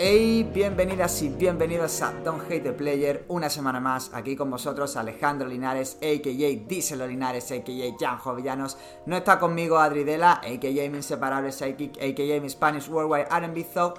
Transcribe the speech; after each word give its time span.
Hey, 0.00 0.48
bienvenidas 0.54 1.20
y 1.22 1.28
bienvenidos 1.28 2.02
a 2.02 2.12
Don't 2.12 2.44
Hate 2.44 2.60
the 2.60 2.72
Player, 2.72 3.24
una 3.26 3.50
semana 3.50 3.80
más 3.80 4.12
aquí 4.14 4.36
con 4.36 4.48
vosotros 4.48 4.96
Alejandro 4.96 5.48
Linares, 5.48 5.96
a.k.a. 5.96 6.68
Diesel 6.68 7.00
Linares, 7.08 7.50
a.k.a. 7.50 7.96
Jan 7.98 8.18
Jovillanos. 8.18 8.78
No 9.06 9.16
está 9.16 9.40
conmigo 9.40 9.76
Adri 9.76 10.04
Dela, 10.04 10.34
a.k.a. 10.34 10.88
mi 10.88 10.98
inseparable 10.98 11.50
psychic, 11.50 11.96
a.k.a. 11.96 12.40
mi 12.40 12.48
Spanish 12.48 12.88
Worldwide 12.88 13.26
R&B 13.28 13.66
Thou, 13.74 13.94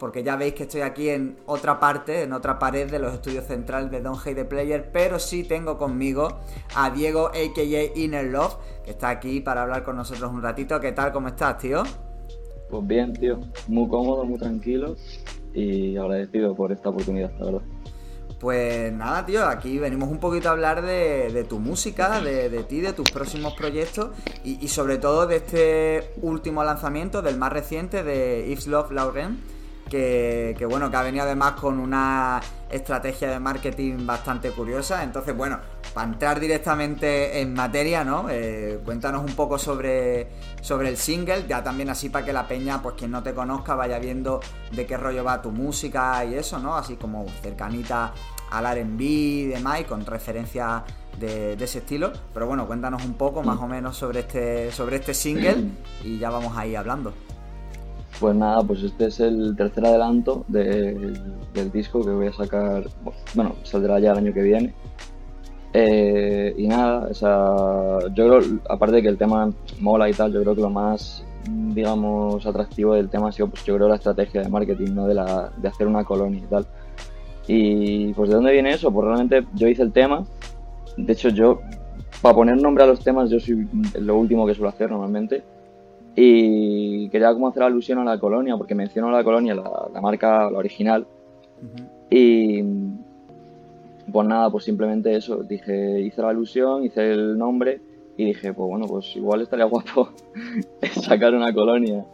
porque 0.00 0.24
ya 0.24 0.34
veis 0.34 0.54
que 0.54 0.64
estoy 0.64 0.80
aquí 0.80 1.10
en 1.10 1.38
otra 1.46 1.78
parte, 1.78 2.24
en 2.24 2.32
otra 2.32 2.58
pared 2.58 2.90
de 2.90 2.98
los 2.98 3.14
estudios 3.14 3.46
centrales 3.46 3.92
de 3.92 4.00
Don't 4.00 4.18
Hate 4.18 4.34
the 4.34 4.44
Player, 4.46 4.90
pero 4.90 5.20
sí 5.20 5.44
tengo 5.44 5.78
conmigo 5.78 6.40
a 6.74 6.90
Diego, 6.90 7.28
a.k.a. 7.28 7.96
Inner 7.96 8.24
Love, 8.24 8.56
que 8.84 8.90
está 8.90 9.10
aquí 9.10 9.38
para 9.38 9.62
hablar 9.62 9.84
con 9.84 9.94
nosotros 9.94 10.28
un 10.28 10.42
ratito. 10.42 10.80
¿Qué 10.80 10.90
tal? 10.90 11.12
¿Cómo 11.12 11.28
estás, 11.28 11.58
tío? 11.58 11.84
Pues 12.70 12.86
bien, 12.86 13.12
tío, 13.12 13.40
muy 13.68 13.88
cómodo, 13.88 14.24
muy 14.24 14.38
tranquilo 14.38 14.96
y 15.54 15.96
agradecido 15.96 16.54
por 16.54 16.72
esta 16.72 16.90
oportunidad, 16.90 17.32
la 17.38 17.44
verdad. 17.44 17.62
Pues 18.40 18.92
nada, 18.92 19.24
tío, 19.24 19.46
aquí 19.46 19.78
venimos 19.78 20.10
un 20.10 20.18
poquito 20.18 20.48
a 20.48 20.52
hablar 20.52 20.82
de, 20.82 21.46
tu 21.48 21.58
música, 21.58 22.20
de, 22.20 22.50
ti, 22.64 22.80
de 22.80 22.92
tus 22.92 23.10
próximos 23.10 23.54
proyectos 23.54 24.10
y, 24.44 24.68
sobre 24.68 24.98
todo 24.98 25.26
de 25.26 25.36
este 25.36 26.10
último 26.20 26.62
lanzamiento, 26.62 27.22
del 27.22 27.38
más 27.38 27.52
reciente, 27.52 28.02
de 28.02 28.46
Yves 28.48 28.66
Love 28.66 28.92
Lauren, 28.92 29.40
que, 29.88 30.54
que, 30.58 30.66
bueno, 30.66 30.90
que 30.90 30.96
ha 30.96 31.02
venido 31.02 31.24
además 31.24 31.52
con 31.52 31.78
una 31.78 32.42
estrategia 32.70 33.30
de 33.30 33.40
marketing 33.40 34.06
bastante 34.06 34.50
curiosa. 34.50 35.02
Entonces, 35.02 35.36
bueno, 35.36 35.58
para 35.94 36.08
entrar 36.08 36.40
directamente 36.40 37.40
en 37.40 37.54
materia, 37.54 38.04
¿no? 38.04 38.26
Eh, 38.30 38.80
cuéntanos 38.84 39.24
un 39.24 39.34
poco 39.34 39.58
sobre, 39.58 40.28
sobre 40.60 40.88
el 40.88 40.96
single, 40.96 41.46
ya 41.48 41.62
también 41.62 41.90
así 41.90 42.08
para 42.08 42.24
que 42.24 42.32
la 42.32 42.46
peña, 42.46 42.82
pues 42.82 42.96
quien 42.96 43.10
no 43.10 43.22
te 43.22 43.34
conozca, 43.34 43.74
vaya 43.74 43.98
viendo 43.98 44.40
de 44.72 44.86
qué 44.86 44.96
rollo 44.96 45.24
va 45.24 45.40
tu 45.40 45.50
música 45.50 46.24
y 46.24 46.34
eso, 46.34 46.58
¿no? 46.58 46.76
Así 46.76 46.96
como 46.96 47.26
cercanita 47.42 48.12
al 48.50 48.64
RB 48.64 49.00
y 49.00 49.46
demás, 49.46 49.80
y 49.80 49.84
con 49.84 50.04
referencia 50.04 50.84
de, 51.18 51.54
ese 51.54 51.78
estilo. 51.78 52.12
Pero 52.32 52.46
bueno, 52.46 52.66
cuéntanos 52.66 53.04
un 53.04 53.14
poco 53.14 53.42
más 53.42 53.58
o 53.60 53.66
menos 53.66 53.96
sobre 53.96 54.20
este, 54.20 54.70
sobre 54.72 54.96
este 54.96 55.14
single 55.14 55.70
y 56.04 56.18
ya 56.18 56.30
vamos 56.30 56.56
ahí 56.56 56.74
hablando. 56.74 57.12
Pues 58.18 58.34
nada, 58.34 58.62
pues 58.62 58.82
este 58.82 59.06
es 59.06 59.20
el 59.20 59.54
tercer 59.56 59.84
adelanto 59.84 60.44
del 60.48 61.70
disco 61.72 62.02
que 62.02 62.10
voy 62.10 62.28
a 62.28 62.32
sacar, 62.32 62.84
bueno, 63.34 63.56
saldrá 63.62 63.98
ya 64.00 64.12
el 64.12 64.18
año 64.18 64.32
que 64.32 64.42
viene. 64.42 64.74
Eh, 65.74 66.54
y 66.56 66.66
nada, 66.66 67.08
o 67.10 67.14
sea, 67.14 68.08
yo 68.14 68.28
creo, 68.28 68.60
aparte 68.70 68.96
de 68.96 69.02
que 69.02 69.08
el 69.08 69.18
tema 69.18 69.52
mola 69.80 70.08
y 70.08 70.14
tal, 70.14 70.32
yo 70.32 70.40
creo 70.40 70.54
que 70.54 70.62
lo 70.62 70.70
más, 70.70 71.22
digamos, 71.44 72.46
atractivo 72.46 72.94
del 72.94 73.10
tema 73.10 73.28
ha 73.28 73.32
sido, 73.32 73.48
pues 73.48 73.62
yo 73.64 73.76
creo, 73.76 73.88
la 73.88 73.96
estrategia 73.96 74.40
de 74.40 74.48
marketing, 74.48 74.94
¿no? 74.94 75.06
De, 75.06 75.14
la, 75.14 75.52
de 75.54 75.68
hacer 75.68 75.86
una 75.86 76.02
colonia 76.04 76.40
y 76.42 76.46
tal. 76.46 76.66
Y 77.46 78.14
pues, 78.14 78.30
¿de 78.30 78.36
dónde 78.36 78.52
viene 78.52 78.72
eso? 78.72 78.90
Pues 78.90 79.06
realmente 79.06 79.46
yo 79.54 79.68
hice 79.68 79.82
el 79.82 79.92
tema. 79.92 80.24
De 80.96 81.12
hecho, 81.12 81.28
yo, 81.28 81.60
para 82.22 82.34
poner 82.34 82.56
nombre 82.56 82.84
a 82.84 82.86
los 82.86 83.00
temas, 83.00 83.28
yo 83.28 83.38
soy 83.38 83.68
lo 84.00 84.16
último 84.16 84.46
que 84.46 84.54
suelo 84.54 84.70
hacer 84.70 84.90
normalmente. 84.90 85.44
Y 86.18 87.10
quería 87.10 87.32
como 87.34 87.48
hacer 87.48 87.62
alusión 87.62 87.98
a 87.98 88.04
la 88.04 88.18
colonia, 88.18 88.56
porque 88.56 88.74
menciono 88.74 89.10
la 89.10 89.22
colonia, 89.22 89.54
la, 89.54 90.00
marca, 90.00 90.50
la 90.50 90.58
original. 90.58 91.06
Y 92.10 92.62
pues 94.10 94.26
nada, 94.26 94.50
pues 94.50 94.64
simplemente 94.64 95.14
eso, 95.14 95.42
dije, 95.42 96.00
hice 96.00 96.22
la 96.22 96.30
alusión, 96.30 96.84
hice 96.84 97.12
el 97.12 97.36
nombre 97.36 97.80
y 98.16 98.24
dije, 98.24 98.54
pues 98.54 98.68
bueno, 98.68 98.86
pues 98.86 99.14
igual 99.14 99.42
estaría 99.42 99.64
guapo 99.66 100.08
sacar 101.02 101.34
una 101.34 101.52
colonia 101.52 102.04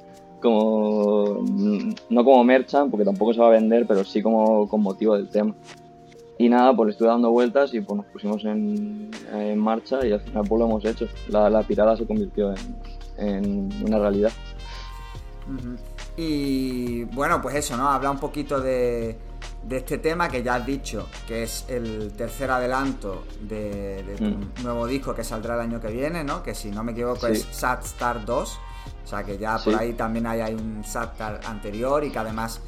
como, 0.40 1.44
no 2.10 2.24
como 2.24 2.42
merchant, 2.42 2.90
porque 2.90 3.04
tampoco 3.04 3.32
se 3.32 3.40
va 3.40 3.46
a 3.46 3.50
vender, 3.50 3.86
pero 3.86 4.02
sí 4.02 4.20
como 4.20 4.68
con 4.68 4.82
motivo 4.82 5.16
del 5.16 5.28
tema. 5.28 5.54
Y 6.38 6.48
nada, 6.48 6.74
pues 6.74 6.90
estuve 6.90 7.08
dando 7.08 7.30
vueltas 7.30 7.72
y 7.72 7.80
pues 7.80 7.98
nos 7.98 8.06
pusimos 8.06 8.44
en, 8.44 9.10
marcha 9.56 10.04
y 10.04 10.10
al 10.10 10.20
final 10.20 10.44
pues 10.48 10.58
lo 10.58 10.66
hemos 10.66 10.84
hecho. 10.84 11.06
La, 11.28 11.48
la 11.48 11.62
pirada 11.62 11.96
se 11.96 12.04
convirtió 12.04 12.50
en, 12.50 12.56
una 13.22 13.98
realidad. 13.98 14.32
Y 16.16 17.04
bueno, 17.04 17.40
pues 17.40 17.56
eso, 17.56 17.76
¿no? 17.76 17.88
Habla 17.88 18.10
un 18.10 18.18
poquito 18.18 18.60
de, 18.60 19.18
de 19.64 19.76
este 19.76 19.98
tema 19.98 20.28
que 20.28 20.42
ya 20.42 20.56
has 20.56 20.66
dicho, 20.66 21.08
que 21.26 21.44
es 21.44 21.64
el 21.68 22.12
tercer 22.16 22.50
adelanto 22.50 23.24
de, 23.40 24.14
tu 24.18 24.24
mm. 24.24 24.64
nuevo 24.64 24.86
disco 24.86 25.14
que 25.14 25.24
saldrá 25.24 25.54
el 25.54 25.60
año 25.60 25.80
que 25.80 25.88
viene, 25.88 26.24
¿no? 26.24 26.42
Que 26.42 26.54
si 26.54 26.70
no 26.70 26.82
me 26.82 26.92
equivoco 26.92 27.26
es 27.28 27.46
Sad 27.50 27.80
Star 27.84 28.24
2. 28.24 28.60
O 29.04 29.06
sea 29.06 29.24
que 29.24 29.38
ya 29.38 29.58
por 29.58 29.74
ahí 29.74 29.92
también 29.92 30.26
hay, 30.26 30.54
un 30.54 30.82
Sad 30.84 31.12
Star 31.12 31.40
anterior 31.44 32.04
y 32.04 32.10
que 32.10 32.18
además, 32.18 32.60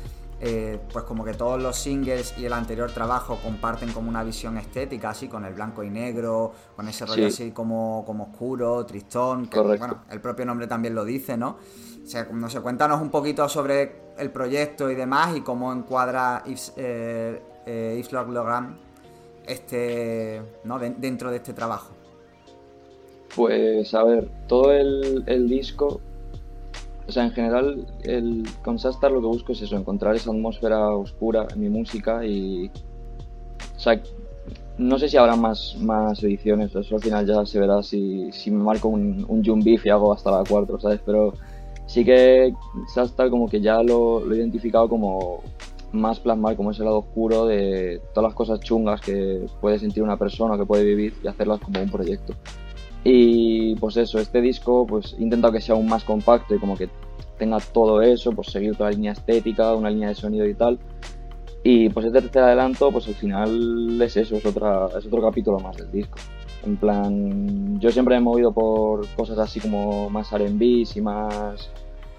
eh, 0.47 0.78
pues 0.93 1.06
como 1.06 1.25
que 1.25 1.32
todos 1.32 1.62
los 1.62 1.75
singles 1.75 2.34
y 2.37 2.44
el 2.44 2.53
anterior 2.53 2.91
trabajo 2.93 3.38
comparten 3.43 3.91
como 3.93 4.10
una 4.10 4.22
visión 4.22 4.59
estética, 4.59 5.09
así 5.09 5.27
con 5.27 5.47
el 5.47 5.55
blanco 5.55 5.82
y 5.82 5.88
negro, 5.88 6.53
con 6.77 6.87
ese 6.87 7.06
rollo 7.06 7.28
así 7.28 7.50
como, 7.53 8.05
como 8.05 8.25
oscuro, 8.25 8.84
tristón, 8.84 9.47
que 9.47 9.59
bueno, 9.59 10.05
el 10.10 10.21
propio 10.21 10.44
nombre 10.44 10.66
también 10.66 10.94
lo 10.94 11.03
dice, 11.03 11.38
¿no? 11.38 11.56
O 12.05 12.06
sea, 12.06 12.28
no 12.31 12.50
sé, 12.50 12.60
cuéntanos 12.60 13.00
un 13.00 13.09
poquito 13.09 13.49
sobre 13.49 14.12
el 14.19 14.31
proyecto 14.31 14.91
y 14.91 14.94
demás 14.94 15.34
y 15.34 15.41
cómo 15.41 15.72
encuadra 15.72 16.43
Yves, 16.44 16.75
eh, 16.76 17.41
eh 17.65 18.05
este, 19.47 20.43
¿no? 20.65 20.78
dentro 20.78 21.31
de 21.31 21.37
este 21.37 21.55
trabajo. 21.55 21.94
Pues 23.34 23.94
a 23.94 24.05
ver, 24.05 24.28
todo 24.47 24.72
el, 24.72 25.49
disco, 25.49 26.03
o 27.06 27.12
sea, 27.12 27.25
en 27.25 27.32
general, 27.32 27.87
el, 28.03 28.44
con 28.62 28.78
Sastar 28.78 29.12
lo 29.12 29.20
que 29.20 29.26
busco 29.26 29.53
es 29.53 29.62
eso, 29.62 29.76
encontrar 29.76 30.15
esa 30.16 30.31
atmósfera 30.31 30.91
oscura 30.91 31.47
en 31.53 31.60
mi 31.60 31.69
música 31.69 32.25
y. 32.25 32.70
O 33.76 33.78
sea, 33.78 34.00
no 34.78 34.98
sé 34.98 35.09
si 35.09 35.16
habrá 35.16 35.37
más, 35.37 35.76
más 35.81 36.22
ediciones, 36.22 36.75
eso 36.75 36.97
al 36.97 37.03
final 37.03 37.26
ya 37.26 37.44
se 37.47 37.60
verá 37.60 37.82
si, 37.82 38.32
si 38.32 38.50
me 38.50 38.62
marco 38.62 38.88
un, 38.88 39.25
un 39.28 39.44
Jump 39.44 39.64
Beef 39.64 39.84
y 39.87 39.91
hago 39.91 40.12
hasta 40.12 40.31
la 40.31 40.43
4, 40.48 40.81
¿sabes? 40.81 41.00
Pero 41.04 41.34
sí 41.87 42.04
que 42.04 42.53
Sastar 42.93 43.31
como 43.31 43.48
que 43.48 43.60
ya 43.60 43.82
lo, 43.82 44.32
he 44.32 44.37
identificado 44.37 44.88
como 44.88 45.43
más 45.93 46.19
plasmar 46.19 46.56
como 46.56 46.72
ese 46.72 46.82
lado 46.82 46.98
oscuro 46.98 47.47
de 47.47 48.00
todas 48.12 48.31
las 48.31 48.34
cosas 48.34 48.60
chungas 48.60 49.00
que 49.00 49.47
puede 49.60 49.78
sentir 49.78 50.03
una 50.03 50.16
persona, 50.16 50.59
que 50.59 50.66
puede 50.66 50.84
vivir 50.84 51.14
y 51.22 51.28
hacerlas 51.28 51.60
como 51.60 51.81
un 51.81 51.91
proyecto. 51.91 52.34
Y 53.04 53.75
pues 53.76 53.98
eso, 53.98 54.19
este 54.19 54.41
disco 54.41 54.87
pues 54.87 55.15
he 55.19 55.22
intentado 55.22 55.53
que 55.53 55.60
sea 55.60 55.75
aún 55.75 55.87
más 55.87 56.04
compacto 56.04 56.54
y 56.54 56.59
como 56.59 56.76
que 56.76 56.88
tenga 57.38 57.59
todo 57.60 58.00
eso, 58.00 58.32
pues 58.32 58.48
seguir 58.48 58.72
otra 58.72 58.91
línea 58.91 59.12
estética, 59.12 59.75
una 59.75 59.91
línea 59.91 60.09
de 60.09 60.15
sonido 60.15 60.47
y 60.47 60.54
tal. 60.54 60.78
Y 61.62 61.88
pues 61.91 62.06
este 62.06 62.20
tercer 62.20 62.43
adelanto, 62.43 62.91
pues 62.91 63.06
al 63.09 63.14
final 63.14 64.00
es 64.00 64.16
eso, 64.16 64.37
es, 64.37 64.44
otra, 64.44 64.88
es 64.98 65.06
otro 65.06 65.22
capítulo 65.22 65.59
más 65.60 65.76
del 65.76 65.91
disco. 65.91 66.19
En 66.64 66.76
plan, 66.76 67.78
yo 67.81 67.91
siempre 67.91 68.14
me 68.14 68.20
he 68.20 68.25
movido 68.25 68.53
por 68.53 69.06
cosas 69.09 69.38
así 69.38 69.60
como 69.60 70.09
más 70.09 70.32
R&B 70.32 70.84
y 70.94 71.00
más, 71.00 71.70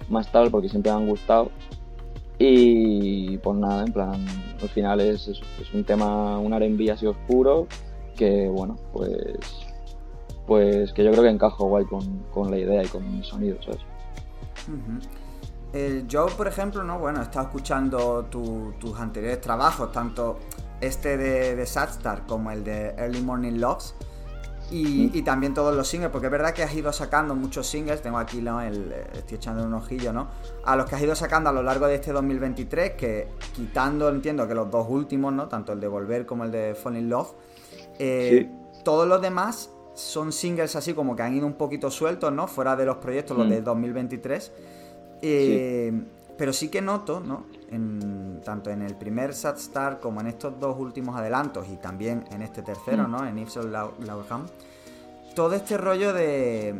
más 0.08 0.30
tal, 0.30 0.50
porque 0.50 0.68
siempre 0.68 0.92
me 0.92 0.98
han 0.98 1.08
gustado. 1.08 1.50
Y 2.38 3.38
pues 3.38 3.56
nada, 3.58 3.84
en 3.84 3.92
plan, 3.92 4.26
al 4.60 4.68
final 4.68 5.00
es, 5.00 5.26
es, 5.28 5.40
un 5.72 5.84
tema, 5.84 6.38
un 6.38 6.52
R&B 6.52 6.90
así 6.90 7.06
oscuro, 7.06 7.66
que 8.16 8.48
bueno, 8.48 8.76
pues 8.92 9.65
pues 10.46 10.92
que 10.92 11.04
yo 11.04 11.10
creo 11.10 11.24
que 11.24 11.30
encajo 11.30 11.66
guay 11.66 11.84
con, 11.86 12.50
la 12.50 12.58
idea 12.58 12.84
y 12.84 12.86
con 12.88 13.04
el 13.04 13.24
sonido, 13.24 13.58
¿sabes? 13.62 13.80
yo, 16.06 16.26
por 16.26 16.48
ejemplo, 16.48 16.82
no, 16.84 16.98
bueno, 16.98 17.20
he 17.20 17.22
estado 17.22 17.46
escuchando 17.46 18.24
tus 18.30 18.98
anteriores 18.98 19.40
trabajos, 19.40 19.92
tanto 19.92 20.38
este 20.80 21.16
de, 21.16 21.56
de 21.56 21.66
Sadstar 21.66 22.26
como 22.26 22.50
el 22.50 22.64
de 22.64 22.94
Early 22.96 23.20
Morning 23.20 23.58
Loves. 23.58 23.94
Y, 24.68 25.22
también 25.22 25.54
todos 25.54 25.76
los 25.76 25.86
singles, 25.86 26.10
porque 26.10 26.26
es 26.26 26.32
verdad 26.32 26.52
que 26.52 26.64
has 26.64 26.74
ido 26.74 26.92
sacando 26.92 27.36
muchos 27.36 27.68
singles, 27.68 28.02
tengo 28.02 28.18
aquí 28.18 28.38
el, 28.38 28.92
estoy 29.14 29.36
echando 29.36 29.62
un 29.62 29.74
ojillo, 29.74 30.12
¿no? 30.12 30.26
A 30.64 30.74
los 30.74 30.86
que 30.86 30.96
has 30.96 31.02
ido 31.02 31.14
sacando 31.14 31.50
a 31.50 31.52
lo 31.52 31.62
largo 31.62 31.86
de 31.86 31.94
este 31.94 32.10
2023, 32.10 32.92
que 32.94 33.28
quitando, 33.54 34.08
entiendo 34.08 34.48
que 34.48 34.54
los 34.54 34.68
dos 34.68 34.86
últimos, 34.88 35.32
¿no? 35.32 35.46
Tanto 35.46 35.72
el 35.72 35.78
de 35.78 35.86
Volver 35.86 36.26
como 36.26 36.42
el 36.42 36.50
de 36.50 36.74
Fall 36.74 36.96
in 36.96 37.08
Love, 37.08 37.32
eh, 38.00 38.50
todos 38.82 39.06
los 39.06 39.22
demás 39.22 39.70
son 39.96 40.32
singles 40.32 40.76
así 40.76 40.94
como 40.94 41.16
que 41.16 41.22
han 41.22 41.34
ido 41.34 41.46
un 41.46 41.54
poquito 41.54 41.90
sueltos, 41.90 42.32
¿no? 42.32 42.46
Fuera 42.46 42.76
de 42.76 42.84
los 42.84 42.96
proyectos, 42.96 43.36
los 43.36 43.48
de 43.48 43.62
2023. 43.62 44.52
Eh, 45.22 45.92
pero 46.36 46.52
sí 46.52 46.68
que 46.68 46.82
noto, 46.82 47.20
¿no? 47.20 47.46
tanto 48.44 48.70
en 48.70 48.82
el 48.82 48.94
primer 48.94 49.34
Sad 49.34 49.56
Star 49.56 49.98
como 49.98 50.20
en 50.20 50.28
estos 50.28 50.60
dos 50.60 50.76
últimos 50.78 51.16
adelantos 51.16 51.66
y 51.68 51.76
también 51.76 52.24
en 52.30 52.42
este 52.42 52.62
tercero, 52.62 53.08
mm. 53.08 53.10
¿no? 53.10 53.26
En 53.26 53.38
Ipsos 53.38 53.66
Laurham. 53.66 54.46
Todo 55.34 55.54
este 55.54 55.76
rollo 55.76 56.12
de. 56.12 56.74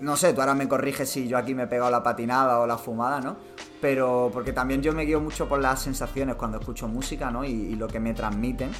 No 0.00 0.16
sé, 0.16 0.32
tú 0.32 0.40
ahora 0.40 0.54
me 0.54 0.66
corriges 0.66 1.10
si 1.10 1.28
yo 1.28 1.36
aquí 1.36 1.54
me 1.54 1.64
he 1.64 1.66
pegado 1.66 1.90
la 1.90 2.02
patinada 2.02 2.58
o 2.60 2.66
la 2.66 2.78
fumada, 2.78 3.20
¿no? 3.20 3.36
Pero 3.80 4.30
porque 4.32 4.52
también 4.52 4.82
yo 4.82 4.92
me 4.92 5.04
guío 5.04 5.20
mucho 5.20 5.48
por 5.48 5.60
las 5.60 5.82
sensaciones 5.82 6.36
cuando 6.36 6.58
escucho 6.58 6.88
música, 6.88 7.30
¿no? 7.30 7.44
Y, 7.44 7.76
lo 7.76 7.86
que 7.86 8.00
me 8.00 8.14
transmiten. 8.14 8.70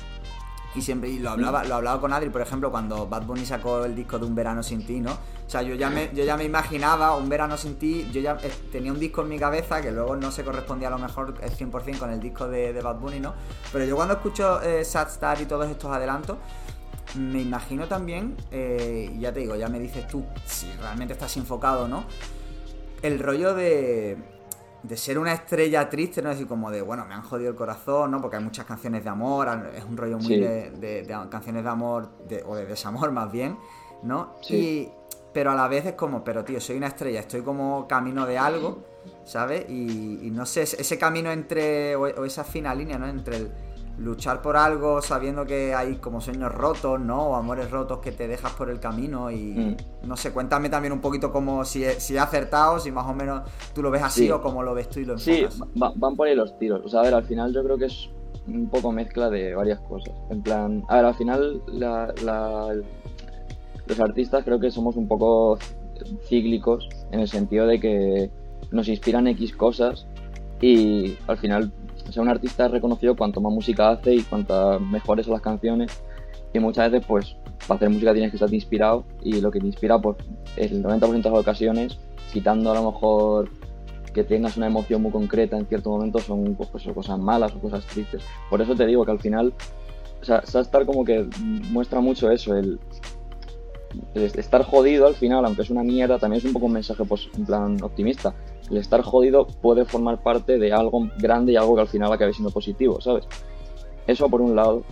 Y 0.74 0.82
siempre, 0.82 1.10
y 1.10 1.18
lo 1.18 1.30
hablaba, 1.30 1.64
lo 1.64 1.74
hablaba 1.74 2.00
con 2.00 2.12
Adri, 2.12 2.30
por 2.30 2.42
ejemplo, 2.42 2.70
cuando 2.70 3.08
Bad 3.08 3.24
Bunny 3.24 3.44
sacó 3.44 3.84
el 3.84 3.96
disco 3.96 4.20
de 4.20 4.26
Un 4.26 4.36
Verano 4.36 4.62
Sin 4.62 4.86
Ti, 4.86 5.00
¿no? 5.00 5.12
O 5.12 5.50
sea, 5.50 5.62
yo 5.62 5.74
ya 5.74 5.90
me, 5.90 6.10
yo 6.14 6.24
ya 6.24 6.36
me 6.36 6.44
imaginaba 6.44 7.16
Un 7.16 7.28
Verano 7.28 7.56
Sin 7.56 7.76
Ti, 7.76 8.08
yo 8.12 8.20
ya 8.20 8.38
eh, 8.40 8.52
tenía 8.70 8.92
un 8.92 9.00
disco 9.00 9.22
en 9.22 9.30
mi 9.30 9.38
cabeza 9.38 9.82
que 9.82 9.90
luego 9.90 10.14
no 10.14 10.30
se 10.30 10.44
correspondía 10.44 10.86
a 10.86 10.92
lo 10.92 10.98
mejor 10.98 11.34
el 11.42 11.50
100% 11.50 11.98
con 11.98 12.10
el 12.10 12.20
disco 12.20 12.46
de, 12.46 12.80
Bad 12.80 12.96
Bunny, 13.00 13.18
¿no? 13.18 13.34
Pero 13.72 13.84
yo 13.84 13.96
cuando 13.96 14.14
escucho 14.14 14.62
eh, 14.62 14.84
Sad 14.84 15.08
Star 15.08 15.40
y 15.40 15.46
todos 15.46 15.68
estos 15.68 15.90
adelantos, 15.90 16.36
me 17.16 17.42
imagino 17.42 17.88
también, 17.88 18.36
eh, 18.52 19.12
ya 19.18 19.32
te 19.32 19.40
digo, 19.40 19.56
ya 19.56 19.68
me 19.68 19.80
dices 19.80 20.06
tú 20.06 20.24
si 20.46 20.70
realmente 20.80 21.14
estás 21.14 21.36
enfocado 21.36 21.88
no, 21.88 22.04
el 23.02 23.18
rollo 23.18 23.54
de 23.54 24.18
de 24.82 24.96
ser 24.96 25.18
una 25.18 25.32
estrella 25.32 25.88
triste, 25.88 26.22
¿no? 26.22 26.30
Es 26.30 26.36
decir, 26.36 26.48
como 26.48 26.70
de, 26.70 26.82
bueno, 26.82 27.04
me 27.06 27.14
han 27.14 27.22
jodido 27.22 27.50
el 27.50 27.56
corazón, 27.56 28.10
¿no? 28.10 28.20
Porque 28.20 28.36
hay 28.36 28.44
muchas 28.44 28.64
canciones 28.64 29.04
de 29.04 29.10
amor, 29.10 29.48
es 29.74 29.84
un 29.84 29.96
rollo 29.96 30.18
muy 30.18 30.38
de, 30.38 31.06
canciones 31.30 31.64
de 31.64 31.70
amor, 31.70 32.10
o 32.46 32.56
de 32.56 32.66
desamor 32.66 33.12
más 33.12 33.30
bien, 33.30 33.58
¿no? 34.02 34.34
Sí. 34.42 34.90
pero 35.32 35.50
a 35.50 35.54
la 35.54 35.68
vez 35.68 35.86
es 35.86 35.92
como, 35.92 36.24
pero 36.24 36.44
tío, 36.44 36.60
soy 36.60 36.76
una 36.76 36.88
estrella, 36.88 37.20
estoy 37.20 37.42
como 37.42 37.86
camino 37.86 38.26
de 38.26 38.38
algo, 38.38 38.84
¿sabes? 39.24 39.68
Y, 39.68 40.30
no 40.32 40.46
sé, 40.46 40.62
ese 40.62 40.98
camino 40.98 41.30
entre, 41.30 41.96
o 41.96 42.24
esa 42.24 42.44
fina 42.44 42.74
línea, 42.74 42.98
¿no? 42.98 43.06
Entre 43.06 43.36
el 43.36 43.52
luchar 44.00 44.40
por 44.42 44.56
algo 44.56 45.02
sabiendo 45.02 45.44
que 45.44 45.74
hay 45.74 45.96
como 45.96 46.20
sueños 46.20 46.52
rotos, 46.52 47.00
¿no? 47.00 47.28
O 47.28 47.34
amores 47.36 47.70
rotos 47.70 47.98
que 47.98 48.12
te 48.12 48.26
dejas 48.28 48.52
por 48.52 48.70
el 48.70 48.80
camino 48.80 49.30
y 49.30 49.36
mm. 49.36 50.08
no 50.08 50.16
sé, 50.16 50.32
cuéntame 50.32 50.68
también 50.68 50.92
un 50.92 51.00
poquito 51.00 51.30
como 51.30 51.64
si 51.64 51.84
he, 51.84 52.00
si 52.00 52.16
he 52.16 52.18
acertado, 52.18 52.78
si 52.78 52.90
más 52.90 53.06
o 53.06 53.14
menos 53.14 53.42
tú 53.74 53.82
lo 53.82 53.90
ves 53.90 54.02
así 54.02 54.30
o 54.30 54.40
cómo 54.40 54.62
lo 54.62 54.74
ves 54.74 54.88
tú 54.88 55.00
y 55.00 55.04
lo 55.04 55.14
enfocas. 55.14 55.54
Sí, 55.54 55.62
van 55.74 56.16
por 56.16 56.26
ahí 56.26 56.34
los 56.34 56.58
tiros. 56.58 56.80
O 56.84 56.88
sea, 56.88 57.00
a 57.00 57.02
ver, 57.02 57.14
al 57.14 57.24
final 57.24 57.52
yo 57.52 57.62
creo 57.62 57.76
que 57.76 57.86
es 57.86 58.08
un 58.46 58.68
poco 58.68 58.90
mezcla 58.90 59.28
de 59.30 59.54
varias 59.54 59.80
cosas. 59.80 60.14
En 60.30 60.42
plan, 60.42 60.82
a 60.88 60.96
ver, 60.96 61.04
al 61.04 61.14
final 61.14 61.62
los 63.86 64.00
artistas 64.00 64.44
creo 64.44 64.58
que 64.60 64.70
somos 64.70 64.96
un 64.96 65.08
poco 65.08 65.58
cíclicos 66.26 66.88
en 67.12 67.20
el 67.20 67.28
sentido 67.28 67.66
de 67.66 67.80
que 67.80 68.30
nos 68.70 68.88
inspiran 68.88 69.26
X 69.26 69.54
cosas 69.54 70.06
y 70.60 71.16
al 71.26 71.38
final 71.38 71.72
o 72.10 72.12
sea, 72.12 72.22
un 72.24 72.28
artista 72.28 72.66
es 72.66 72.72
reconocido 72.72 73.14
cuanto 73.14 73.40
más 73.40 73.52
música 73.52 73.90
hace 73.90 74.16
y 74.16 74.22
cuantas 74.22 74.80
mejores 74.80 75.26
son 75.26 75.34
las 75.34 75.42
canciones. 75.42 76.02
Y 76.52 76.58
muchas 76.58 76.90
veces, 76.90 77.06
pues, 77.06 77.36
para 77.68 77.76
hacer 77.76 77.90
música 77.90 78.12
tienes 78.12 78.32
que 78.32 78.36
estar 78.36 78.52
inspirado 78.52 79.04
y 79.22 79.40
lo 79.40 79.52
que 79.52 79.60
te 79.60 79.66
inspira, 79.66 80.00
pues, 80.00 80.16
el 80.56 80.82
90% 80.82 81.22
de 81.22 81.30
las 81.30 81.38
ocasiones, 81.38 81.98
quitando 82.32 82.72
a 82.72 82.74
lo 82.74 82.90
mejor 82.90 83.48
que 84.12 84.24
tengas 84.24 84.56
una 84.56 84.66
emoción 84.66 85.02
muy 85.02 85.12
concreta 85.12 85.56
en 85.56 85.66
cierto 85.66 85.90
momento, 85.90 86.18
son 86.18 86.56
pues, 86.56 86.68
pues 86.70 86.84
cosas 86.92 87.16
malas 87.16 87.54
o 87.54 87.60
cosas 87.60 87.86
tristes. 87.86 88.24
Por 88.50 88.60
eso 88.60 88.74
te 88.74 88.86
digo 88.86 89.04
que 89.04 89.12
al 89.12 89.20
final, 89.20 89.54
o 90.20 90.24
sea, 90.24 90.38
Star 90.38 90.84
como 90.84 91.04
que 91.04 91.28
muestra 91.70 92.00
mucho 92.00 92.28
eso, 92.28 92.56
el, 92.56 92.80
estar 94.14 94.64
jodido 94.64 95.06
al 95.06 95.14
final, 95.14 95.44
aunque 95.44 95.62
es 95.62 95.70
una 95.70 95.84
mierda, 95.84 96.18
también 96.18 96.38
es 96.38 96.44
un 96.44 96.52
poco 96.52 96.66
un 96.66 96.72
mensaje 96.72 97.04
pues, 97.04 97.28
en 97.36 97.46
plan 97.46 97.76
optimista 97.80 98.34
el 98.70 98.76
estar 98.76 99.02
jodido 99.02 99.46
puede 99.46 99.84
formar 99.84 100.22
parte 100.22 100.58
de 100.58 100.72
algo 100.72 101.08
grande 101.18 101.52
y 101.52 101.56
algo 101.56 101.74
que 101.74 101.80
al 101.82 101.88
final 101.88 102.12
acabe 102.12 102.32
siendo 102.32 102.52
positivo, 102.52 103.00
¿sabes? 103.00 103.26
Eso 104.06 104.28
por 104.28 104.40
un 104.40 104.54
lado. 104.54 104.82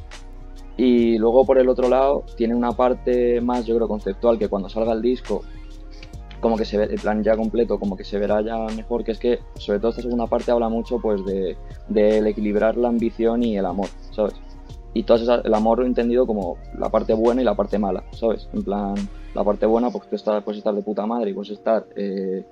Y 0.77 1.19
luego 1.19 1.45
por 1.45 1.59
el 1.59 1.69
otro 1.69 1.89
lado 1.89 2.25
tiene 2.37 2.55
una 2.55 2.73
parte 2.73 3.41
más, 3.41 3.67
yo 3.67 3.75
creo, 3.77 3.89
conceptual, 3.89 4.39
que 4.39 4.49
cuando 4.49 4.69
salga 4.69 4.93
el 4.93 5.03
disco, 5.03 5.43
como 6.41 6.57
que 6.57 6.65
se 6.65 6.79
ve, 6.79 6.85
el 6.85 7.01
plan 7.01 7.23
ya 7.23 7.37
completo, 7.37 7.79
como 7.79 7.97
que 7.97 8.05
se 8.05 8.19
verá 8.19 8.41
ya 8.43 8.57
mejor, 8.77 9.05
que 9.05 9.13
es 9.13 9.19
que 9.19 9.41
sobre 9.55 9.81
todo 9.81 9.91
esta 9.91 10.03
segunda 10.03 10.27
parte 10.27 10.53
habla 10.53 10.69
mucho 10.69 11.01
pues 11.01 11.25
de, 11.25 11.57
de 11.89 12.19
equilibrar 12.29 12.77
la 12.77 12.89
ambición 12.89 13.43
y 13.43 13.57
el 13.57 13.67
amor, 13.67 13.89
¿sabes? 14.13 14.35
Y 14.95 15.03
todo 15.03 15.43
el 15.43 15.55
amor 15.55 15.85
entendido 15.85 16.27
como 16.27 16.57
la 16.79 16.91
parte 16.91 17.13
buena 17.13 17.43
y 17.43 17.45
la 17.45 17.55
parte 17.55 17.79
mala, 17.79 18.05
¿sabes? 18.13 18.49
En 18.53 18.63
plan, 18.63 18.95
la 19.35 19.45
parte 19.45 19.67
buena, 19.67 19.91
pues 19.91 20.09
tú 20.09 20.17
estás, 20.17 20.43
puedes 20.45 20.59
estar 20.59 20.75
de 20.75 20.83
puta 20.83 21.07
madre 21.07 21.31
y 21.31 21.35
puedes 21.35 21.51
estar 21.51 21.87
eh, 21.97 22.45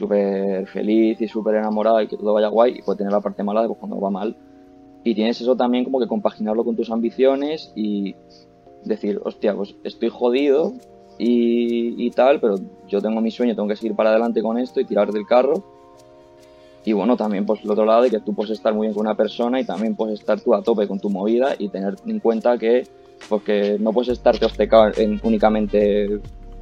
súper 0.00 0.66
feliz 0.66 1.20
y 1.20 1.28
súper 1.28 1.56
enamorada 1.56 2.02
y 2.02 2.08
que 2.08 2.16
todo 2.16 2.32
vaya 2.32 2.48
guay 2.48 2.78
y 2.78 2.82
puede 2.82 2.98
tener 2.98 3.12
la 3.12 3.20
parte 3.20 3.42
mala 3.42 3.62
de 3.62 3.68
pues, 3.68 3.78
cuando 3.78 4.00
va 4.00 4.10
mal. 4.10 4.34
Y 5.04 5.14
tienes 5.14 5.40
eso 5.40 5.56
también 5.56 5.84
como 5.84 6.00
que 6.00 6.06
compaginarlo 6.06 6.64
con 6.64 6.74
tus 6.74 6.90
ambiciones 6.90 7.72
y 7.76 8.14
decir, 8.84 9.20
hostia, 9.24 9.54
pues 9.54 9.76
estoy 9.84 10.08
jodido 10.08 10.72
y, 11.18 12.06
y 12.06 12.10
tal, 12.10 12.40
pero 12.40 12.56
yo 12.88 13.00
tengo 13.00 13.20
mi 13.20 13.30
sueño, 13.30 13.54
tengo 13.54 13.68
que 13.68 13.76
seguir 13.76 13.94
para 13.94 14.10
adelante 14.10 14.42
con 14.42 14.58
esto 14.58 14.80
y 14.80 14.84
tirar 14.84 15.12
del 15.12 15.26
carro. 15.26 15.62
Y 16.84 16.94
bueno, 16.94 17.16
también 17.16 17.44
pues 17.44 17.62
el 17.62 17.70
otro 17.70 17.84
lado 17.84 18.02
de 18.02 18.10
que 18.10 18.20
tú 18.20 18.34
puedes 18.34 18.52
estar 18.52 18.72
muy 18.72 18.86
bien 18.86 18.94
con 18.94 19.06
una 19.06 19.14
persona 19.14 19.60
y 19.60 19.64
también 19.64 19.94
puedes 19.94 20.20
estar 20.20 20.40
tú 20.40 20.54
a 20.54 20.62
tope 20.62 20.88
con 20.88 20.98
tu 20.98 21.10
movida 21.10 21.54
y 21.58 21.68
tener 21.68 21.94
en 22.06 22.20
cuenta 22.20 22.56
que 22.56 22.84
porque 23.28 23.76
no 23.78 23.92
puedes 23.92 24.08
estarte 24.08 24.46
obcecado 24.46 24.92
en 24.96 25.20
únicamente 25.22 26.20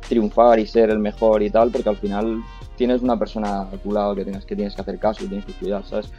triunfar 0.08 0.58
y 0.58 0.67
ser 0.67 0.91
el 0.91 0.99
mejor 0.99 1.43
y 1.44 1.50
tal, 1.50 1.70
porque 1.70 1.88
al 1.88 1.96
final 1.96 2.43
tienes 2.79 3.03
una 3.03 3.19
persona 3.19 3.63
a 3.63 3.71
tu 3.73 3.91
que 4.15 4.25
tienes 4.25 4.47
que, 4.47 4.57
tienes 4.57 4.75
que 4.75 4.81
hacer 4.81 4.99
caso 4.99 5.25
y 5.25 5.27
tienes 5.27 5.45
que 5.45 5.53
cuidar, 5.53 5.85
¿sabes? 5.85 6.11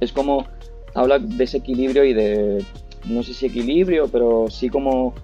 Es 0.00 0.12
como, 0.12 0.46
habla 0.94 1.18
de 1.18 1.44
ese 1.44 1.58
equilibrio 1.58 2.04
y 2.04 2.14
de, 2.14 2.64
no 3.04 3.22
sé 3.22 3.34
si 3.34 3.46
equilibrio, 3.46 4.08
pero 4.08 4.46
sí 4.48 4.70
como 4.70 5.14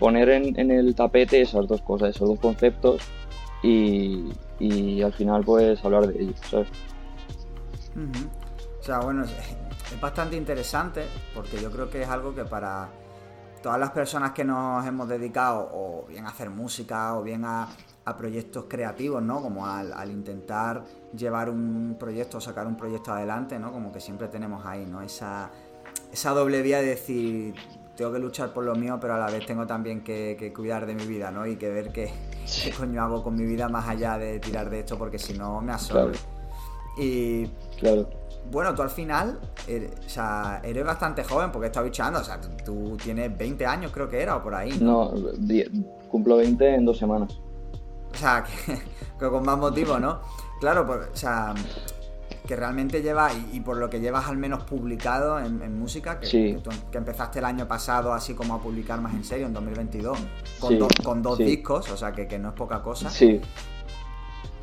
poner 0.00 0.30
en, 0.30 0.70
el 0.70 0.94
tapete 0.94 1.42
esas 1.42 1.68
dos 1.68 1.82
cosas, 1.82 2.16
esos 2.16 2.28
dos 2.28 2.40
conceptos 2.40 3.02
y, 3.62 4.32
al 5.02 5.12
final 5.12 5.44
pues 5.44 5.84
hablar 5.84 6.06
de 6.06 6.22
ellos, 6.22 6.40
¿sabes? 6.50 6.68
O 8.80 8.82
sea, 8.82 9.00
bueno, 9.00 9.24
es, 9.24 10.00
bastante 10.00 10.36
interesante 10.36 11.04
porque 11.34 11.60
yo 11.60 11.70
creo 11.70 11.90
que 11.90 12.02
es 12.02 12.08
algo 12.08 12.34
que 12.34 12.44
para 12.44 12.88
todas 13.62 13.78
las 13.78 13.90
personas 13.90 14.32
que 14.32 14.44
nos 14.44 14.84
hemos 14.86 15.06
dedicado 15.06 15.70
o 15.72 16.06
bien 16.08 16.24
a 16.24 16.30
hacer 16.30 16.48
música 16.48 17.16
o 17.16 17.22
bien 17.22 17.44
a, 17.44 17.68
a 18.04 18.16
proyectos 18.16 18.66
creativos, 18.68 19.22
¿no? 19.22 19.40
Como 19.40 19.66
al, 19.66 20.10
intentar 20.10 20.84
llevar 21.16 21.50
un 21.50 21.96
proyecto 21.98 22.38
o 22.38 22.40
sacar 22.40 22.66
un 22.66 22.76
proyecto 22.76 23.12
adelante, 23.12 23.58
¿no? 23.58 23.72
Como 23.72 23.92
que 23.92 24.00
siempre 24.00 24.28
tenemos 24.28 24.66
ahí, 24.66 24.86
¿no? 24.86 25.02
Esa, 25.02 25.50
esa 26.12 26.30
doble 26.30 26.62
vía 26.62 26.78
de 26.78 26.86
decir, 26.86 27.54
tengo 27.96 28.12
que 28.12 28.18
luchar 28.18 28.52
por 28.52 28.64
lo 28.64 28.74
mío, 28.74 28.98
pero 29.00 29.14
a 29.14 29.18
la 29.18 29.26
vez 29.26 29.46
tengo 29.46 29.66
también 29.66 30.02
que, 30.02 30.52
cuidar 30.54 30.86
de 30.86 30.94
mi 30.94 31.06
vida, 31.06 31.30
¿no? 31.30 31.46
Y 31.46 31.56
que 31.56 31.68
ver 31.68 31.92
qué, 31.92 32.10
coño 32.76 33.02
hago 33.02 33.22
con 33.22 33.36
mi 33.36 33.44
vida 33.44 33.68
más 33.68 33.88
allá 33.88 34.18
de 34.18 34.40
tirar 34.40 34.68
de 34.68 34.80
esto, 34.80 34.98
porque 34.98 35.18
si 35.18 35.34
no 35.34 35.60
me 35.60 35.72
absorbe. 35.72 36.16
Y 36.98 37.46
claro. 37.78 38.08
bueno, 38.50 38.74
tú 38.74 38.82
al 38.82 38.90
final 38.90 39.38
eres, 39.66 39.92
o 40.04 40.08
sea, 40.08 40.60
eres 40.62 40.84
bastante 40.84 41.24
joven 41.24 41.50
porque 41.50 41.68
estás 41.68 41.84
bichando, 41.84 42.18
o 42.20 42.24
sea, 42.24 42.40
tú, 42.40 42.96
tienes 43.02 43.36
20 43.36 43.64
años 43.64 43.92
creo 43.92 44.08
que 44.08 44.20
era 44.20 44.36
o 44.36 44.42
por 44.42 44.54
ahí. 44.54 44.76
No, 44.80 45.14
cumplo 46.10 46.36
20 46.36 46.74
en 46.74 46.84
dos 46.84 46.98
semanas. 46.98 47.41
O 48.12 48.18
sea, 48.18 48.44
que, 49.18 49.28
con 49.28 49.44
más 49.44 49.58
motivo, 49.58 49.98
¿no? 49.98 50.20
Claro, 50.60 50.86
pues, 50.86 51.00
o 51.12 51.16
sea, 51.16 51.54
que 52.46 52.56
realmente 52.56 53.02
llevas, 53.02 53.34
y, 53.52 53.60
por 53.60 53.76
lo 53.76 53.88
que 53.88 54.00
llevas 54.00 54.28
al 54.28 54.36
menos 54.36 54.64
publicado 54.64 55.38
en, 55.38 55.78
música, 55.78 56.18
que, 56.18 56.60
que, 56.90 56.98
empezaste 56.98 57.38
el 57.38 57.44
año 57.44 57.66
pasado 57.66 58.12
así 58.12 58.34
como 58.34 58.54
a 58.54 58.60
publicar 58.60 59.00
más 59.00 59.14
en 59.14 59.24
serio, 59.24 59.46
en 59.46 59.52
2022, 59.52 60.18
con, 60.58 60.78
con 61.04 61.22
dos 61.22 61.38
discos, 61.38 61.90
o 61.90 61.96
sea, 61.96 62.12
que, 62.12 62.38
no 62.38 62.48
es 62.48 62.54
poca 62.54 62.82
cosa. 62.82 63.10
Sí. 63.10 63.40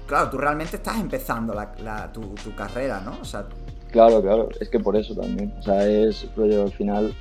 Claro, 0.06 0.30
tú 0.30 0.38
realmente 0.38 0.78
estás 0.78 1.00
empezando 1.00 1.54
tu, 2.12 2.56
carrera, 2.56 3.00
¿no? 3.02 3.18
O 3.22 3.26
sea, 3.26 3.46
claro, 3.92 4.22
claro, 4.22 4.50
es 4.60 4.68
que 4.68 4.80
por 4.80 4.96
eso 4.96 5.14
también. 5.14 5.54
O 5.60 5.62
sea, 5.62 5.88
es 5.88 6.28
rollo 6.36 6.64
al 6.64 6.72
final 6.72 7.14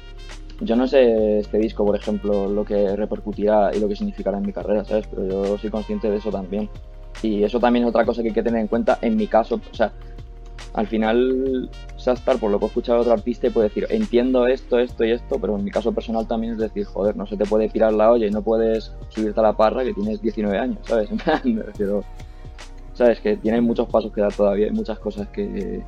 yo 0.61 0.77
no 0.77 0.87
sé 0.87 1.39
este 1.39 1.59
disco, 1.59 1.85
por 1.85 1.97
ejemplo, 1.97 2.49
lo 2.49 2.65
que 2.65 2.97
repercutirá 2.97 3.71
y 3.75 3.81
lo 3.81 3.89
que 3.89 3.97
significará 3.97 4.39
en 4.39 4.47
mi 4.47 4.53
carrera, 4.53 4.85
¿sabes? 4.85 5.07
Pero 5.09 5.29
yo 5.29 5.59
soy 5.59 5.71
consciente 5.71 6.11
de 6.11 6.17
eso 6.17 6.31
también. 6.31 6.69
Y 7.23 7.43
eso 7.43 7.61
también 7.61 7.85
es 7.85 7.91
otra 7.91 8.05
cosa 8.05 8.23
que 8.23 8.29
hay 8.29 8.35
que 8.35 8.43
tener 8.43 8.61
en 8.61 8.69
cuenta 8.69 8.99
en 9.01 9.17
mi 9.17 9.27
caso. 9.27 9.61
O 9.71 9.75
sea, 9.75 9.93
al 10.75 10.87
final, 10.87 11.71
Sastar, 11.97 12.39
por 12.39 12.51
lo 12.51 12.59
que 12.59 12.67
he 12.67 12.69
escuchado 12.69 12.99
de 12.99 13.03
otro 13.03 13.15
artista, 13.15 13.51
puede 13.51 13.69
decir, 13.69 13.87
entiendo 13.91 14.47
esto, 14.47 14.79
esto 14.79 15.05
y 15.05 15.13
esto, 15.13 15.39
pero 15.41 15.57
en 15.57 15.65
mi 15.65 15.71
caso 15.71 15.93
personal 15.93 16.27
también 16.27 16.55
es 16.55 16.59
decir, 16.59 16.85
joder, 16.85 17.17
no 17.17 17.27
se 17.27 17.37
te 17.37 17.45
puede 17.45 17.69
tirar 17.69 17.93
la 17.93 18.11
olla 18.11 18.27
y 18.27 18.31
no 18.31 18.43
puedes 18.43 18.93
subirte 19.09 19.41
a 19.41 19.45
la 19.45 19.57
parra 19.57 19.85
que 19.85 19.95
tienes 19.95 20.21
19 20.21 20.59
años, 20.59 20.79
¿sabes? 20.83 21.09
Me 21.45 21.63
refiero, 21.63 22.05
¿sabes? 22.95 23.21
Que 23.21 23.37
tienes 23.37 23.63
muchos 23.63 23.89
pasos 23.89 24.13
que 24.13 24.21
dar 24.21 24.33
todavía, 24.33 24.67
hay 24.67 24.73
muchas 24.73 24.99
cosas 24.99 25.29
que, 25.29 25.83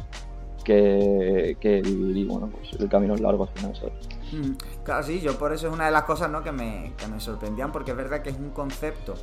que, 0.64 1.56
que 1.60 1.82
y 1.84 2.24
bueno, 2.24 2.48
pues 2.48 2.80
el 2.80 2.88
camino 2.88 3.14
es 3.14 3.20
largo 3.20 3.44
al 3.44 3.50
final, 3.50 3.76
¿sabes? 3.76 4.19
Claro, 4.84 5.02
sí, 5.04 5.20
yo 5.20 5.38
por 5.38 5.52
eso 5.52 5.68
es 5.68 5.72
una 5.72 5.86
de 5.86 5.90
las 5.90 6.04
cosas 6.04 6.30
¿no? 6.30 6.42
que, 6.42 6.52
me, 6.52 6.92
que 6.96 7.06
me 7.06 7.20
sorprendían, 7.20 7.72
porque 7.72 7.90
es 7.90 7.96
verdad 7.96 8.22
que 8.22 8.30
es 8.30 8.36
un 8.36 8.50
concepto 8.50 9.14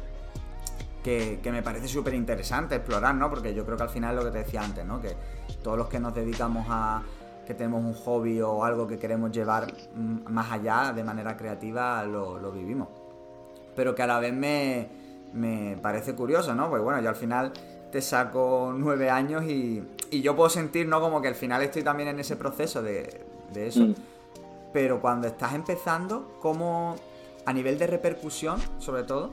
que, 1.41 1.51
me 1.51 1.63
parece 1.63 1.87
súper 1.87 2.13
interesante 2.13 2.75
explorar, 2.75 3.15
¿no? 3.15 3.29
Porque 3.29 3.53
yo 3.53 3.65
creo 3.65 3.77
que 3.77 3.83
al 3.83 3.89
final 3.89 4.17
es 4.17 4.23
lo 4.23 4.29
que 4.29 4.37
te 4.37 4.43
decía 4.43 4.61
antes, 4.61 4.85
¿no? 4.85 5.01
Que 5.01 5.15
todos 5.63 5.77
los 5.77 5.87
que 5.87 5.99
nos 5.99 6.13
dedicamos 6.13 6.67
a 6.69 7.01
que 7.45 7.53
tenemos 7.53 7.81
un 7.83 7.93
hobby 7.93 8.41
o 8.41 8.65
algo 8.65 8.85
que 8.87 8.99
queremos 8.99 9.31
llevar 9.31 9.71
mm, 9.95 10.29
más 10.29 10.51
allá 10.51 10.91
de 10.93 11.03
manera 11.03 11.37
creativa, 11.37 12.03
lo, 12.03 12.51
vivimos. 12.51 12.89
Pero 13.73 13.95
que 13.95 14.03
a 14.03 14.07
la 14.07 14.19
vez 14.19 14.33
me, 14.33 14.89
me 15.33 15.77
parece 15.81 16.13
curioso, 16.13 16.53
¿no? 16.53 16.69
Pues 16.69 16.81
bueno, 16.81 16.99
yo 17.01 17.07
al 17.07 17.15
final 17.15 17.53
te 17.89 18.01
saco 18.01 18.73
nueve 18.75 19.09
años 19.09 19.45
y, 19.45 19.81
y, 20.11 20.21
yo 20.21 20.35
puedo 20.35 20.49
sentir, 20.49 20.87
¿no? 20.87 20.99
Como 20.99 21.21
que 21.21 21.29
al 21.29 21.35
final 21.35 21.61
estoy 21.61 21.83
también 21.83 22.09
en 22.09 22.19
ese 22.19 22.35
proceso 22.35 22.81
de, 22.81 23.25
de 23.53 23.67
eso. 23.67 23.85
Mm. 23.85 23.95
Pero 24.73 25.01
cuando 25.01 25.27
estás 25.27 25.53
empezando, 25.53 26.37
¿cómo, 26.41 26.95
a 27.45 27.53
nivel 27.53 27.77
de 27.77 27.87
repercusión, 27.87 28.59
sobre 28.79 29.03
todo, 29.03 29.31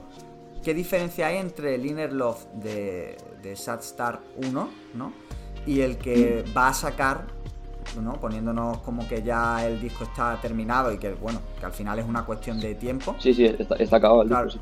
qué 0.63 0.75
diferencia 0.75 1.29
hay 1.29 1.37
entre 1.37 1.75
el 1.75 1.87
Inner 1.87 2.13
Love 2.13 2.45
de, 2.55 3.17
de 3.43 3.53
Star 3.53 4.21
1, 4.37 4.69
¿no? 4.95 5.13
Y 5.67 5.81
el 5.81 5.99
que 5.99 6.45
va 6.57 6.69
a 6.69 6.75
sacar 6.75 7.27
¿no? 8.01 8.15
poniéndonos 8.15 8.79
como 8.79 9.07
que 9.07 9.23
ya 9.23 9.67
el 9.67 9.81
disco 9.81 10.05
está 10.05 10.39
terminado 10.41 10.93
y 10.93 10.99
que 10.99 11.15
bueno, 11.15 11.41
que 11.59 11.67
al 11.67 11.73
final 11.73 11.99
es 11.99 12.07
una 12.07 12.25
cuestión 12.25 12.61
de 12.61 12.75
tiempo. 12.75 13.15
Sí, 13.19 13.35
sí, 13.35 13.45
está, 13.45 13.97
acabado 13.97 14.23
el 14.23 14.29
disco. 14.29 14.61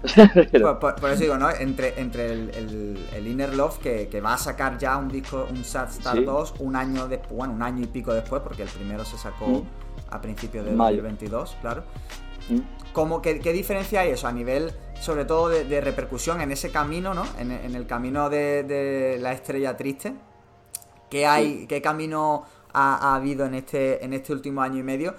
Pues, 0.80 0.94
por, 0.94 1.10
eso 1.10 1.22
digo, 1.22 1.38
¿no? 1.38 1.50
Entre, 1.50 2.00
entre 2.00 2.32
el, 2.32 3.26
Inner 3.26 3.54
Love 3.54 3.78
que, 3.78 4.20
va 4.20 4.34
a 4.34 4.38
sacar 4.38 4.78
ya 4.78 4.96
un 4.96 5.08
disco, 5.08 5.46
un 5.50 5.64
Sad 5.64 5.90
Star 5.90 6.24
2, 6.24 6.54
un 6.60 6.76
año 6.76 7.08
después, 7.08 7.32
bueno, 7.32 7.54
un 7.54 7.62
año 7.62 7.82
y 7.82 7.86
pico 7.86 8.12
después, 8.12 8.42
porque 8.42 8.62
el 8.62 8.68
primero 8.68 9.04
se 9.04 9.18
sacó 9.18 9.46
mm. 9.46 9.64
a 10.10 10.20
principios 10.20 10.64
de 10.64 10.74
2022, 10.74 11.56
claro. 11.60 11.84
Mm. 12.48 13.20
qué, 13.22 13.52
diferencia 13.52 14.00
hay 14.00 14.10
eso 14.10 14.26
a 14.26 14.32
nivel, 14.32 14.72
sobre 15.00 15.24
todo, 15.24 15.48
de, 15.48 15.80
repercusión 15.80 16.40
en 16.40 16.52
ese 16.52 16.70
camino, 16.70 17.14
¿no? 17.14 17.24
En, 17.38 17.50
el 17.50 17.86
camino 17.86 18.30
de, 18.30 19.18
la 19.20 19.32
estrella 19.32 19.76
triste. 19.76 20.14
¿Qué 21.10 21.26
hay, 21.26 21.66
qué 21.66 21.82
camino 21.82 22.44
ha, 22.72 23.14
habido 23.14 23.46
en 23.46 23.54
este, 23.54 24.04
en 24.04 24.12
este 24.12 24.32
último 24.32 24.62
año 24.62 24.78
y 24.78 24.82
medio 24.82 25.14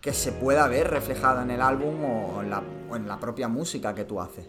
que 0.00 0.12
se 0.12 0.32
pueda 0.32 0.68
ver 0.68 0.88
reflejado 0.88 1.42
en 1.42 1.50
el 1.50 1.60
álbum 1.60 2.04
o 2.04 2.42
en 2.42 3.08
la, 3.08 3.18
propia 3.18 3.48
música 3.48 3.94
que 3.94 4.04
tú 4.04 4.20
haces? 4.20 4.46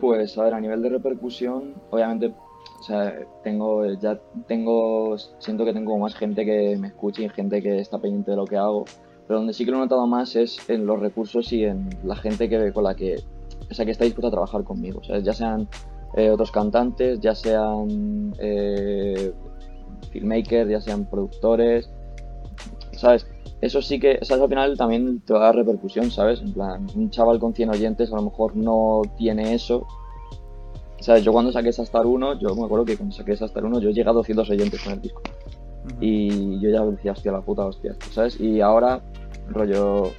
Pues 0.00 0.36
a 0.36 0.44
ver, 0.44 0.54
a 0.54 0.60
nivel 0.60 0.82
de 0.82 0.90
repercusión, 0.90 1.74
obviamente, 1.90 2.34
o 2.80 2.82
sea, 2.82 3.16
tengo, 3.44 3.86
ya 3.94 4.18
tengo, 4.48 5.16
siento 5.38 5.64
que 5.64 5.72
tengo 5.72 5.96
más 5.98 6.14
gente 6.14 6.44
que 6.44 6.76
me 6.78 6.88
escucha 6.88 7.22
y 7.22 7.28
gente 7.28 7.62
que 7.62 7.78
está 7.78 7.98
pendiente 7.98 8.32
de 8.32 8.36
lo 8.36 8.44
que 8.44 8.56
hago, 8.56 8.84
pero 9.26 9.38
donde 9.38 9.54
sí 9.54 9.64
que 9.64 9.70
lo 9.70 9.78
he 9.78 9.80
notado 9.80 10.06
más 10.06 10.34
es 10.36 10.68
en 10.68 10.86
los 10.86 11.00
recursos 11.00 11.52
y 11.52 11.64
en 11.64 11.88
la 12.04 12.16
gente 12.16 12.48
que, 12.48 12.72
con 12.72 12.84
la 12.84 12.94
que, 12.94 13.22
o 13.70 13.74
sea, 13.74 13.84
que 13.84 13.92
está 13.92 14.04
dispuesta 14.04 14.28
a 14.28 14.32
trabajar 14.32 14.64
conmigo, 14.64 15.00
o 15.00 15.04
sea, 15.04 15.20
ya 15.20 15.32
sean 15.32 15.68
eh, 16.14 16.30
otros 16.30 16.50
cantantes, 16.50 17.20
ya 17.20 17.34
sean 17.34 18.34
eh, 18.38 19.32
filmmakers, 20.22 20.70
ya 20.70 20.80
sean 20.80 21.04
productores, 21.06 21.90
¿sabes? 22.92 23.26
Eso 23.60 23.80
sí 23.80 24.00
que, 24.00 24.18
¿sabes? 24.22 24.42
Al 24.42 24.48
final 24.48 24.76
también 24.76 25.20
te 25.20 25.32
va 25.32 25.40
a 25.40 25.44
dar 25.44 25.56
repercusión, 25.56 26.10
¿sabes? 26.10 26.40
En 26.40 26.52
plan, 26.52 26.86
un 26.94 27.10
chaval 27.10 27.38
con 27.38 27.54
100 27.54 27.70
oyentes 27.70 28.12
a 28.12 28.16
lo 28.16 28.22
mejor 28.22 28.56
no 28.56 29.02
tiene 29.16 29.54
eso. 29.54 29.86
¿Sabes? 30.98 31.24
Yo 31.24 31.32
cuando 31.32 31.50
saqué 31.50 31.70
Star 31.70 32.06
1, 32.06 32.38
yo 32.38 32.54
me 32.54 32.64
acuerdo 32.64 32.84
que 32.84 32.96
cuando 32.96 33.14
saqué 33.14 33.32
Star 33.32 33.64
1 33.64 33.80
yo 33.80 33.90
llegué 33.90 34.08
a 34.08 34.12
200 34.12 34.48
oyentes 34.50 34.82
con 34.82 34.92
el 34.92 35.00
disco. 35.00 35.22
Y 36.00 36.60
yo 36.60 36.70
ya 36.70 36.84
decía, 36.84 37.12
hostia, 37.12 37.32
la 37.32 37.40
puta 37.40 37.66
hostia, 37.66 37.96
¿sabes? 38.10 38.40
Y 38.40 38.60
ahora, 38.60 39.00
rollo, 39.48 40.10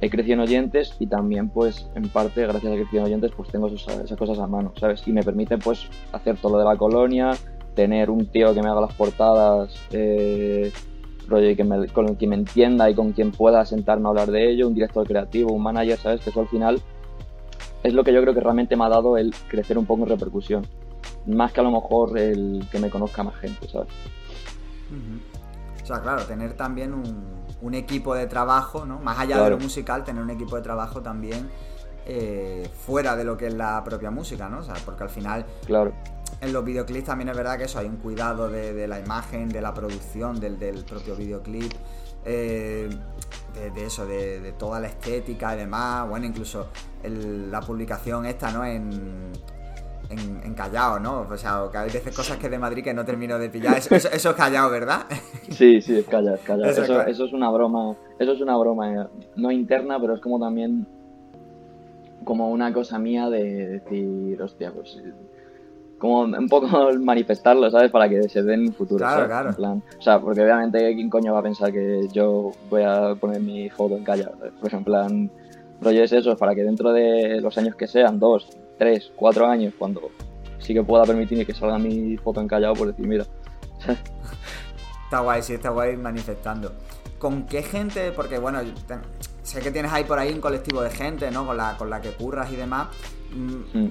he 0.00 0.10
crecido 0.10 0.34
en 0.34 0.40
oyentes 0.40 0.94
y 0.98 1.06
también, 1.06 1.48
pues, 1.48 1.88
en 1.94 2.08
parte, 2.08 2.42
gracias 2.42 2.66
a 2.66 2.76
que 2.76 2.80
he 2.80 2.82
crecido 2.82 3.00
en 3.00 3.06
oyentes, 3.06 3.32
pues 3.36 3.48
tengo 3.48 3.68
esas, 3.68 4.16
cosas 4.18 4.38
a 4.38 4.46
mano, 4.46 4.72
¿sabes? 4.78 5.06
Y 5.06 5.12
me 5.12 5.22
permite, 5.22 5.56
pues, 5.58 5.88
hacer 6.12 6.36
todo 6.36 6.52
lo 6.52 6.58
de 6.58 6.64
la 6.64 6.76
colonia, 6.76 7.32
tener 7.74 8.10
un 8.10 8.26
tío 8.26 8.54
que 8.54 8.62
me 8.62 8.68
haga 8.68 8.80
las 8.80 8.94
portadas, 8.94 9.74
eh, 9.90 10.72
que 11.28 11.90
con 11.92 12.08
el 12.08 12.16
que 12.16 12.26
me 12.26 12.36
entienda 12.36 12.88
y 12.90 12.94
con 12.94 13.12
quien 13.12 13.32
pueda 13.32 13.64
sentarme 13.64 14.06
a 14.06 14.10
hablar 14.10 14.30
de 14.30 14.50
ello, 14.50 14.68
un 14.68 14.74
director 14.74 15.06
creativo, 15.06 15.52
un 15.52 15.62
manager, 15.62 15.98
¿sabes? 15.98 16.20
Que 16.20 16.30
eso 16.30 16.40
al 16.40 16.48
final 16.48 16.82
es 17.82 17.94
lo 17.94 18.04
que 18.04 18.12
yo 18.12 18.20
creo 18.20 18.34
que 18.34 18.40
realmente 18.40 18.76
me 18.76 18.84
ha 18.84 18.88
dado 18.88 19.16
el 19.16 19.34
crecer 19.48 19.78
un 19.78 19.86
poco 19.86 20.02
en 20.04 20.10
repercusión. 20.10 20.66
Más 21.26 21.52
que 21.52 21.60
a 21.60 21.62
lo 21.62 21.70
mejor 21.70 22.18
el 22.18 22.66
que 22.70 22.78
me 22.78 22.90
conozca 22.90 23.22
más 23.22 23.36
gente, 23.36 23.66
¿sabes? 23.68 23.88
O 25.82 25.86
sea, 25.86 26.00
claro, 26.00 26.24
tener 26.24 26.54
también 26.54 26.92
un, 26.92 27.74
equipo 27.74 28.14
de 28.14 28.26
trabajo, 28.26 28.84
¿no? 28.84 28.98
Más 28.98 29.18
allá 29.18 29.42
de 29.42 29.50
lo 29.50 29.58
musical, 29.58 30.04
tener 30.04 30.22
un 30.22 30.30
equipo 30.30 30.56
de 30.56 30.62
trabajo 30.62 31.00
también 31.00 31.48
eh, 32.04 32.68
fuera 32.86 33.16
de 33.16 33.24
lo 33.24 33.38
que 33.38 33.46
es 33.46 33.54
la 33.54 33.82
propia 33.82 34.10
música, 34.10 34.50
¿no? 34.50 34.58
O 34.58 34.62
sea, 34.62 34.74
porque 34.84 35.02
al 35.02 35.08
final 35.08 35.46
claro 35.66 35.94
en 36.40 36.52
los 36.52 36.64
videoclips 36.64 37.06
también 37.06 37.28
es 37.28 37.36
verdad 37.36 37.58
que 37.58 37.64
eso, 37.64 37.78
hay 37.78 37.86
un 37.86 37.96
cuidado 37.96 38.48
de, 38.48 38.86
la 38.86 39.00
imagen, 39.00 39.48
de 39.48 39.60
la 39.60 39.72
producción 39.72 40.40
del, 40.40 40.84
propio 40.84 41.16
videoclip, 41.16 41.72
eh, 42.24 42.88
de, 43.74 43.84
eso, 43.84 44.06
de, 44.06 44.52
toda 44.58 44.80
la 44.80 44.88
estética 44.88 45.54
y 45.54 45.58
demás. 45.58 46.08
Bueno, 46.08 46.26
incluso 46.26 46.68
la 47.02 47.60
publicación 47.60 48.26
esta, 48.26 48.50
¿no? 48.50 48.64
En, 48.64 49.32
en, 50.10 50.54
Callao, 50.54 51.00
¿no? 51.00 51.26
O 51.28 51.36
sea, 51.36 51.62
que 51.70 51.78
hay 51.78 51.90
veces 51.90 52.14
cosas 52.14 52.36
que 52.36 52.48
de 52.48 52.58
Madrid 52.58 52.84
que 52.84 52.94
no 52.94 53.04
termino 53.04 53.38
de 53.38 53.48
pillar. 53.48 53.76
Eso, 53.76 53.96
es 53.96 54.26
Callao, 54.36 54.70
¿verdad? 54.70 55.06
Sí, 55.50 55.80
sí, 55.80 55.98
es 55.98 56.06
Callao, 56.06 56.34
es 56.34 56.40
Callao. 56.40 56.70
Eso, 56.70 57.02
eso, 57.02 57.24
es 57.24 57.32
una 57.32 57.50
broma, 57.50 57.96
eso 58.18 58.32
es 58.32 58.40
una 58.40 58.56
broma, 58.56 58.92
eh, 58.92 59.06
no 59.36 59.50
interna, 59.50 60.00
pero 60.00 60.14
es 60.14 60.20
como 60.20 60.38
también 60.40 60.86
como 62.24 62.50
una 62.50 62.72
cosa 62.72 62.98
mía 62.98 63.28
de 63.28 63.80
decir, 63.80 64.40
hostia, 64.40 64.72
pues 64.72 64.96
como 65.98 66.22
un 66.22 66.48
poco 66.48 66.68
manifestarlo, 67.00 67.70
¿sabes? 67.70 67.90
Para 67.90 68.08
que 68.08 68.28
se 68.28 68.42
den 68.42 68.72
futuro. 68.72 68.98
Claro, 68.98 69.26
claro. 69.26 69.52
plan, 69.52 69.82
o 69.98 70.02
sea, 70.02 70.20
porque 70.20 70.42
obviamente, 70.42 70.94
¿quién 70.94 71.10
coño 71.10 71.32
va 71.32 71.40
a 71.40 71.42
pensar 71.42 71.72
que 71.72 72.08
yo 72.12 72.52
voy 72.68 72.82
a 72.82 73.14
poner 73.14 73.40
mi 73.40 73.70
foto 73.70 73.96
en 73.96 74.04
calle? 74.04 74.26
Pues 74.60 74.72
en 74.72 74.84
plan, 74.84 75.30
rollo 75.80 76.02
es 76.02 76.12
eso, 76.12 76.36
para 76.36 76.54
que 76.54 76.62
dentro 76.62 76.92
de 76.92 77.40
los 77.40 77.56
años 77.58 77.74
que 77.76 77.86
sean, 77.86 78.18
dos, 78.18 78.48
tres, 78.78 79.12
cuatro 79.16 79.46
años, 79.46 79.74
cuando 79.78 80.10
sí 80.58 80.74
que 80.74 80.82
pueda 80.82 81.04
permitirme 81.04 81.44
que 81.44 81.54
salga 81.54 81.78
mi 81.78 82.16
foto 82.16 82.40
en 82.40 82.48
callado, 82.48 82.74
por 82.74 82.88
decir, 82.88 83.06
mira. 83.06 83.24
está 85.04 85.20
guay, 85.20 85.42
sí, 85.42 85.54
está 85.54 85.70
guay 85.70 85.96
manifestando. 85.96 86.72
¿Con 87.18 87.46
qué 87.46 87.62
gente? 87.62 88.12
Porque 88.12 88.38
bueno, 88.38 88.60
sé 89.42 89.60
que 89.60 89.70
tienes 89.70 89.92
ahí 89.92 90.04
por 90.04 90.18
ahí 90.18 90.32
un 90.32 90.40
colectivo 90.40 90.82
de 90.82 90.90
gente, 90.90 91.30
¿no? 91.30 91.46
Con 91.46 91.56
la, 91.56 91.76
con 91.76 91.88
la 91.88 92.00
que 92.00 92.10
curras 92.10 92.50
y 92.52 92.56
demás. 92.56 92.88
Mm. 93.32 93.88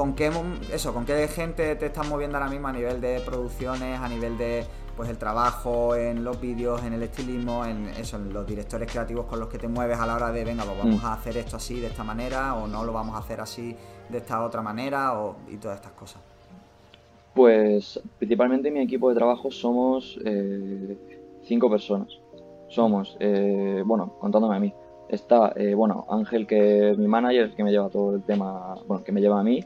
¿Con 0.00 0.14
qué, 0.14 0.30
eso, 0.72 0.94
¿Con 0.94 1.04
qué 1.04 1.28
gente 1.28 1.76
te 1.76 1.84
estás 1.84 2.08
moviendo 2.08 2.38
ahora 2.38 2.48
mismo 2.48 2.68
a 2.68 2.72
nivel 2.72 3.02
de 3.02 3.20
producciones, 3.20 4.00
a 4.00 4.08
nivel 4.08 4.38
de 4.38 4.64
pues 4.96 5.10
el 5.10 5.18
trabajo 5.18 5.94
en 5.94 6.24
los 6.24 6.40
vídeos, 6.40 6.82
en 6.84 6.94
el 6.94 7.02
estilismo, 7.02 7.66
en 7.66 7.86
eso, 7.88 8.16
en 8.16 8.32
los 8.32 8.46
directores 8.46 8.90
creativos 8.90 9.26
con 9.26 9.38
los 9.38 9.50
que 9.50 9.58
te 9.58 9.68
mueves 9.68 9.98
a 9.98 10.06
la 10.06 10.14
hora 10.14 10.32
de, 10.32 10.42
venga, 10.42 10.64
pues 10.64 10.78
vamos 10.78 11.02
mm. 11.02 11.04
a 11.04 11.12
hacer 11.12 11.36
esto 11.36 11.56
así 11.56 11.80
de 11.80 11.88
esta 11.88 12.02
manera 12.02 12.54
o 12.54 12.66
no 12.66 12.82
lo 12.82 12.94
vamos 12.94 13.14
a 13.14 13.18
hacer 13.18 13.42
así 13.42 13.76
de 14.08 14.16
esta 14.16 14.42
otra 14.42 14.62
manera 14.62 15.20
o, 15.20 15.36
y 15.50 15.58
todas 15.58 15.76
estas 15.76 15.92
cosas? 15.92 16.22
Pues 17.34 18.00
principalmente 18.16 18.70
mi 18.70 18.80
equipo 18.80 19.10
de 19.10 19.16
trabajo 19.16 19.50
somos 19.50 20.18
eh, 20.24 20.96
cinco 21.42 21.68
personas. 21.68 22.08
Somos, 22.70 23.18
eh, 23.20 23.82
bueno, 23.84 24.14
contándome 24.18 24.56
a 24.56 24.60
mí, 24.60 24.72
está, 25.10 25.52
eh, 25.56 25.74
bueno, 25.74 26.06
Ángel, 26.08 26.46
que 26.46 26.92
es 26.92 26.96
mi 26.96 27.06
manager, 27.06 27.54
que 27.54 27.62
me 27.62 27.70
lleva 27.70 27.90
todo 27.90 28.14
el 28.14 28.22
tema, 28.22 28.76
bueno, 28.86 29.04
que 29.04 29.12
me 29.12 29.20
lleva 29.20 29.38
a 29.38 29.44
mí, 29.44 29.62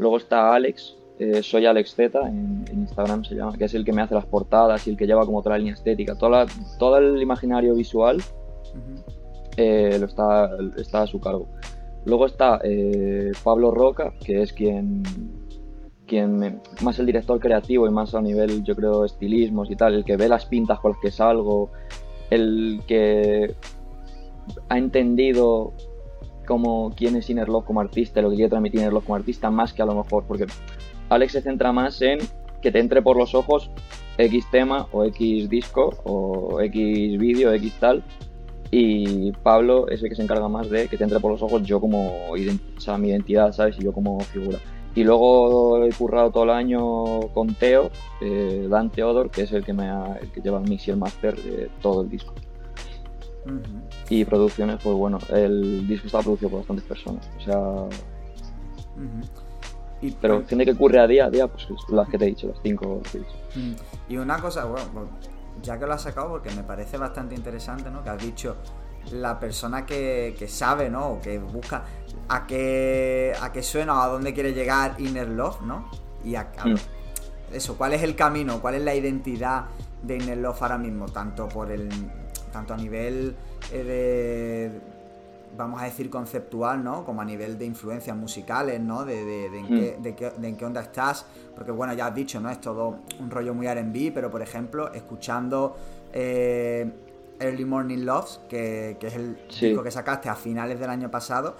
Luego 0.00 0.16
está 0.16 0.54
Alex, 0.54 0.96
eh, 1.18 1.42
soy 1.42 1.66
Alex 1.66 1.94
Z, 1.94 2.18
en, 2.26 2.64
Instagram 2.72 3.22
se 3.22 3.34
llama, 3.34 3.52
que 3.58 3.66
es 3.66 3.74
el 3.74 3.84
que 3.84 3.92
me 3.92 4.00
hace 4.00 4.14
las 4.14 4.24
portadas 4.24 4.86
y 4.86 4.90
el 4.90 4.96
que 4.96 5.06
lleva 5.06 5.26
como 5.26 5.42
toda 5.42 5.56
la 5.56 5.58
línea 5.58 5.74
estética. 5.74 6.14
Toda 6.16 6.46
todo 6.78 6.96
el 6.96 7.20
imaginario 7.20 7.74
visual 7.74 8.16
eh, 9.58 9.98
lo 10.00 10.06
está, 10.06 10.52
está 10.78 11.02
a 11.02 11.06
su 11.06 11.20
cargo. 11.20 11.48
Luego 12.06 12.24
está 12.24 12.60
eh, 12.64 13.32
Pablo 13.44 13.72
Roca, 13.72 14.14
que 14.24 14.40
es 14.40 14.54
quien, 14.54 15.02
quien 16.06 16.62
más 16.80 16.98
el 16.98 17.04
director 17.04 17.38
creativo 17.38 17.86
y 17.86 17.90
más 17.90 18.14
a 18.14 18.22
nivel, 18.22 18.64
yo 18.64 18.74
creo, 18.74 19.04
estilismos 19.04 19.70
y 19.70 19.76
tal, 19.76 19.92
el 19.92 20.04
que 20.06 20.16
ve 20.16 20.30
las 20.30 20.46
pintas 20.46 20.80
con 20.80 20.92
las 20.92 21.00
que 21.02 21.10
salgo, 21.10 21.72
el 22.30 22.80
que 22.86 23.54
ha 24.70 24.78
entendido 24.78 25.74
como 26.50 26.92
quién 26.96 27.14
es 27.14 27.30
Innerlock 27.30 27.64
como 27.64 27.80
artista, 27.80 28.20
lo 28.20 28.28
que 28.28 28.34
quiere 28.34 28.50
transmitir 28.50 28.80
Innerlock 28.80 29.04
como 29.04 29.14
artista, 29.14 29.52
más 29.52 29.72
que 29.72 29.82
a 29.82 29.86
lo 29.86 29.94
mejor, 29.94 30.24
porque 30.26 30.46
Alex 31.08 31.30
se 31.30 31.42
centra 31.42 31.70
más 31.70 32.02
en 32.02 32.18
que 32.60 32.72
te 32.72 32.80
entre 32.80 33.02
por 33.02 33.16
los 33.16 33.36
ojos 33.36 33.70
X 34.18 34.44
tema 34.50 34.88
o 34.90 35.04
X 35.04 35.48
disco 35.48 35.90
o 36.02 36.60
X 36.60 37.18
vídeo, 37.18 37.52
X 37.52 37.76
tal. 37.78 38.02
Y 38.72 39.30
Pablo 39.44 39.86
es 39.88 40.02
el 40.02 40.08
que 40.08 40.16
se 40.16 40.22
encarga 40.22 40.48
más 40.48 40.68
de 40.70 40.88
que 40.88 40.96
te 40.96 41.04
entre 41.04 41.20
por 41.20 41.30
los 41.30 41.40
ojos 41.40 41.62
yo 41.62 41.80
como 41.80 42.32
o 42.32 42.98
mi 42.98 43.08
identidad, 43.08 43.52
¿sabes? 43.52 43.76
Y 43.78 43.84
yo 43.84 43.92
como 43.92 44.18
figura. 44.18 44.58
Y 44.96 45.04
luego 45.04 45.84
he 45.84 45.92
currado 45.92 46.32
todo 46.32 46.42
el 46.44 46.50
año 46.50 47.20
con 47.32 47.54
Teo, 47.54 47.90
eh, 48.20 48.66
Dan 48.68 48.90
Theodore, 48.90 49.30
que 49.30 49.42
es 49.42 49.52
el 49.52 49.64
que, 49.64 49.72
me 49.72 49.88
el 50.20 50.32
que 50.32 50.40
lleva 50.40 50.58
el 50.58 50.68
mix 50.68 50.88
y 50.88 50.90
el 50.90 50.96
master 50.96 51.36
de 51.36 51.70
todo 51.80 52.02
el 52.02 52.10
disco. 52.10 52.34
Y 54.08 54.24
producciones, 54.24 54.80
pues 54.82 54.96
bueno, 54.96 55.18
el 55.30 55.86
disco 55.86 56.06
está 56.06 56.20
producido 56.20 56.50
por 56.50 56.60
bastantes 56.60 56.84
personas. 56.84 57.28
O 57.38 57.40
sea. 57.40 57.60
y, 60.02 60.10
pero 60.12 60.44
gente 60.46 60.64
que 60.64 60.72
ocurre 60.72 61.00
a 61.00 61.06
día 61.06 61.26
a 61.26 61.30
día, 61.30 61.46
pues 61.46 61.66
las 61.88 62.08
que 62.08 62.18
te 62.18 62.24
he 62.24 62.28
dicho, 62.28 62.48
las 62.48 62.58
cinco. 62.62 63.00
Y 64.08 64.16
una 64.16 64.40
cosa, 64.40 64.64
bueno, 64.64 64.86
pues, 64.92 65.06
ya 65.62 65.78
que 65.78 65.86
lo 65.86 65.94
has 65.94 66.02
sacado, 66.02 66.28
porque 66.28 66.50
me 66.50 66.62
parece 66.62 66.98
bastante 66.98 67.34
interesante, 67.34 67.90
¿no? 67.90 68.02
Que 68.02 68.10
has 68.10 68.22
dicho 68.22 68.56
la 69.12 69.38
persona 69.40 69.86
que, 69.86 70.46
sabe, 70.48 70.90
¿no? 70.90 71.12
O 71.12 71.20
que 71.20 71.38
busca 71.38 71.84
a 72.28 72.46
qué, 72.46 73.32
a 73.40 73.52
qué 73.52 73.62
suena 73.62 73.94
o 73.94 74.02
a 74.02 74.08
dónde 74.08 74.34
quiere 74.34 74.52
llegar 74.52 74.96
Inner 74.98 75.28
Love, 75.28 75.62
¿no? 75.62 75.90
Y 76.24 76.34
a, 76.34 76.52
mm. 76.64 77.54
eso, 77.54 77.76
¿cuál 77.76 77.94
es 77.94 78.02
el 78.02 78.14
camino? 78.14 78.60
¿Cuál 78.60 78.76
es 78.76 78.82
la 78.82 78.94
identidad 78.94 79.66
de 80.02 80.16
Inner 80.16 80.38
Love 80.38 80.62
ahora 80.62 80.78
mismo? 80.78 81.06
Tanto 81.06 81.48
por 81.48 81.70
el 81.72 81.88
tanto 82.50 82.74
a 82.74 82.76
nivel 82.76 83.34
de, 83.70 84.80
vamos 85.56 85.80
a 85.80 85.84
decir, 85.84 86.10
conceptual, 86.10 86.82
¿no? 86.82 87.04
Como 87.04 87.20
a 87.20 87.24
nivel 87.24 87.58
de 87.58 87.64
influencias 87.64 88.16
musicales, 88.16 88.80
¿no? 88.80 89.04
De, 89.04 89.24
de, 89.24 89.46
en, 89.58 89.66
qué, 89.66 89.96
mm. 89.98 90.40
de, 90.40 90.48
en 90.48 90.56
qué 90.56 90.64
onda 90.64 90.80
estás. 90.80 91.26
Porque, 91.54 91.72
bueno, 91.72 91.92
ya 91.94 92.06
has 92.06 92.14
dicho, 92.14 92.40
¿no? 92.40 92.50
Es 92.50 92.60
todo 92.60 93.00
un 93.18 93.30
rollo 93.30 93.54
muy 93.54 93.66
RB, 93.66 94.12
pero, 94.12 94.30
por 94.30 94.42
ejemplo, 94.42 94.92
escuchando 94.92 95.76
eh, 96.12 96.90
Early 97.38 97.64
Morning 97.64 98.04
Loves, 98.04 98.40
que, 98.48 98.96
es 99.00 99.14
el 99.14 99.38
disco 99.48 99.82
que 99.82 99.90
sacaste 99.90 100.28
a 100.28 100.34
finales 100.34 100.78
del 100.78 100.90
año 100.90 101.10
pasado, 101.10 101.56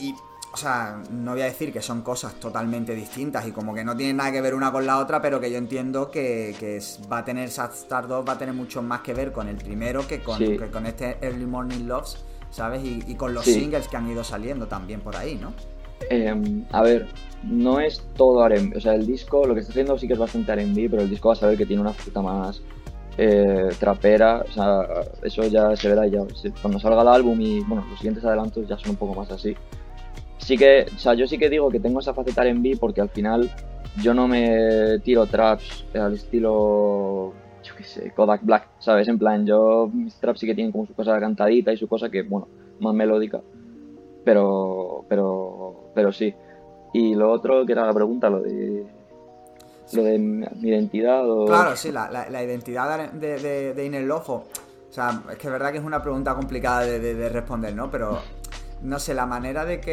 y 0.00 0.14
o 0.52 0.56
sea, 0.56 1.00
no 1.10 1.32
voy 1.32 1.40
a 1.40 1.46
decir 1.46 1.72
que 1.72 1.80
son 1.80 2.02
cosas 2.02 2.34
totalmente 2.34 2.94
distintas 2.94 3.46
y 3.46 3.52
como 3.52 3.74
que 3.74 3.84
no 3.84 3.96
tienen 3.96 4.18
nada 4.18 4.32
que 4.32 4.40
ver 4.42 4.54
una 4.54 4.70
con 4.70 4.84
la 4.84 4.98
otra, 4.98 5.22
pero 5.22 5.40
que 5.40 5.50
yo 5.50 5.56
entiendo 5.56 6.10
que, 6.10 6.78
va 7.10 7.18
a 7.18 7.24
tener 7.24 7.50
Sad 7.50 7.72
Star 7.72 8.06
2, 8.06 8.28
va 8.28 8.34
a 8.34 8.38
tener 8.38 8.54
mucho 8.54 8.82
más 8.82 9.00
que 9.00 9.14
ver 9.14 9.32
con 9.32 9.48
el 9.48 9.56
primero 9.56 10.06
que 10.06 10.20
con, 10.20 10.38
con 10.70 10.86
este 10.86 11.16
Early 11.22 11.46
Morning 11.46 11.86
Loves, 11.86 12.18
¿sabes? 12.50 12.82
Y, 12.84 13.14
con 13.14 13.32
los 13.32 13.46
singles 13.46 13.88
que 13.88 13.96
han 13.96 14.10
ido 14.10 14.22
saliendo 14.22 14.66
también 14.66 15.00
por 15.00 15.16
ahí, 15.16 15.36
¿no? 15.36 15.54
Em, 16.10 16.64
a 16.70 16.82
ver, 16.82 17.08
no 17.42 17.80
es 17.80 18.02
todo 18.16 18.44
R&B, 18.44 18.76
o 18.76 18.80
sea, 18.80 18.94
el 18.94 19.06
disco, 19.06 19.46
lo 19.46 19.54
que 19.54 19.60
está 19.60 19.72
haciendo 19.72 19.96
sí 19.96 20.06
que 20.06 20.12
es 20.12 20.18
bastante 20.18 20.52
R&B, 20.52 20.88
pero 20.90 21.02
el 21.02 21.08
disco 21.08 21.28
va 21.28 21.34
a 21.34 21.38
saber 21.38 21.56
que 21.56 21.64
tiene 21.64 21.80
una 21.80 21.94
fruta 21.94 22.20
más 22.20 22.60
eh, 23.16 23.70
trapera, 23.78 24.44
o 24.46 24.52
sea, 24.52 24.86
eso 25.22 25.46
ya 25.46 25.74
se 25.76 25.88
verá 25.88 26.06
ya, 26.06 26.20
cuando 26.60 26.78
salga 26.78 27.00
el 27.00 27.08
álbum 27.08 27.40
y, 27.40 27.60
bueno, 27.60 27.86
los 27.88 27.98
siguientes 27.98 28.24
adelantos 28.24 28.68
ya 28.68 28.76
son 28.76 28.90
un 28.90 28.96
poco 28.96 29.14
más 29.14 29.30
así 29.30 29.56
sí 30.42 30.56
que, 30.56 30.86
o 30.94 30.98
sea, 30.98 31.14
yo 31.14 31.26
sí 31.26 31.38
que 31.38 31.48
digo 31.48 31.70
que 31.70 31.80
tengo 31.80 32.00
esa 32.00 32.14
faceta 32.14 32.46
en 32.46 32.62
B 32.62 32.76
porque 32.78 33.00
al 33.00 33.08
final 33.08 33.50
yo 34.02 34.12
no 34.12 34.26
me 34.28 34.98
tiro 35.00 35.26
traps 35.26 35.86
al 35.94 36.14
estilo, 36.14 37.32
yo 37.62 37.76
qué 37.76 37.84
sé, 37.84 38.10
Kodak 38.10 38.42
Black, 38.44 38.68
¿sabes? 38.78 39.08
En 39.08 39.18
plan, 39.18 39.46
yo, 39.46 39.88
mis 39.92 40.14
traps 40.16 40.40
sí 40.40 40.46
que 40.46 40.54
tienen 40.54 40.72
como 40.72 40.86
su 40.86 40.94
cosa 40.94 41.18
cantadita 41.20 41.72
y 41.72 41.76
su 41.76 41.88
cosa 41.88 42.10
que, 42.10 42.22
bueno, 42.22 42.48
más 42.80 42.94
melódica. 42.94 43.40
Pero, 44.24 45.04
pero, 45.08 45.90
pero 45.94 46.12
sí. 46.12 46.34
Y 46.92 47.14
lo 47.14 47.30
otro 47.30 47.64
que 47.64 47.72
era 47.72 47.86
la 47.86 47.94
pregunta, 47.94 48.30
lo 48.30 48.40
de 48.40 48.86
lo 49.92 50.04
de 50.04 50.18
mi 50.18 50.46
identidad 50.62 51.28
o... 51.28 51.44
Claro, 51.44 51.76
sí, 51.76 51.92
la, 51.92 52.08
la, 52.10 52.42
identidad 52.42 53.12
de, 53.12 53.38
de, 53.38 53.74
de 53.74 54.00
Lofo. 54.00 54.44
O 54.88 54.92
sea, 54.92 55.22
es 55.30 55.36
que 55.36 55.48
es 55.48 55.52
verdad 55.52 55.70
que 55.70 55.78
es 55.78 55.84
una 55.84 56.02
pregunta 56.02 56.34
complicada 56.34 56.82
de 56.82 57.28
responder, 57.28 57.74
¿no? 57.74 57.90
Pero 57.90 58.18
no 58.82 58.98
sé, 58.98 59.14
la 59.14 59.26
manera 59.26 59.64
de 59.64 59.80
que. 59.80 59.92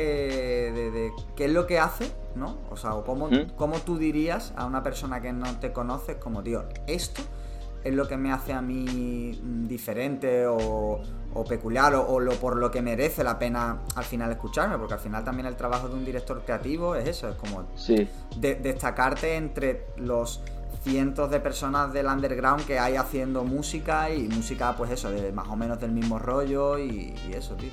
de, 0.73 1.11
qué 1.35 1.45
es 1.45 1.51
lo 1.51 1.67
que 1.67 1.79
hace, 1.79 2.11
¿no? 2.35 2.57
O 2.69 2.77
sea, 2.77 2.95
o 2.95 3.03
cómo, 3.03 3.29
¿Mm? 3.29 3.51
cómo, 3.55 3.77
tú 3.79 3.97
dirías 3.97 4.53
a 4.55 4.65
una 4.65 4.83
persona 4.83 5.21
que 5.21 5.31
no 5.31 5.59
te 5.59 5.71
conoce, 5.71 6.17
como, 6.17 6.41
tío, 6.41 6.65
esto 6.87 7.21
es 7.83 7.93
lo 7.93 8.07
que 8.07 8.17
me 8.17 8.31
hace 8.31 8.51
a 8.51 8.61
mí 8.61 9.39
mm, 9.41 9.67
diferente 9.67 10.47
o, 10.47 11.01
o 11.33 11.45
peculiar 11.45 11.93
o, 11.95 12.19
lo, 12.19 12.31
por 12.33 12.57
lo 12.57 12.71
que 12.71 12.81
merece 12.81 13.23
la 13.23 13.37
pena 13.37 13.79
al 13.95 14.03
final 14.03 14.31
escucharme, 14.31 14.77
porque 14.77 14.95
al 14.95 14.99
final 14.99 15.23
también 15.23 15.45
el 15.45 15.55
trabajo 15.55 15.87
de 15.87 15.95
un 15.95 16.03
director 16.03 16.41
creativo 16.43 16.95
es 16.95 17.07
eso, 17.07 17.29
es 17.29 17.35
como 17.35 17.67
destacarte 18.37 19.35
entre 19.35 19.87
los 19.97 20.41
cientos 20.83 21.29
de 21.29 21.39
personas 21.39 21.93
del 21.93 22.07
underground 22.07 22.65
que 22.65 22.79
hay 22.79 22.95
haciendo 22.95 23.43
música 23.43 24.09
y 24.09 24.27
música 24.27 24.75
pues 24.75 24.91
eso, 24.91 25.11
de 25.11 25.31
más 25.31 25.47
o 25.49 25.55
menos 25.55 25.79
del 25.79 25.91
mismo 25.91 26.19
rollo 26.19 26.79
y, 26.79 27.13
y 27.27 27.33
eso, 27.33 27.55
tío. 27.55 27.71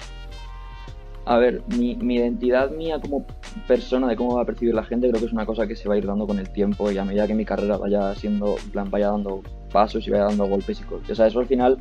A 1.26 1.38
ver, 1.38 1.62
mi, 1.76 1.96
identidad 2.14 2.70
mía 2.70 3.00
como 3.00 3.26
persona, 3.66 4.06
de 4.06 4.14
cómo 4.14 4.36
va 4.36 4.42
a 4.42 4.44
percibir 4.44 4.74
la 4.74 4.84
gente, 4.84 5.08
creo 5.08 5.20
que 5.20 5.26
es 5.26 5.32
una 5.32 5.44
cosa 5.44 5.66
que 5.66 5.74
se 5.74 5.88
va 5.88 5.96
a 5.96 5.98
ir 5.98 6.06
dando 6.06 6.24
con 6.24 6.38
el 6.38 6.48
tiempo 6.50 6.88
y 6.92 6.98
a 6.98 7.04
medida 7.04 7.26
que 7.26 7.34
mi 7.34 7.44
carrera 7.44 7.78
vaya 7.78 8.14
siendo, 8.14 8.54
en 8.62 8.70
plan, 8.70 8.90
vaya 8.92 9.08
dando 9.08 9.42
pasos 9.72 10.06
y 10.06 10.10
vaya 10.10 10.26
dando 10.26 10.46
golpes 10.46 10.80
y 10.80 10.84
cosas. 10.84 11.10
O 11.10 11.14
sea, 11.16 11.26
eso 11.26 11.40
al 11.40 11.46
final 11.46 11.78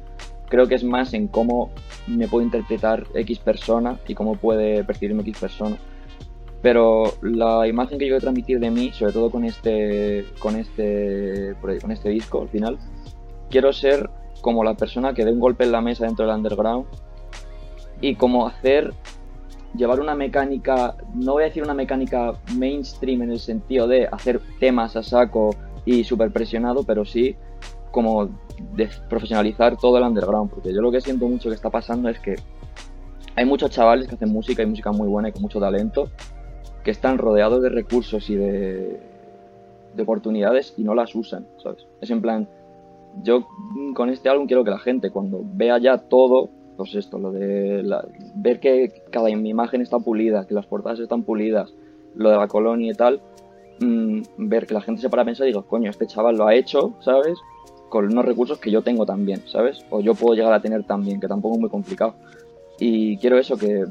creo 0.49 0.67
que 0.67 0.73
es 0.73 0.83
más 0.83 1.13
en 1.13 1.27
cómo 1.27 1.69
me 2.07 2.27
puedo 2.27 2.43
interpretar 2.43 3.05
X 3.13 3.37
persona 3.37 3.99
y 4.07 4.15
cómo 4.15 4.35
puede 4.35 4.83
percibirme 4.83 5.21
X 5.21 5.37
persona. 5.39 5.77
Pero 6.63 7.13
la 7.21 7.67
imagen 7.67 7.99
que 7.99 8.07
yo 8.07 8.13
voy 8.13 8.17
a 8.17 8.21
transmitir 8.21 8.59
de 8.59 8.71
mí, 8.71 8.91
sobre 8.93 9.13
todo 9.13 9.29
con 9.29 9.45
este, 9.45 10.25
con 10.39 10.55
este, 10.55 11.53
con 11.61 11.91
este 11.91 12.09
disco 12.09 12.41
al 12.41 12.49
final, 12.49 12.79
quiero 13.51 13.71
ser 13.73 14.09
como 14.41 14.63
la 14.63 14.73
persona 14.73 15.13
que 15.13 15.23
dé 15.23 15.31
un 15.31 15.39
golpe 15.39 15.65
en 15.65 15.71
la 15.71 15.81
mesa 15.81 16.05
dentro 16.07 16.25
del 16.25 16.35
underground 16.35 16.87
y 18.01 18.15
como 18.15 18.47
hacer 18.47 18.91
llevar 19.77 19.99
una 19.99 20.15
mecánica, 20.15 20.95
no 21.13 21.33
voy 21.33 21.43
a 21.43 21.45
decir 21.47 21.63
una 21.63 21.73
mecánica 21.73 22.33
mainstream 22.55 23.23
en 23.23 23.31
el 23.31 23.39
sentido 23.39 23.87
de 23.87 24.07
hacer 24.07 24.41
temas 24.59 24.95
a 24.95 25.03
saco 25.03 25.55
y 25.85 26.03
súper 26.03 26.31
presionado, 26.31 26.83
pero 26.83 27.05
sí 27.05 27.35
como 27.91 28.29
de 28.73 28.89
profesionalizar 29.09 29.77
todo 29.77 29.97
el 29.97 30.03
underground, 30.03 30.49
porque 30.49 30.73
yo 30.73 30.81
lo 30.81 30.91
que 30.91 31.01
siento 31.01 31.27
mucho 31.27 31.49
que 31.49 31.55
está 31.55 31.69
pasando 31.69 32.09
es 32.09 32.19
que 32.19 32.35
hay 33.35 33.45
muchos 33.45 33.69
chavales 33.71 34.07
que 34.07 34.15
hacen 34.15 34.29
música 34.29 34.63
y 34.63 34.65
música 34.65 34.91
muy 34.91 35.07
buena 35.07 35.29
y 35.29 35.31
con 35.31 35.41
mucho 35.41 35.59
talento, 35.59 36.09
que 36.83 36.91
están 36.91 37.17
rodeados 37.17 37.61
de 37.61 37.69
recursos 37.69 38.29
y 38.29 38.35
de, 38.35 38.99
de 39.95 40.03
oportunidades 40.03 40.73
y 40.77 40.83
no 40.83 40.93
las 40.93 41.15
usan, 41.15 41.47
¿sabes? 41.61 41.85
Es 42.01 42.09
en 42.11 42.21
plan, 42.21 42.47
yo 43.23 43.47
con 43.95 44.09
este 44.09 44.29
álbum 44.29 44.47
quiero 44.47 44.63
que 44.63 44.71
la 44.71 44.79
gente 44.79 45.09
cuando 45.09 45.41
vea 45.43 45.77
ya 45.77 45.97
todo 45.97 46.49
pues 46.75 46.95
esto, 46.95 47.17
lo 47.17 47.31
de 47.31 47.83
ver 48.35 48.59
que 48.59 49.03
cada 49.11 49.29
imagen 49.29 49.81
está 49.81 49.99
pulida, 49.99 50.45
que 50.45 50.53
las 50.53 50.65
portadas 50.65 50.99
están 50.99 51.23
pulidas, 51.23 51.73
lo 52.15 52.29
de 52.29 52.37
la 52.37 52.47
colonia 52.47 52.91
y 52.91 52.95
tal, 52.95 53.21
mm, 53.79 54.21
ver 54.37 54.67
que 54.67 54.73
la 54.73 54.81
gente 54.81 55.01
se 55.01 55.09
para 55.09 55.23
a 55.23 55.25
pensar 55.25 55.47
y 55.47 55.51
digo, 55.51 55.63
coño, 55.63 55.89
este 55.89 56.07
chaval 56.07 56.37
lo 56.37 56.47
ha 56.47 56.55
hecho, 56.55 56.93
¿sabes? 57.01 57.37
Con 57.89 58.05
unos 58.05 58.25
recursos 58.25 58.57
que 58.59 58.71
yo 58.71 58.81
tengo 58.81 59.05
también, 59.05 59.41
¿sabes? 59.47 59.85
O 59.89 60.01
yo 60.01 60.15
puedo 60.15 60.35
llegar 60.35 60.53
a 60.53 60.61
tener 60.61 60.83
también, 60.83 61.19
que 61.19 61.27
tampoco 61.27 61.55
es 61.55 61.61
muy 61.61 61.69
complicado. 61.69 62.15
Y 62.79 63.17
quiero 63.17 63.37
eso, 63.37 63.57
que 63.57 63.85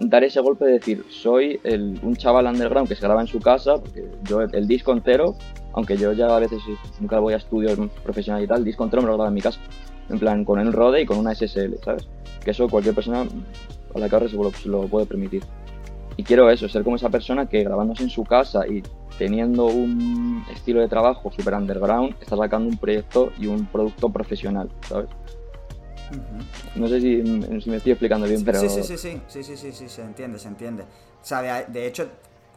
dar 0.00 0.24
ese 0.24 0.40
golpe 0.40 0.64
de 0.64 0.72
decir, 0.72 1.04
soy 1.10 1.60
un 2.02 2.16
chaval 2.16 2.46
underground 2.46 2.88
que 2.88 2.94
se 2.94 3.02
graba 3.02 3.20
en 3.20 3.26
su 3.26 3.40
casa, 3.40 3.78
porque 3.78 4.08
yo 4.22 4.42
el 4.42 4.66
disco 4.66 4.92
entero, 4.92 5.34
aunque 5.72 5.96
yo 5.96 6.12
ya 6.12 6.34
a 6.34 6.40
veces 6.40 6.60
nunca 7.00 7.18
voy 7.18 7.34
a 7.34 7.36
estudios 7.36 7.78
profesionales 8.02 8.46
y 8.46 8.48
tal, 8.48 8.58
el 8.58 8.64
disco 8.64 8.84
entero 8.84 9.02
me 9.02 9.08
lo 9.08 9.14
grabo 9.14 9.28
en 9.28 9.34
mi 9.34 9.40
casa 9.40 9.60
en 10.08 10.18
plan 10.18 10.44
con 10.44 10.60
el 10.60 10.72
RODE 10.72 11.02
y 11.02 11.06
con 11.06 11.18
una 11.18 11.34
SSL, 11.34 11.76
¿sabes? 11.84 12.08
Que 12.44 12.50
eso 12.50 12.68
cualquier 12.68 12.94
persona 12.94 13.26
a 13.94 13.98
la 13.98 14.08
que 14.08 14.28
se 14.28 14.36
lo, 14.36 14.52
se 14.52 14.68
lo 14.68 14.88
puede 14.88 15.06
permitir. 15.06 15.42
Y 16.16 16.22
quiero 16.22 16.48
eso, 16.50 16.68
ser 16.68 16.84
como 16.84 16.96
esa 16.96 17.10
persona 17.10 17.46
que 17.46 17.64
grabándose 17.64 18.04
en 18.04 18.10
su 18.10 18.24
casa 18.24 18.66
y 18.66 18.82
teniendo 19.18 19.66
un 19.66 20.44
estilo 20.52 20.80
de 20.80 20.88
trabajo 20.88 21.30
super 21.32 21.54
underground, 21.54 22.14
está 22.20 22.36
sacando 22.36 22.68
un 22.68 22.76
proyecto 22.76 23.32
y 23.38 23.46
un 23.46 23.66
producto 23.66 24.08
profesional, 24.10 24.70
¿sabes? 24.88 25.08
No 26.76 26.86
sé 26.88 27.00
si, 27.00 27.16
me 27.16 27.76
estoy 27.76 27.92
explicando 27.92 28.26
bien, 28.26 28.44
pero... 28.44 28.60
Sí 28.60 28.68
sí, 28.68 28.82
sí, 28.82 28.96
sí, 29.26 29.42
sí, 29.42 29.56
sí, 29.56 29.72
sí, 29.72 29.88
se 29.88 30.02
entiende, 30.02 30.38
se 30.38 30.48
entiende. 30.48 30.82
O 30.82 31.26
sea, 31.26 31.64
de 31.64 31.86
hecho, 31.86 32.08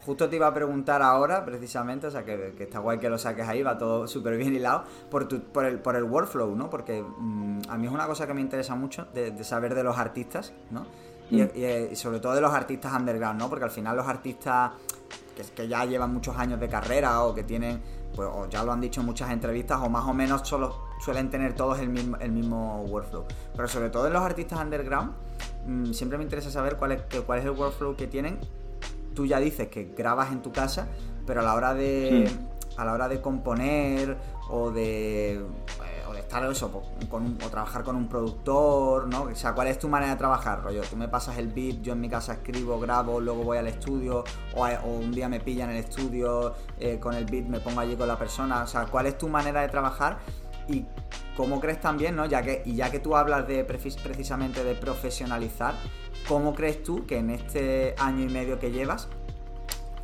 Justo 0.08 0.30
te 0.30 0.38
iba 0.38 0.48
a 0.48 0.54
preguntar 0.54 1.02
ahora, 1.02 1.44
precisamente, 1.44 2.08
o 2.08 2.12
sea, 2.12 2.24
que, 2.24 2.56
está 2.58 2.80
guay 2.80 2.98
que 2.98 3.10
lo 3.10 3.18
saques 3.18 3.46
ahí, 3.46 3.62
va 3.62 3.78
todo 3.78 4.08
súper 4.08 4.38
bien 4.38 4.56
hilado, 4.56 4.86
por, 5.12 5.28
por, 5.28 5.66
el, 5.66 5.80
por 5.80 5.98
el 5.98 6.04
workflow, 6.06 6.56
¿no? 6.56 6.70
Porque 6.70 7.04
mm, 7.04 7.64
a 7.68 7.78
mí 7.78 7.88
es 7.88 7.92
una 7.92 8.08
cosa 8.08 8.26
que 8.26 8.34
me 8.34 8.40
interesa 8.40 8.74
mucho 8.74 9.08
de, 9.14 9.44
saber 9.44 9.76
de 9.76 9.84
los 9.84 9.98
artistas, 9.98 10.54
¿no? 10.72 10.86
Mm. 11.30 11.92
Y, 11.92 11.96
sobre 11.98 12.22
todo 12.22 12.36
de 12.36 12.40
los 12.40 12.54
artistas 12.54 12.94
underground, 12.94 13.38
¿no? 13.38 13.50
Porque 13.50 13.66
al 13.66 13.70
final 13.70 13.98
los 13.98 14.08
artistas 14.08 14.72
que, 15.54 15.68
ya 15.68 15.84
llevan 15.84 16.14
muchos 16.14 16.38
años 16.38 16.58
de 16.58 16.70
carrera 16.70 17.24
o 17.24 17.36
que 17.36 17.44
tienen, 17.44 17.82
pues 18.16 18.30
o 18.32 18.48
ya 18.48 18.64
lo 18.64 18.72
han 18.72 18.80
dicho 18.80 19.02
en 19.02 19.08
muchas 19.08 19.30
entrevistas, 19.30 19.82
o 19.84 19.90
más 19.90 20.06
o 20.06 20.14
menos 20.14 20.48
solo 20.48 20.84
suelen 21.04 21.30
tener 21.30 21.54
todos 21.54 21.80
el 21.80 21.90
mismo, 21.90 22.16
el 22.22 22.32
mismo 22.32 22.86
workflow. 22.86 23.26
Pero 23.54 23.68
sobre 23.68 23.90
todo 23.90 24.08
en 24.08 24.14
los 24.14 24.22
artistas 24.22 24.58
underground, 24.62 25.12
mm, 25.66 25.92
siempre 25.92 26.18
me 26.18 26.24
interesa 26.24 26.50
saber 26.50 26.78
cuál 26.78 26.94
es, 26.94 27.02
cuál 27.26 27.40
es 27.40 27.46
el 27.46 27.52
workflow 27.52 27.98
que 27.98 28.08
tienen 28.08 28.40
tú 29.18 29.26
ya 29.26 29.40
dices 29.40 29.68
que 29.70 29.96
grabas 29.98 30.32
en 30.32 30.44
tu 30.44 30.52
casa, 30.52 30.88
pero 31.26 31.40
a 31.40 31.44
la 31.44 31.56
hora 31.56 31.74
de, 31.74 32.30
a 32.78 32.86
la 32.86 32.94
hora 32.94 33.08
de 33.08 33.20
componer 33.20 34.16
o 34.48 34.70
de, 34.70 35.38
eh, 35.38 35.42
o 36.08 36.14
de 36.14 36.20
estar 36.20 36.46
eso, 36.46 36.84
con 37.10 37.36
o 37.44 37.50
trabajar 37.50 37.84
con 37.84 37.96
un 37.96 38.08
productor, 38.08 39.08
¿no? 39.08 39.24
O 39.24 39.36
sea, 39.36 39.56
¿cuál 39.56 39.70
es 39.70 39.80
tu 39.80 39.90
manera 39.90 40.12
de 40.12 40.20
trabajar, 40.20 40.62
rollo? 40.62 40.84
Tú 40.88 40.96
me 40.98 41.08
pasas 41.08 41.40
el 41.40 41.48
beat, 41.48 41.82
yo 41.82 41.94
en 41.94 42.02
mi 42.02 42.10
casa 42.10 42.34
escribo, 42.34 42.80
grabo, 42.80 43.20
luego 43.20 43.44
voy 43.44 43.58
al 43.58 43.66
estudio, 43.66 44.24
o, 44.54 44.68
un 44.88 45.12
día 45.12 45.28
me 45.28 45.40
pillan 45.40 45.72
en 45.72 45.78
el 45.78 45.84
estudio 45.84 46.54
eh, 46.80 47.00
con 47.00 47.16
el 47.16 47.26
beat, 47.26 47.48
me 47.48 47.60
pongo 47.60 47.80
allí 47.80 47.96
con 47.96 48.08
la 48.08 48.20
persona, 48.20 48.62
o 48.62 48.68
sea, 48.68 48.86
¿cuál 48.86 49.08
es 49.08 49.18
tu 49.18 49.28
manera 49.30 49.62
de 49.62 49.70
trabajar? 49.70 50.20
Y 50.68 50.86
cómo 51.36 51.60
crees 51.60 51.82
también, 51.82 52.16
¿no? 52.16 52.28
Ya 52.28 52.44
que, 52.44 52.62
y 52.66 52.76
ya 52.76 52.92
que 52.92 53.00
tú 53.00 53.16
hablas 53.16 53.48
de 53.48 53.64
precisamente 53.64 54.64
de 54.64 54.76
profesionalizar, 54.76 55.74
¿Cómo 56.28 56.54
crees 56.54 56.84
tú 56.84 57.06
que 57.06 57.18
en 57.18 57.30
este 57.30 57.96
año 57.98 58.24
y 58.26 58.30
medio 58.30 58.60
que 58.60 58.72
llevas 58.72 59.08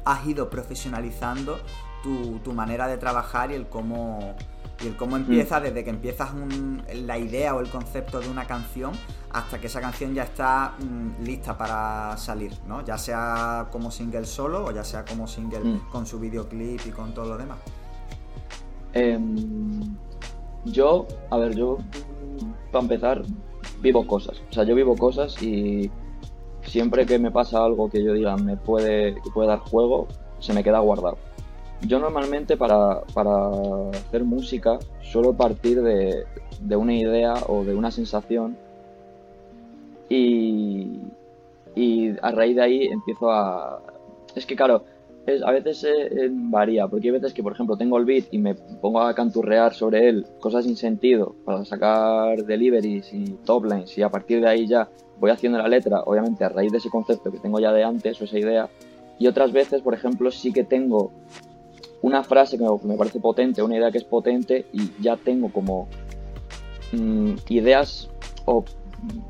has 0.05 0.25
ido 0.25 0.49
profesionalizando 0.49 1.59
tu, 2.03 2.53
manera 2.53 2.87
de 2.87 2.97
trabajar 2.97 3.51
y 3.51 3.55
el 3.55 3.67
cómo, 3.67 4.35
y 4.83 4.87
el 4.87 4.97
cómo 4.97 5.15
empieza 5.15 5.59
mm. 5.59 5.63
desde 5.63 5.83
que 5.83 5.89
empiezas 5.89 6.31
la 6.93 7.17
idea 7.17 7.55
o 7.55 7.61
el 7.61 7.69
concepto 7.69 8.19
de 8.19 8.29
una 8.29 8.45
canción 8.45 8.91
hasta 9.31 9.59
que 9.59 9.67
esa 9.67 9.79
canción 9.79 10.13
ya 10.13 10.23
está 10.23 10.75
mm, 10.79 11.23
lista 11.23 11.57
para 11.57 12.15
salir, 12.17 12.53
¿no? 12.67 12.83
Ya 12.85 12.97
sea 12.97 13.67
como 13.71 13.89
single 13.89 14.25
solo 14.25 14.65
o 14.65 14.71
ya 14.71 14.83
sea 14.83 15.05
como 15.05 15.27
single 15.27 15.63
mm. 15.63 15.89
con 15.89 16.05
su 16.05 16.19
videoclip 16.19 16.81
y 16.85 16.91
con 16.91 17.13
todo 17.13 17.29
lo 17.29 17.37
demás. 17.37 17.59
Em, 18.93 19.95
yo, 20.65 21.07
a 21.31 21.37
ver, 21.37 21.55
yo 21.55 21.77
para 22.71 22.83
empezar, 22.83 23.23
vivo 23.81 24.05
cosas. 24.05 24.41
O 24.49 24.53
sea, 24.53 24.63
yo 24.63 24.75
vivo 24.75 24.95
cosas 24.95 25.41
y 25.41 25.89
siempre 26.65 27.05
que 27.05 27.19
me 27.19 27.31
pasa 27.31 27.63
algo 27.63 27.89
que 27.89 28.03
yo 28.03 28.13
diga 28.13 28.35
me 28.37 28.57
puede, 28.57 29.15
que 29.15 29.29
puede 29.33 29.49
dar 29.49 29.59
juego, 29.59 30.07
se 30.39 30.53
me 30.53 30.63
queda 30.63 30.79
guardado. 30.79 31.17
Yo 31.81 31.99
normalmente 31.99 32.55
para, 32.55 33.01
hacer 33.91 34.23
música 34.23 34.79
suelo 35.01 35.33
partir 35.33 35.81
de, 35.81 36.23
de, 36.61 36.75
una 36.75 36.93
idea 36.93 37.33
o 37.47 37.65
de 37.65 37.75
una 37.75 37.91
sensación 37.91 38.55
y, 40.07 41.01
y 41.75 42.11
a 42.21 42.31
raíz 42.31 42.55
de 42.55 42.61
ahí 42.61 42.85
empiezo 42.87 43.31
a... 43.31 43.81
Es 44.35 44.45
que 44.45 44.55
claro, 44.55 44.85
a 45.45 45.51
veces 45.51 45.85
eh, 45.85 46.29
varía, 46.31 46.87
porque 46.87 47.07
hay 47.07 47.13
veces 47.13 47.33
que, 47.33 47.43
por 47.43 47.53
ejemplo, 47.53 47.77
tengo 47.77 47.97
el 47.97 48.05
beat 48.05 48.25
y 48.31 48.37
me 48.37 48.55
pongo 48.55 49.01
a 49.01 49.13
canturrear 49.13 49.73
sobre 49.73 50.09
él 50.09 50.25
cosas 50.39 50.65
sin 50.65 50.75
sentido 50.75 51.35
para 51.45 51.63
sacar 51.63 52.43
deliveries 52.43 53.13
y 53.13 53.25
top 53.45 53.65
lines 53.65 53.97
y 53.97 54.01
a 54.01 54.09
partir 54.09 54.41
de 54.41 54.47
ahí 54.47 54.67
ya 54.67 54.89
voy 55.23 55.31
haciendo 55.31 55.57
la 55.57 55.69
letra, 55.69 56.01
obviamente 56.01 56.43
a 56.43 56.49
raíz 56.49 56.69
de 56.73 56.79
ese 56.79 56.89
concepto 56.89 57.31
que 57.31 57.39
tengo 57.39 57.57
ya 57.57 57.71
de 57.71 57.81
antes 57.81 58.19
o 58.19 58.25
esa 58.25 58.37
idea. 58.37 58.69
Y 59.17 59.27
otras 59.27 59.53
veces, 59.53 59.81
por 59.81 59.93
ejemplo, 59.93 60.29
sí 60.31 60.51
que 60.51 60.65
tengo 60.65 61.11
una 62.01 62.25
frase 62.25 62.57
que 62.57 62.65
me 62.83 62.97
parece 62.97 63.21
potente, 63.21 63.63
una 63.63 63.77
idea 63.77 63.89
que 63.89 63.99
es 63.99 64.03
potente 64.03 64.65
y 64.73 64.91
ya 65.01 65.15
tengo 65.15 65.47
como 65.47 65.87
mm, 66.91 67.35
ideas 67.47 68.09
o 68.43 68.65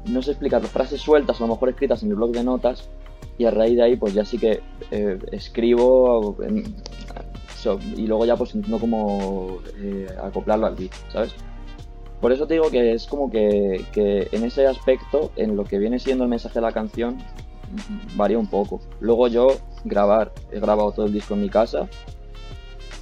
no 0.08 0.24
sé 0.24 0.32
explicarlo, 0.32 0.68
frases 0.68 1.00
sueltas, 1.00 1.40
a 1.40 1.44
lo 1.44 1.54
mejor 1.54 1.70
escritas 1.70 2.02
en 2.02 2.10
el 2.10 2.16
blog 2.16 2.32
de 2.32 2.44
notas 2.44 2.90
y 3.38 3.46
a 3.46 3.52
raíz 3.52 3.76
de 3.76 3.84
ahí 3.84 3.96
pues 3.96 4.16
ya 4.16 4.26
sí 4.26 4.40
que 4.40 4.62
eh, 4.90 5.20
escribo 5.32 6.36
y 7.96 8.08
luego 8.08 8.26
ya 8.26 8.36
pues 8.36 8.56
intento 8.56 8.80
como 8.80 9.60
eh, 9.78 10.08
acoplarlo 10.24 10.66
al 10.66 10.74
beat, 10.74 10.92
¿sabes? 11.12 11.36
Por 12.24 12.32
eso 12.32 12.48
te 12.48 12.54
digo 12.54 12.72
que 12.72 12.94
es 12.94 13.06
como 13.06 13.30
que, 13.30 13.84
que, 13.92 14.30
en 14.32 14.46
ese 14.46 14.66
aspecto, 14.66 15.34
en 15.36 15.58
lo 15.58 15.66
que 15.66 15.78
viene 15.78 16.00
siendo 16.00 16.24
el 16.24 16.30
mensaje 16.30 16.56
de 16.56 16.62
la 16.62 16.72
canción, 16.72 17.18
varía 18.16 18.40
un 18.40 18.48
poco. 18.48 18.80
Luego 19.02 19.28
yo 19.28 19.48
grabar, 19.84 20.32
he 20.50 20.62
grabado 20.62 20.94
todo 20.94 21.06
el 21.06 21.12
disco 21.12 21.34
en 21.34 21.42
mi 21.42 21.50
casa, 21.50 21.90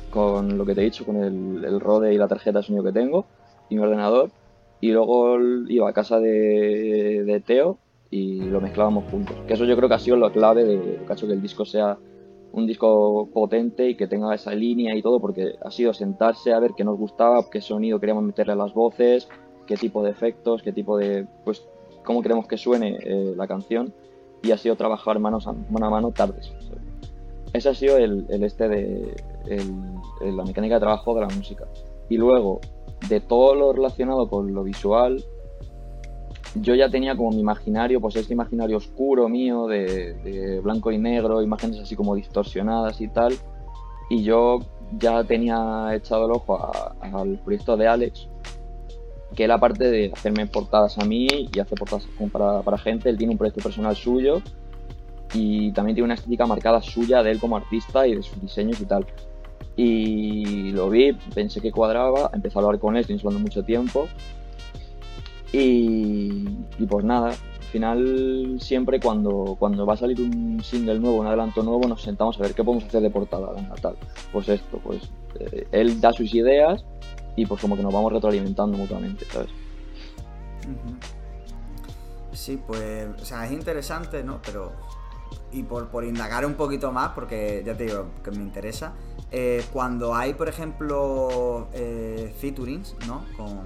con 0.10 0.58
lo 0.58 0.66
que 0.66 0.74
te 0.74 0.82
he 0.82 0.86
dicho, 0.86 1.06
con 1.06 1.18
el, 1.18 1.64
el 1.64 1.80
Rode 1.80 2.12
y 2.16 2.18
la 2.18 2.28
tarjeta 2.28 2.58
de 2.58 2.66
sonido 2.66 2.84
que 2.84 2.94
tengo, 2.94 3.28
y 3.70 3.76
mi 3.76 3.82
ordenador, 3.82 4.32
y 4.80 4.92
luego 4.92 5.38
iba 5.68 5.88
a 5.88 5.94
casa 5.94 6.20
de, 6.20 7.24
de 7.24 7.40
Teo 7.42 7.78
y 8.10 8.46
lo 8.46 8.60
mezclábamos 8.60 9.04
juntos. 9.12 9.36
Que 9.46 9.54
eso 9.54 9.66
yo 9.66 9.78
creo 9.78 9.88
que 9.88 9.94
ha 9.94 10.00
sido 10.00 10.18
la 10.18 10.32
clave 10.32 10.64
de 10.64 10.82
que 10.82 11.06
ha 11.08 11.14
hecho 11.14 11.28
que 11.28 11.34
el 11.34 11.44
disco 11.44 11.64
sea 11.64 11.96
un 12.54 12.68
disco 12.68 13.30
potente 13.34 13.90
y 13.90 13.96
que 13.96 14.08
tenga 14.08 14.34
esa 14.36 14.54
línea 14.54 14.96
y 14.96 15.02
todo, 15.02 15.20
porque 15.20 15.56
ha 15.64 15.72
sido 15.72 15.94
sentarse 15.94 16.54
a 16.54 16.60
ver 16.60 16.72
qué 16.76 16.84
nos 16.84 16.98
gustaba, 16.98 17.50
qué 17.50 17.62
sonido 17.62 18.00
queríamos 18.00 18.24
meterle 18.24 18.54
a 18.54 18.58
las 18.58 18.74
voces, 18.74 19.30
qué 19.66 19.76
tipo 19.76 20.04
de 20.04 20.12
efectos, 20.12 20.62
qué 20.62 20.72
tipo 20.72 20.98
de. 20.98 21.26
pues 21.46 21.68
cómo 22.04 22.22
queremos 22.22 22.48
que 22.48 22.58
suene 22.58 22.98
eh, 23.04 23.34
la 23.38 23.48
canción 23.48 23.94
y 24.42 24.52
ha 24.52 24.58
sido 24.58 24.76
trabajar 24.76 25.20
manos 25.20 25.48
a, 25.48 25.54
mano 25.54 25.86
a 25.86 25.90
mano 25.90 26.12
tardes. 26.12 26.52
Ese 27.54 27.70
ha 27.70 27.74
sido 27.76 27.98
el, 27.98 28.26
este 28.30 28.68
de 28.70 29.14
la 30.22 30.44
mecánica 30.44 30.76
de 30.76 30.80
trabajo 30.80 31.14
de 31.14 31.22
la 31.22 31.28
música. 31.28 31.66
Y 32.10 32.18
luego, 32.18 32.60
de 33.08 33.20
todo 33.20 33.56
lo 33.56 33.74
relacionado 33.74 34.30
con 34.30 34.54
lo 34.54 34.64
visual, 34.64 35.24
yo 36.56 36.76
ya 36.76 36.90
tenía 36.90 37.16
como 37.16 37.32
mi 37.32 37.40
imaginario, 37.40 38.02
pues 38.02 38.16
este 38.16 38.34
imaginario 38.34 38.78
oscuro 38.78 39.30
mío 39.30 39.68
de, 39.68 40.60
blanco 40.64 40.92
y 40.92 40.98
negro, 40.98 41.42
imágenes 41.42 41.80
así 41.80 41.96
como 41.96 42.16
distorsionadas 42.16 43.00
y 43.02 43.08
tal. 43.08 43.34
Y 44.10 44.24
yo 44.24 44.60
ya 44.98 45.24
tenía 45.24 45.90
echado 45.94 46.26
el 46.26 46.32
ojo 46.32 46.72
al 47.02 47.40
proyecto 47.40 47.78
de 47.78 47.88
Alex, 47.88 48.28
que 49.36 49.46
él 49.46 49.52
aparte 49.52 49.90
de 49.90 50.12
hacerme 50.14 50.46
portadas 50.48 50.98
a 50.98 51.06
mí 51.06 51.28
y 51.54 51.60
hacer 51.60 51.78
portadas 51.78 52.06
para, 52.32 52.62
para 52.62 52.78
gente, 52.78 53.10
él 53.10 53.18
tiene 53.18 53.32
un 53.32 53.38
proyecto 53.38 53.62
personal 53.62 53.96
suyo 53.96 54.42
y 55.34 55.72
también 55.72 55.96
tiene 55.96 56.06
una 56.06 56.16
estética 56.16 56.46
marcada 56.46 56.82
suya 56.82 57.24
de 57.24 57.32
él 57.32 57.40
como 57.40 57.56
artista 57.56 58.06
y 58.06 58.16
de 58.16 58.24
sus 58.24 58.42
diseños 58.42 58.82
y 58.82 58.86
tal. 58.86 59.06
Y 59.78 60.72
lo 60.72 60.90
vi, 60.90 61.14
pensé 61.34 61.62
que 61.62 61.72
cuadraba, 61.72 62.30
empecé 62.34 62.60
a 62.60 62.62
hablar 62.62 62.78
con 62.82 62.98
él, 62.98 63.02
estoy 63.02 63.18
hablando 63.20 63.40
mucho 63.40 63.64
tiempo 63.64 64.10
y, 65.54 66.46
pues 66.88 67.04
nada, 67.04 67.30
al 67.30 67.64
final 67.72 68.58
siempre 68.60 69.00
cuando, 69.00 69.56
cuando 69.60 69.86
va 69.86 69.96
a 69.96 69.98
salir 69.98 70.22
un 70.22 70.64
single 70.64 71.00
nuevo, 71.00 71.18
un 71.18 71.28
adelanto 71.28 71.64
nuevo, 71.64 71.88
nos 71.88 72.02
sentamos 72.02 72.38
a 72.38 72.44
ver 72.44 72.54
qué 72.54 72.64
podemos 72.64 72.86
hacer 72.86 73.02
de 73.02 73.10
portada, 73.10 73.52
venga, 73.54 73.76
tal. 73.76 73.96
Pues 74.32 74.48
esto, 74.50 74.80
pues 74.84 75.12
eh, 75.40 75.68
él 75.72 76.00
da 76.00 76.14
sus 76.14 76.34
ideas 76.34 76.86
y 77.36 77.46
pues 77.46 77.62
como 77.62 77.76
que 77.76 77.84
nos 77.84 77.94
vamos 77.94 78.14
retroalimentando 78.14 78.78
mutuamente, 78.78 79.26
¿sabes? 79.26 79.50
Sí, 82.32 82.62
pues, 82.66 83.08
o 83.22 83.26
sea, 83.26 83.46
es 83.46 83.52
interesante, 83.52 84.24
¿no? 84.24 84.40
Pero, 84.46 84.72
y 85.52 85.64
por, 85.64 85.90
por 85.90 86.06
indagar 86.06 86.46
un 86.46 86.54
poquito 86.54 86.92
más, 86.94 87.10
porque 87.10 87.62
ya 87.66 87.76
te 87.76 87.86
digo 87.86 88.08
que 88.24 88.32
me 88.32 88.38
interesa, 88.38 88.94
eh, 89.32 89.64
cuando 89.74 90.16
hay, 90.16 90.34
por 90.34 90.48
ejemplo, 90.48 91.68
eh, 91.74 92.34
featurings, 92.40 92.96
¿no? 93.06 93.26
Con, 93.36 93.60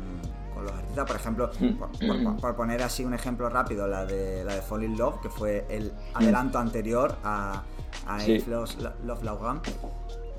los 0.65 0.73
artistas. 0.73 1.05
Por 1.05 1.15
ejemplo, 1.15 1.51
mm. 1.59 2.37
por, 2.39 2.55
poner 2.55 2.83
así 2.83 3.05
un 3.05 3.13
ejemplo 3.13 3.49
rápido, 3.49 3.87
la 3.87 4.05
de, 4.05 4.43
la 4.43 4.55
de 4.55 4.61
Fall 4.61 4.83
in 4.83 4.97
Love, 4.97 5.21
que 5.21 5.29
fue 5.29 5.65
el 5.69 5.91
mm. 5.91 6.17
adelanto 6.17 6.59
anterior 6.59 7.17
a, 7.23 7.63
a 8.07 8.27
Love, 8.27 9.23
Love 9.23 9.61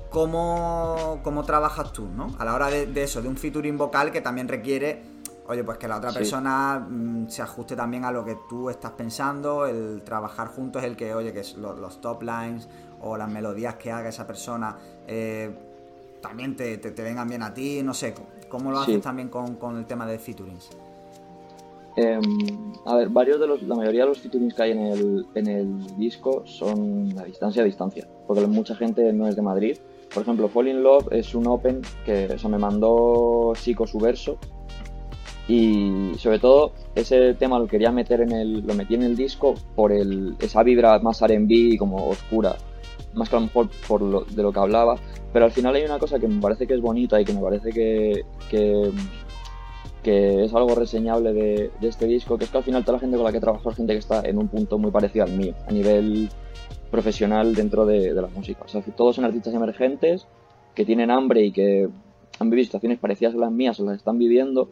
¿Cómo, 0.09 1.19
¿Cómo, 1.23 1.43
trabajas 1.43 1.91
tú, 1.91 2.07
no? 2.07 2.35
A 2.39 2.45
la 2.45 2.53
hora 2.53 2.67
de, 2.69 3.03
eso, 3.03 3.21
de 3.21 3.27
un 3.27 3.35
featuring 3.35 3.77
vocal 3.77 4.11
que 4.11 4.21
también 4.21 4.47
requiere, 4.47 5.03
oye, 5.47 5.63
pues 5.63 5.77
que 5.77 5.87
la 5.87 5.97
otra 5.97 6.13
persona 6.13 6.79
mm, 6.79 7.27
se 7.27 7.41
ajuste 7.41 7.75
también 7.75 8.05
a 8.05 8.11
lo 8.11 8.23
que 8.23 8.37
tú 8.47 8.69
estás 8.69 8.91
pensando, 8.91 9.65
el 9.65 10.01
trabajar 10.03 10.47
juntos, 10.47 10.83
el 10.83 10.95
que, 10.95 11.13
oye, 11.13 11.33
que 11.33 11.41
es 11.41 11.57
los, 11.57 11.99
top 11.99 12.23
lines 12.23 12.69
o 13.01 13.17
las 13.17 13.29
melodías 13.29 13.75
que 13.75 13.91
haga 13.91 14.09
esa 14.09 14.25
persona, 14.25 14.77
eh, 15.07 15.53
también 16.21 16.55
te, 16.55 16.77
te, 16.77 17.03
vengan 17.03 17.27
bien 17.27 17.43
a 17.43 17.53
ti, 17.53 17.83
no 17.83 17.93
sé, 17.93 18.15
¿cómo 18.49 18.71
lo 18.71 18.79
haces 18.79 19.01
también 19.01 19.29
con, 19.29 19.77
el 19.77 19.85
tema 19.85 20.05
de 20.05 20.19
featurings? 20.19 20.69
Em, 21.95 22.21
a 22.85 22.95
ver, 22.95 23.09
varios 23.09 23.39
de 23.39 23.47
los, 23.47 23.63
la 23.63 23.75
mayoría 23.75 24.01
de 24.01 24.09
los 24.09 24.19
featurings 24.19 24.53
que 24.53 24.63
hay 24.63 24.71
en 24.71 24.79
el, 24.79 25.25
en 25.33 25.47
el 25.47 25.97
disco 25.97 26.43
son 26.45 27.17
a 27.19 27.23
distancia 27.23 27.63
a 27.63 27.65
distancia, 27.65 28.07
porque 28.27 28.45
mucha 28.45 28.75
gente 28.75 29.11
no 29.13 29.27
es 29.27 29.35
de 29.35 29.41
Madrid. 29.41 29.77
Por 30.13 30.23
ejemplo, 30.23 30.47
Fall 30.47 30.67
in 30.69 30.83
Love 30.83 31.07
es 31.11 31.35
un 31.35 31.47
open 31.47 31.81
que 32.05 32.35
o 32.41 32.49
me 32.49 32.57
mandó 32.57 33.53
Chico 33.55 33.85
su 33.85 33.97
verso 33.97 34.37
y 35.47 36.13
sobre 36.17 36.39
todo 36.39 36.73
ese 36.95 37.33
tema 37.35 37.57
lo 37.57 37.67
quería 37.67 37.91
meter 37.91 38.21
en 38.21 38.31
el, 38.31 38.59
lo 38.65 38.73
metí 38.73 38.95
en 38.95 39.03
el 39.03 39.15
disco 39.15 39.53
por 39.75 39.91
el, 39.91 40.35
esa 40.39 40.61
vibra 40.63 40.99
más 40.99 41.21
R&B 41.21 41.53
y 41.53 41.77
como 41.77 42.09
oscura, 42.09 42.57
más 43.13 43.29
que 43.29 43.35
a 43.35 43.39
lo 43.39 43.45
mejor 43.45 43.69
por 43.87 44.01
lo, 44.01 44.21
de 44.21 44.43
lo 44.43 44.51
que 44.51 44.59
hablaba, 44.59 44.97
pero 45.33 45.45
al 45.45 45.51
final 45.51 45.75
hay 45.75 45.83
una 45.83 45.99
cosa 45.99 46.19
que 46.19 46.27
me 46.27 46.41
parece 46.41 46.67
que 46.67 46.73
es 46.73 46.81
bonita 46.81 47.19
y 47.19 47.25
que 47.25 47.33
me 47.33 47.41
parece 47.41 47.71
que, 47.71 48.23
que, 48.49 48.91
es 50.03 50.53
algo 50.53 50.73
reseñable 50.73 51.33
de, 51.33 51.71
este 51.81 52.05
disco, 52.05 52.37
que 52.37 52.45
es 52.45 52.49
que 52.49 52.57
al 52.57 52.63
final 52.63 52.85
toda 52.85 52.93
la 52.93 52.99
gente 53.01 53.17
con 53.17 53.25
la 53.25 53.31
que 53.33 53.41
trabajo 53.41 53.69
es 53.69 53.75
gente 53.75 53.91
que 53.91 53.99
está 53.99 54.21
en 54.21 54.37
un 54.37 54.47
punto 54.47 54.77
muy 54.77 54.89
parecido 54.89 55.25
al 55.25 55.31
mío, 55.31 55.53
a 55.67 55.71
nivel 55.71 56.29
profesional 56.89 57.53
dentro 57.53 57.85
de, 57.85 58.13
la 58.13 58.27
música. 58.27 58.63
O 58.63 58.67
sea, 58.69 58.81
todos 58.95 59.17
son 59.17 59.25
artistas 59.25 59.53
emergentes 59.53 60.25
que 60.75 60.85
tienen 60.85 61.11
hambre 61.11 61.43
y 61.43 61.51
que 61.51 61.89
han 62.39 62.49
vivido 62.49 62.65
situaciones 62.65 62.99
parecidas 62.99 63.35
a 63.35 63.37
las 63.37 63.51
mías 63.51 63.79
o 63.81 63.85
las 63.85 63.97
están 63.97 64.17
viviendo. 64.17 64.69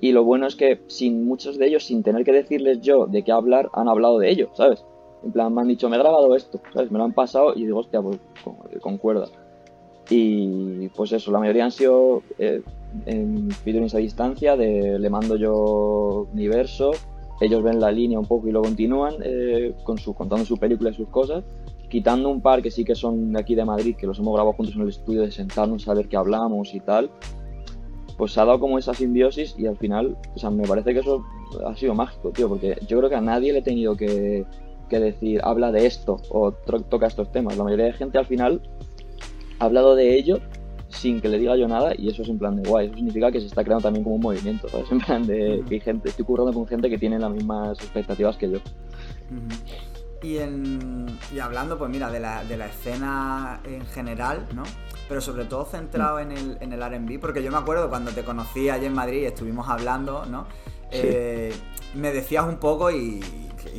Y 0.00 0.12
lo 0.12 0.24
bueno 0.24 0.46
es 0.46 0.56
que 0.56 0.80
sin 0.86 1.26
muchos 1.26 1.58
de 1.58 1.66
ellos, 1.66 1.84
sin 1.84 2.02
tener 2.02 2.24
que 2.24 2.32
decirles 2.32 2.80
yo 2.80 3.06
de 3.06 3.24
qué 3.24 3.32
hablar, 3.32 3.68
han 3.74 3.88
hablado 3.88 4.18
de 4.18 4.30
ello, 4.30 4.50
¿sabes? 4.54 4.84
En 5.24 5.32
plan, 5.32 5.54
me 5.54 5.62
han 5.62 5.68
dicho, 5.68 5.88
me 5.88 5.96
he 5.96 5.98
grabado 5.98 6.34
esto, 6.36 6.60
¿sabes? 6.72 6.90
Me 6.90 6.98
lo 6.98 7.04
han 7.04 7.12
pasado 7.12 7.52
y 7.54 7.64
digo, 7.64 7.80
hostia, 7.80 8.00
pues 8.00 8.18
concuerda. 8.80 9.26
Y 10.10 10.88
pues 10.88 11.12
eso, 11.12 11.30
la 11.30 11.38
mayoría 11.38 11.64
han 11.64 11.70
sido 11.70 12.22
eh, 12.38 12.62
en 13.06 13.50
featurings 13.50 13.94
a 13.94 13.98
distancia, 13.98 14.56
de 14.56 14.98
le 14.98 15.10
mando 15.10 15.36
yo 15.36 16.26
mi 16.32 16.48
verso, 16.48 16.92
ellos 17.40 17.62
ven 17.62 17.78
la 17.78 17.90
línea 17.90 18.18
un 18.18 18.26
poco 18.26 18.48
y 18.48 18.52
lo 18.52 18.62
continúan 18.62 19.14
eh, 19.22 19.74
con 19.84 19.98
su, 19.98 20.14
contando 20.14 20.44
su 20.44 20.56
película 20.56 20.90
y 20.90 20.94
sus 20.94 21.08
cosas, 21.08 21.44
quitando 21.88 22.30
un 22.30 22.40
par 22.40 22.62
que 22.62 22.70
sí 22.70 22.84
que 22.84 22.94
son 22.94 23.32
de 23.32 23.40
aquí 23.40 23.54
de 23.54 23.64
Madrid, 23.64 23.96
que 23.96 24.06
los 24.06 24.18
hemos 24.18 24.34
grabado 24.34 24.54
juntos 24.54 24.74
en 24.74 24.82
el 24.82 24.88
estudio 24.88 25.22
de 25.22 25.30
sentarnos 25.30 25.86
a 25.88 25.94
ver 25.94 26.08
qué 26.08 26.16
hablamos 26.16 26.74
y 26.74 26.80
tal, 26.80 27.10
pues 28.16 28.32
se 28.32 28.40
ha 28.40 28.44
dado 28.44 28.58
como 28.58 28.78
esa 28.78 28.94
simbiosis 28.94 29.54
y 29.58 29.66
al 29.66 29.76
final, 29.76 30.16
o 30.34 30.38
sea, 30.38 30.50
me 30.50 30.66
parece 30.66 30.92
que 30.92 31.00
eso 31.00 31.22
ha 31.66 31.76
sido 31.76 31.94
mágico, 31.94 32.30
tío, 32.30 32.48
porque 32.48 32.78
yo 32.86 32.98
creo 32.98 33.08
que 33.08 33.16
a 33.16 33.20
nadie 33.20 33.52
le 33.52 33.60
he 33.60 33.62
tenido 33.62 33.96
que, 33.96 34.44
que 34.88 34.98
decir, 34.98 35.40
habla 35.44 35.72
de 35.72 35.86
esto 35.86 36.20
o 36.30 36.52
toca 36.52 37.06
estos 37.06 37.30
temas. 37.32 37.56
La 37.56 37.64
mayoría 37.64 37.86
de 37.86 37.92
gente 37.92 38.18
al 38.18 38.26
final 38.26 38.60
ha 39.58 39.64
hablado 39.64 39.94
de 39.94 40.16
ello 40.16 40.40
sin 40.88 41.20
que 41.20 41.28
le 41.28 41.38
diga 41.38 41.56
yo 41.56 41.68
nada 41.68 41.92
y 41.96 42.08
eso 42.08 42.22
es 42.22 42.28
en 42.28 42.38
plan 42.38 42.56
de 42.56 42.68
guay. 42.68 42.86
Eso 42.86 42.96
significa 42.96 43.30
que 43.30 43.40
se 43.40 43.46
está 43.46 43.62
creando 43.62 43.82
también 43.82 44.04
como 44.04 44.16
un 44.16 44.22
movimiento, 44.22 44.68
¿sabes? 44.68 44.86
En 44.92 45.00
plan 45.00 45.26
de 45.26 45.62
que 45.68 45.74
hay 45.74 45.80
gente, 45.80 46.08
estoy 46.08 46.24
currando 46.24 46.52
con 46.52 46.66
gente 46.66 46.88
que 46.88 46.98
tiene 46.98 47.18
las 47.18 47.30
mismas 47.30 47.78
expectativas 47.78 48.36
que 48.36 48.50
yo. 48.50 48.58
Y, 50.22 50.38
en, 50.38 51.06
y 51.32 51.38
hablando, 51.38 51.78
pues 51.78 51.90
mira, 51.90 52.10
de 52.10 52.20
la, 52.20 52.44
de 52.44 52.56
la 52.56 52.66
escena 52.66 53.60
en 53.64 53.86
general, 53.86 54.46
¿no? 54.54 54.64
Pero 55.08 55.20
sobre 55.20 55.44
todo 55.44 55.64
centrado 55.64 56.18
en 56.18 56.32
el, 56.32 56.58
en 56.60 56.72
el 56.72 56.80
RB, 56.80 57.20
porque 57.20 57.42
yo 57.42 57.50
me 57.50 57.58
acuerdo 57.58 57.88
cuando 57.88 58.10
te 58.10 58.24
conocí 58.24 58.68
allí 58.68 58.86
en 58.86 58.94
Madrid 58.94 59.22
y 59.22 59.24
estuvimos 59.26 59.68
hablando, 59.68 60.26
¿no? 60.26 60.46
eh, 60.90 61.52
me 61.94 62.12
decías 62.12 62.44
un 62.46 62.56
poco 62.56 62.90
y, 62.90 63.20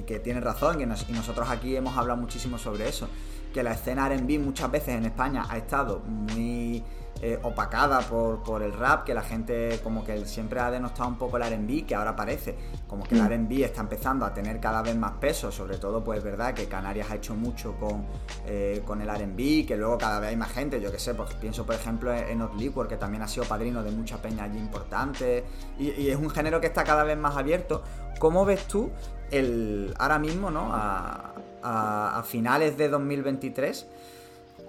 que 0.06 0.20
tienes 0.20 0.44
razón, 0.44 0.82
y 0.82 0.86
nosotros 0.86 1.50
aquí 1.50 1.76
hemos 1.76 1.98
hablado 1.98 2.20
muchísimo 2.20 2.58
sobre 2.58 2.88
eso, 2.88 3.08
que 3.54 3.64
la 3.64 3.74
escena 3.74 4.10
RB 4.10 4.40
muchas 4.40 4.70
veces 4.72 4.96
en 4.96 5.06
España 5.06 5.46
ha 5.50 5.58
estado 5.58 6.00
muy 6.00 6.84
eh, 7.22 7.38
opacada 7.44 8.00
por, 8.00 8.44
por, 8.44 8.64
el 8.64 8.72
rap, 8.72 9.04
que 9.04 9.14
la 9.14 9.24
gente 9.24 9.82
como 9.84 10.06
que 10.06 10.26
siempre 10.26 10.62
ha 10.62 10.72
denostado 10.72 11.10
un 11.10 11.18
poco 11.18 11.36
el 11.36 11.44
RB, 11.44 11.86
que 11.86 11.94
ahora 11.94 12.16
parece 12.16 12.56
como 12.88 13.04
que 13.04 13.16
el 13.16 13.24
mm. 13.24 13.46
RB 13.46 13.64
está 13.66 13.82
empezando 13.82 14.26
a 14.26 14.34
tener 14.34 14.62
cada 14.62 14.82
vez 14.82 14.96
más 14.96 15.12
peso, 15.20 15.52
sobre 15.52 15.78
todo 15.78 16.02
pues 16.02 16.20
es 16.20 16.24
verdad 16.24 16.54
que 16.54 16.68
Canarias 16.68 17.12
ha 17.12 17.16
hecho 17.16 17.36
mucho 17.36 17.76
con, 17.76 18.06
eh, 18.46 18.82
con 18.86 19.02
el 19.02 19.10
RB, 19.10 19.68
que 19.68 19.76
luego 19.76 19.98
cada 19.98 20.22
vez 20.22 20.30
hay 20.30 20.38
más 20.38 20.54
gente, 20.54 20.80
yo 20.80 20.94
que 20.94 21.00
sé, 21.00 21.14
pues 21.14 21.34
pienso 21.36 21.66
por 21.66 21.76
ejemplo 21.76 22.14
en 22.14 22.38
Not 22.38 22.54
que 22.88 22.96
también 22.96 23.22
ha 23.22 23.28
sido 23.28 23.46
padrino 23.46 23.84
de 23.84 23.92
mucha 23.92 24.22
peña 24.22 24.46
allí 24.46 24.58
importante, 24.58 25.44
y, 25.78 26.08
es 26.08 26.16
un 26.16 26.30
género 26.30 26.62
que 26.62 26.68
está 26.68 26.86
cada 26.86 27.04
vez 27.04 27.18
más 27.18 27.36
abierto. 27.36 27.84
¿Cómo 28.18 28.46
ves 28.46 28.66
tú 28.66 28.92
el 29.30 29.94
ahora 30.00 30.20
mismo, 30.20 30.52
¿no? 30.52 30.70
A, 30.74 31.34
a, 31.62 32.20
a 32.20 32.24
finales 32.24 32.78
de 32.78 32.88
2023 32.88 33.88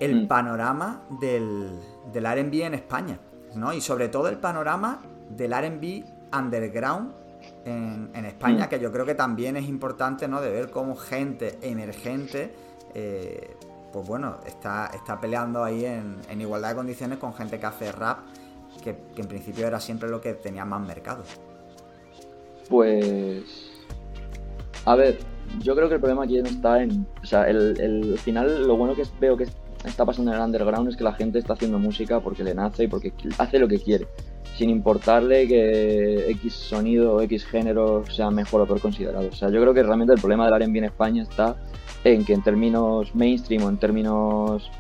el 0.01 0.25
mm. 0.25 0.29
panorama 0.29 1.03
del, 1.21 1.79
del 2.13 2.25
RB 2.25 2.63
en 2.63 2.75
España, 2.75 3.21
¿no? 3.55 3.73
Y 3.73 3.81
sobre 3.81 4.09
todo 4.09 4.29
el 4.29 4.39
panorama 4.39 5.03
del 5.29 5.53
RB 5.53 6.05
underground 6.37 7.13
en, 7.65 8.25
España, 8.25 8.67
mm. 8.67 8.69
que 8.69 8.81
yo 8.81 8.91
creo 8.91 9.05
que 9.05 9.15
también 9.15 9.57
es 9.57 9.69
importante, 9.69 10.27
¿no? 10.27 10.41
De 10.41 10.51
ver 10.51 10.71
cómo 10.71 10.97
gente 10.97 11.59
emergente, 11.63 12.53
eh, 12.95 13.57
pues 13.93 14.07
bueno, 14.07 14.39
está, 14.47 14.91
está 14.95 15.21
peleando 15.21 15.63
ahí 15.63 15.85
en, 15.85 16.41
igualdad 16.41 16.71
de 16.71 16.75
condiciones 16.77 17.19
con 17.19 17.35
gente 17.35 17.59
que 17.59 17.67
hace 17.67 17.93
rap, 17.93 18.21
que, 18.83 18.97
en 19.17 19.27
principio 19.27 19.67
era 19.67 19.81
siempre 19.81 20.09
lo 20.09 20.21
que 20.21 20.35
tenía 20.35 20.65
más 20.65 20.81
mercado. 20.81 21.23
Pues. 22.69 23.45
A 24.87 24.95
ver, 24.95 25.19
yo 25.59 25.75
creo 25.75 25.89
que 25.89 25.95
el 25.95 26.01
problema 26.01 26.25
aquí 26.25 26.41
no 26.41 26.49
está 26.49 26.83
en. 26.83 27.07
O 27.23 27.27
sea, 27.27 27.49
el, 27.49 27.79
el 27.81 28.19
final, 28.19 28.67
lo 28.67 28.77
bueno 28.77 28.95
que 28.95 29.03
veo 29.21 29.37
que 29.37 29.47
está 29.85 30.05
pasando 30.05 30.33
en 30.33 30.39
el 30.39 30.45
underground 30.45 30.89
es 30.89 30.97
que 30.97 31.05
la 31.05 31.13
gente 31.13 31.39
está 31.39 31.55
haciendo 31.55 31.79
música 31.79 32.21
porque 32.21 32.45
le 32.45 32.55
nace 32.55 32.85
y 32.85 32.89
porque 32.89 33.13
hace 33.39 33.59
lo 33.59 33.69
que 33.69 33.79
quiere, 33.79 34.07
sin 34.57 34.71
importarle 34.71 35.47
que 35.49 36.31
X 36.31 36.55
sonido 36.55 37.15
o 37.15 37.21
X 37.23 37.45
género 37.47 38.05
sea 38.11 38.31
mejor 38.31 38.63
o 38.63 38.67
peor 38.67 38.81
considerado. 38.81 39.29
O 39.29 39.33
sea, 39.33 39.49
yo 39.51 39.61
creo 39.61 39.75
que 39.75 39.83
realmente 39.83 40.13
el 40.13 40.21
problema 40.21 40.45
del 40.45 40.63
R&B 40.63 40.79
en 40.79 40.85
España 40.85 41.23
está 41.23 41.57
en 42.05 42.25
que 42.25 42.33
en 42.33 42.43
términos 42.43 43.15
mainstream 43.15 43.63
o 43.65 43.69
en 43.69 43.79
términos 43.79 44.71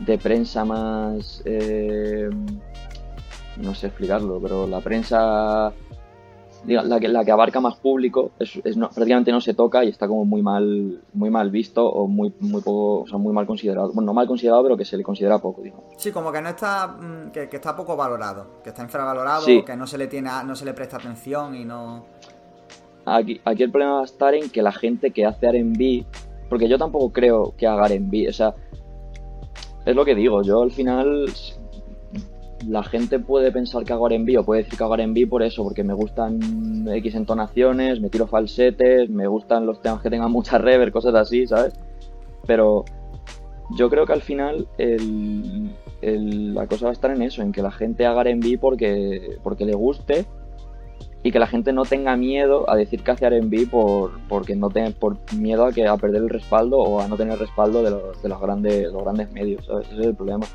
de 0.00 0.18
prensa 0.18 0.64
más... 0.64 1.42
Eh, 1.44 2.30
no 3.56 3.74
sé 3.74 3.88
explicarlo, 3.88 4.38
pero 4.40 4.68
la 4.68 4.80
prensa 4.80 5.72
la 6.74 7.00
que, 7.00 7.08
la 7.08 7.24
que 7.24 7.30
abarca 7.30 7.60
más 7.60 7.76
público 7.76 8.32
es, 8.38 8.60
prácticamente 8.94 9.32
no 9.32 9.40
se 9.40 9.54
toca 9.54 9.84
y 9.84 9.88
está 9.88 10.06
como 10.06 10.24
muy 10.24 10.42
mal 10.42 11.00
muy 11.14 11.30
mal 11.30 11.50
visto 11.50 11.86
o 11.86 12.06
muy 12.06 12.32
muy 12.40 12.60
poco 12.60 13.02
o 13.02 13.06
sea, 13.06 13.18
muy 13.18 13.32
mal 13.32 13.46
considerado. 13.46 13.92
Bueno 13.92 14.06
no 14.06 14.14
mal 14.14 14.26
considerado 14.26 14.62
pero 14.62 14.76
que 14.76 14.84
se 14.84 14.96
le 14.96 15.02
considera 15.02 15.38
poco 15.38 15.62
digamos. 15.62 15.84
Sí 15.96 16.12
como 16.12 16.32
que 16.32 16.40
no 16.40 16.48
está 16.50 16.88
mm, 16.88 17.30
que, 17.32 17.48
está 17.50 17.76
poco 17.76 17.96
valorado 17.96 18.60
que 18.62 18.70
está 18.70 18.82
infravalorado 18.82 19.46
que 19.64 19.76
no 19.76 19.86
se 19.86 19.98
le 19.98 20.06
tiene 20.06 20.30
no 20.44 20.54
se 20.54 20.64
le 20.64 20.74
presta 20.74 20.96
atención 20.96 21.54
y 21.54 21.64
no. 21.64 22.04
Aquí 23.06 23.40
aquí 23.44 23.62
el 23.62 23.70
problema 23.70 23.94
va 23.94 24.00
a 24.02 24.04
estar 24.04 24.34
en 24.34 24.50
que 24.50 24.62
la 24.62 24.72
gente 24.72 25.10
que 25.10 25.24
hace 25.24 25.46
R&B 25.46 26.04
porque 26.48 26.68
yo 26.68 26.78
tampoco 26.78 27.12
creo 27.12 27.54
que 27.56 27.66
haga 27.66 27.86
R&B 27.86 28.28
o 28.28 28.32
sea 28.32 28.54
es 29.86 29.96
lo 29.96 30.04
que 30.04 30.14
digo 30.14 30.42
yo 30.42 30.62
al 30.62 30.70
final 30.70 31.26
la 32.66 32.82
gente 32.82 33.18
puede 33.18 33.52
pensar 33.52 33.84
que 33.84 33.92
hago 33.92 34.08
R&B 34.08 34.38
o 34.38 34.44
puede 34.44 34.62
decir 34.62 34.76
que 34.76 34.84
hago 34.84 34.94
R&B 34.94 35.26
por 35.26 35.42
eso, 35.42 35.62
porque 35.62 35.84
me 35.84 35.94
gustan 35.94 36.88
X 36.88 37.14
entonaciones, 37.14 38.00
me 38.00 38.10
tiro 38.10 38.26
falsetes, 38.26 39.08
me 39.10 39.26
gustan 39.26 39.66
los 39.66 39.80
temas 39.80 40.02
que 40.02 40.10
tengan 40.10 40.32
mucha 40.32 40.58
reverb, 40.58 40.92
cosas 40.92 41.14
así, 41.14 41.46
¿sabes? 41.46 41.74
Pero 42.46 42.84
yo 43.76 43.90
creo 43.90 44.06
que 44.06 44.12
al 44.12 44.22
final 44.22 44.66
la 46.00 46.66
cosa 46.66 46.86
va 46.86 46.90
a 46.90 46.92
estar 46.92 47.10
en 47.10 47.22
eso, 47.22 47.42
en 47.42 47.52
que 47.52 47.62
la 47.62 47.70
gente 47.70 48.06
haga 48.06 48.22
R&B 48.22 48.58
porque, 48.58 49.38
porque 49.42 49.64
le 49.64 49.74
guste 49.74 50.26
y 51.22 51.32
que 51.32 51.38
la 51.38 51.46
gente 51.46 51.72
no 51.72 51.84
tenga 51.84 52.16
miedo 52.16 52.68
a 52.70 52.76
decir 52.76 53.02
que 53.02 53.10
hace 53.10 53.26
R&B 53.26 53.66
por, 53.66 54.20
porque 54.28 54.56
no 54.56 54.70
tenga, 54.70 54.90
por 54.90 55.18
miedo 55.34 55.64
a, 55.64 55.68
a 55.68 55.96
perder 55.96 56.22
el 56.22 56.28
respaldo 56.28 56.78
o 56.78 57.00
a 57.00 57.08
no 57.08 57.16
tener 57.16 57.38
respaldo 57.38 57.82
de 57.82 57.90
los, 57.90 58.22
de 58.22 58.28
los, 58.28 58.40
grandes, 58.40 58.92
los 58.92 59.02
grandes 59.02 59.30
medios, 59.32 59.66
¿sabes? 59.66 59.88
Ese 59.88 60.00
es 60.00 60.06
el 60.06 60.14
problema. 60.14 60.46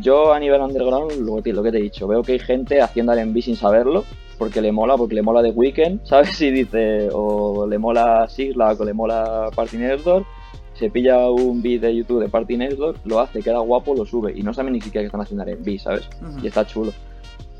Yo 0.00 0.32
a 0.32 0.40
nivel 0.40 0.60
underground, 0.60 1.12
lo 1.20 1.42
que, 1.42 1.52
lo 1.52 1.62
que 1.62 1.70
te 1.70 1.78
he 1.78 1.82
dicho, 1.82 2.06
veo 2.08 2.22
que 2.22 2.32
hay 2.32 2.38
gente 2.38 2.82
haciendo 2.82 3.12
R&B 3.12 3.42
sin 3.42 3.56
saberlo, 3.56 4.04
porque 4.38 4.60
le 4.60 4.72
mola, 4.72 4.96
porque 4.96 5.14
le 5.14 5.22
mola 5.22 5.42
The 5.42 5.50
Weeknd, 5.50 6.00
¿sabes? 6.04 6.40
Y 6.40 6.50
dice, 6.50 7.08
o 7.12 7.66
le 7.66 7.78
mola 7.78 8.26
Sigla 8.28 8.74
o 8.78 8.84
le 8.84 8.92
mola 8.92 9.50
Party 9.54 9.76
Network, 9.76 10.26
se 10.74 10.90
pilla 10.90 11.30
un 11.30 11.62
beat 11.62 11.82
de 11.82 11.94
YouTube 11.94 12.20
de 12.20 12.28
Party 12.28 12.56
Network, 12.56 12.98
lo 13.04 13.20
hace, 13.20 13.40
queda 13.40 13.60
guapo, 13.60 13.94
lo 13.94 14.04
sube, 14.04 14.32
y 14.36 14.42
no 14.42 14.52
sabe 14.52 14.72
ni 14.72 14.80
siquiera 14.80 15.02
que 15.02 15.06
están 15.06 15.20
haciendo 15.20 15.44
R&B, 15.44 15.78
¿sabes? 15.78 16.08
Y 16.42 16.48
está 16.48 16.66
chulo. 16.66 16.92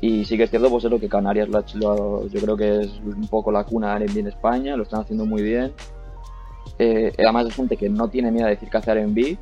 Y 0.01 0.25
sí 0.25 0.35
que 0.35 0.43
es 0.43 0.49
cierto, 0.49 0.69
pues 0.69 0.83
es 0.83 0.91
lo 0.91 0.99
que 0.99 1.07
Canarias, 1.07 1.47
lo, 1.47 1.63
lo, 1.75 2.27
yo 2.27 2.41
creo 2.41 2.57
que 2.57 2.81
es 2.81 2.99
un 3.03 3.27
poco 3.27 3.51
la 3.51 3.63
cuna 3.63 3.95
R&B 3.95 4.19
en 4.19 4.27
España, 4.27 4.75
lo 4.75 4.83
están 4.83 5.01
haciendo 5.01 5.25
muy 5.25 5.41
bien. 5.41 5.71
Eh, 6.77 7.13
además 7.17 7.47
es 7.47 7.55
gente 7.55 7.77
que 7.77 7.89
no 7.89 8.09
tiene 8.09 8.31
miedo 8.31 8.47
de 8.47 8.55
decir 8.55 8.69
que 8.69 8.77
hace 8.77 8.91
R&B, 8.91 9.37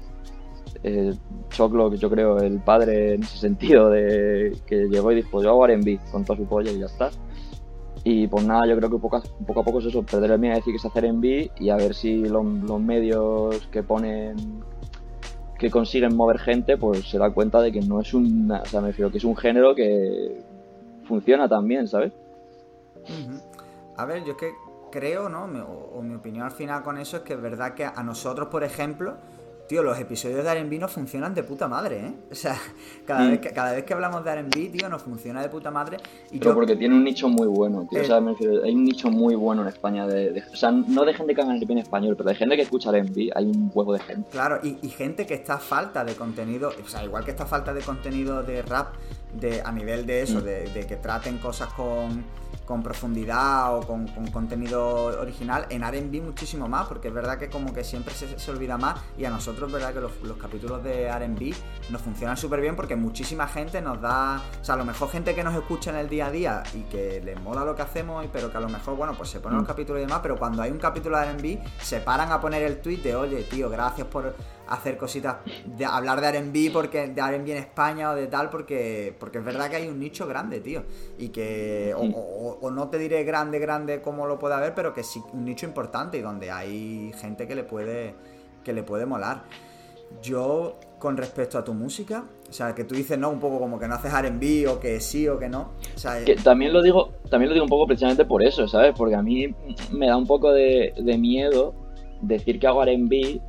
eh, 0.83 1.13
Choclo, 1.49 1.93
yo 1.95 2.09
creo, 2.09 2.39
el 2.39 2.59
padre 2.59 3.15
en 3.15 3.23
ese 3.23 3.37
sentido, 3.37 3.89
de 3.89 4.57
que 4.65 4.87
llegó 4.89 5.11
y 5.11 5.15
dijo, 5.15 5.41
yo 5.41 5.49
hago 5.49 5.65
R&B 5.65 5.99
con 6.11 6.25
toda 6.25 6.37
su 6.37 6.45
polla 6.45 6.71
y 6.71 6.79
ya 6.79 6.87
está. 6.87 7.09
Y 8.03 8.27
pues 8.27 8.45
nada, 8.45 8.67
yo 8.67 8.75
creo 8.75 8.89
que 8.89 8.97
poco 8.97 9.15
a, 9.15 9.63
poco, 9.63 9.79
es 9.79 9.85
eso, 9.85 10.03
perder 10.03 10.31
el 10.31 10.39
miedo 10.39 10.53
a 10.53 10.57
decir 10.57 10.73
que 10.73 10.79
se 10.79 10.87
hace 10.87 10.99
R&B 10.99 11.51
y 11.57 11.69
a 11.69 11.77
ver 11.77 11.95
si 11.95 12.25
los, 12.25 12.43
medios 12.81 13.65
que 13.71 13.81
ponen 13.81 14.35
que 15.57 15.71
consiguen 15.71 16.17
mover 16.17 16.39
gente, 16.39 16.75
pues 16.75 17.09
se 17.09 17.17
da 17.17 17.29
cuenta 17.29 17.61
de 17.61 17.71
que 17.71 17.79
no 17.79 18.01
es 18.01 18.13
un, 18.13 18.51
o 18.51 18.65
sea, 18.65 18.81
me 18.81 18.87
refiero 18.87 19.09
que 19.09 19.19
es 19.19 19.23
un 19.23 19.37
género 19.37 19.73
que 19.73 20.41
funciona 21.05 21.47
también, 21.47 21.87
¿sabes? 21.87 22.11
A 23.95 24.03
ver, 24.03 24.25
yo 24.25 24.31
es 24.31 24.37
que 24.37 24.51
creo, 24.91 25.29
¿no? 25.29 25.45
o, 25.45 26.01
mi 26.01 26.15
opinión 26.15 26.45
al 26.45 26.51
final 26.51 26.83
con 26.83 26.97
eso 26.97 27.17
es 27.17 27.23
que 27.23 27.33
es 27.33 27.41
verdad 27.41 27.75
que 27.75 27.85
a 27.85 28.03
nosotros, 28.03 28.49
por 28.49 28.65
ejemplo, 28.65 29.15
Tío, 29.73 29.81
los 29.81 29.97
episodios 29.97 30.43
de 30.43 30.51
R&B 30.51 30.77
no 30.77 30.87
funcionan 30.87 31.33
de 31.33 31.41
puta 31.41 31.67
madre, 31.67 31.97
¿eh? 31.97 32.13
O 32.31 32.35
sea, 32.35 32.55
cada, 33.07 33.27
vez, 33.27 33.39
que, 33.39 33.49
cada 33.49 33.71
vez 33.71 33.83
que 33.83 33.95
hablamos 33.95 34.23
de 34.23 34.29
R&B, 34.29 34.69
tío, 34.69 34.87
nos 34.87 35.01
funciona 35.01 35.41
de 35.41 35.49
puta 35.49 35.71
madre. 35.71 35.97
Y 36.29 36.37
Pero 36.37 36.53
porque 36.53 36.75
tiene 36.75 36.93
un 36.93 37.03
nicho 37.03 37.27
muy 37.27 37.47
bueno, 37.47 37.87
tío. 37.89 37.99
o 37.99 38.03
sea, 38.03 38.19
eh, 38.19 38.61
hay 38.65 38.75
un 38.75 38.83
nicho 38.83 39.09
muy 39.09 39.33
bueno 39.33 39.63
en 39.63 39.69
España. 39.69 40.05
De, 40.05 40.43
o 40.53 40.55
sea, 40.55 40.69
no 40.69 41.03
de 41.05 41.15
gente 41.15 41.33
que 41.33 41.41
haga 41.41 41.55
R&B 41.55 41.73
en 41.73 41.79
español, 41.79 42.15
pero 42.15 42.29
de 42.29 42.35
gente 42.35 42.55
que 42.55 42.61
escucha 42.61 42.91
R&B, 42.91 43.31
hay 43.33 43.45
un 43.45 43.71
huevo 43.73 43.93
de 43.93 43.99
gente. 44.01 44.29
Claro, 44.29 44.59
y, 44.61 44.77
y, 44.83 44.89
gente 44.89 45.25
que 45.25 45.33
está 45.33 45.57
falta 45.57 46.05
de 46.05 46.13
contenido, 46.13 46.69
o 46.69 46.87
sea, 46.87 47.03
igual 47.03 47.25
que 47.25 47.31
está 47.31 47.47
falta 47.47 47.73
de 47.73 47.81
contenido 47.81 48.43
de 48.43 48.61
rap, 48.61 48.93
de, 49.33 49.61
a 49.61 49.71
nivel 49.71 50.05
de 50.05 50.21
eso, 50.21 50.39
mm. 50.39 50.43
de 50.43 50.85
que 50.87 50.95
traten 50.97 51.37
cosas 51.37 51.71
con 51.73 52.23
con 52.65 52.81
profundidad 52.81 53.77
o 53.77 53.81
con, 53.81 54.07
contenido 54.31 55.05
original, 55.19 55.65
en 55.69 55.83
RB 55.83 56.21
muchísimo 56.21 56.67
más, 56.67 56.87
porque 56.87 57.09
es 57.09 57.13
verdad 57.13 57.37
que 57.37 57.49
como 57.49 57.73
que 57.73 57.83
siempre 57.83 58.13
se, 58.13 58.51
olvida 58.51 58.77
más 58.77 58.99
y 59.17 59.25
a 59.25 59.29
nosotros 59.29 59.67
es 59.67 59.73
verdad 59.73 59.93
que 59.93 59.99
los, 59.99 60.37
capítulos 60.37 60.83
de 60.83 61.11
RB 61.11 61.53
nos 61.89 62.01
funcionan 62.01 62.37
súper 62.37 62.61
bien 62.61 62.75
porque 62.75 62.95
muchísima 62.95 63.47
gente 63.47 63.81
nos 63.81 64.01
da, 64.01 64.41
o 64.61 64.63
sea, 64.63 64.75
a 64.75 64.77
lo 64.77 64.85
mejor 64.85 65.09
gente 65.09 65.35
que 65.35 65.43
nos 65.43 65.55
escucha 65.55 65.91
en 65.91 65.97
el 65.97 66.09
día 66.09 66.27
a 66.27 66.31
día 66.31 66.63
y 66.73 66.81
que 66.83 67.21
les 67.23 67.39
mola 67.41 67.65
lo 67.65 67.75
que 67.75 67.81
hacemos, 67.81 68.25
pero 68.31 68.51
que 68.51 68.57
a 68.57 68.61
lo 68.61 68.69
mejor, 68.69 68.95
bueno, 68.95 69.13
pues 69.15 69.29
se 69.29 69.39
ponen 69.39 69.57
los 69.57 69.65
mm. 69.65 69.67
capítulos 69.67 70.01
y 70.01 70.05
demás, 70.05 70.19
pero 70.21 70.37
cuando 70.37 70.61
hay 70.61 70.71
un 70.71 70.79
capítulo 70.79 71.17
de 71.17 71.33
RB 71.33 71.59
se 71.81 71.99
paran 71.99 72.31
a 72.31 72.39
poner 72.39 72.63
el 72.63 72.81
tweet 72.81 72.97
de, 72.97 73.15
oye, 73.15 73.43
tío, 73.43 73.69
gracias 73.69 74.07
por 74.07 74.35
hacer 74.67 74.97
cositas, 74.97 75.37
de 75.65 75.85
hablar 75.85 76.21
de 76.21 76.27
R&B 76.29 76.69
porque 76.71 77.07
de 77.07 77.21
R&B 77.21 77.51
en 77.51 77.57
España 77.57 78.11
o 78.11 78.15
de 78.15 78.27
tal 78.27 78.49
porque 78.49 79.13
porque 79.19 79.39
es 79.39 79.45
verdad 79.45 79.69
que 79.69 79.77
hay 79.77 79.87
un 79.87 79.99
nicho 79.99 80.27
grande, 80.27 80.59
tío, 80.61 80.83
y 81.17 81.29
que 81.29 81.93
o, 81.95 82.71
no 82.71 82.87
te 82.89 82.97
diré 82.97 83.23
grande 83.23 83.59
grande 83.59 84.01
como 84.01 84.25
lo 84.25 84.39
puede 84.39 84.55
haber, 84.55 84.73
pero 84.73 84.93
que 84.93 85.03
sí 85.03 85.21
un 85.33 85.45
nicho 85.45 85.65
importante 85.65 86.17
y 86.17 86.21
donde 86.21 86.51
hay 86.51 87.13
gente 87.17 87.47
que 87.47 87.55
le 87.55 87.63
puede 87.63 88.15
que 88.63 88.73
le 88.73 88.83
puede 88.83 89.05
molar. 89.05 89.43
Yo 90.21 90.77
con 90.99 91.17
respecto 91.17 91.57
a 91.57 91.63
tu 91.63 91.73
música, 91.73 92.23
o 92.49 92.53
sea, 92.53 92.73
que 92.73 92.83
tú 92.83 92.95
dices 92.95 93.17
no 93.17 93.29
un 93.29 93.39
poco 93.39 93.59
como 93.59 93.79
que 93.79 93.87
no 93.87 93.95
haces 93.95 94.13
R&B 94.13 94.67
o 94.67 94.79
que 94.79 94.99
sí 95.01 95.27
o 95.27 95.37
que 95.37 95.49
no, 95.49 95.71
o 95.95 95.99
sea, 95.99 96.23
que 96.23 96.35
también 96.35 96.71
lo 96.71 96.81
digo, 96.81 97.09
también 97.29 97.49
lo 97.49 97.53
digo 97.55 97.65
un 97.65 97.69
poco 97.69 97.87
precisamente 97.87 98.23
por 98.23 98.43
eso, 98.43 98.67
¿sabes? 98.67 98.93
Porque 98.95 99.15
a 99.15 99.21
mí 99.21 99.53
me 99.91 100.07
da 100.07 100.15
un 100.15 100.27
poco 100.27 100.53
de, 100.53 100.93
de 100.95 101.17
miedo 101.17 101.73
decir 102.21 102.59
que 102.59 102.67
hago 102.67 102.83
R&B 102.83 103.41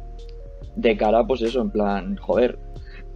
de 0.76 0.96
cara, 0.96 1.26
pues 1.26 1.42
eso, 1.42 1.60
en 1.60 1.70
plan, 1.70 2.16
joder. 2.16 2.58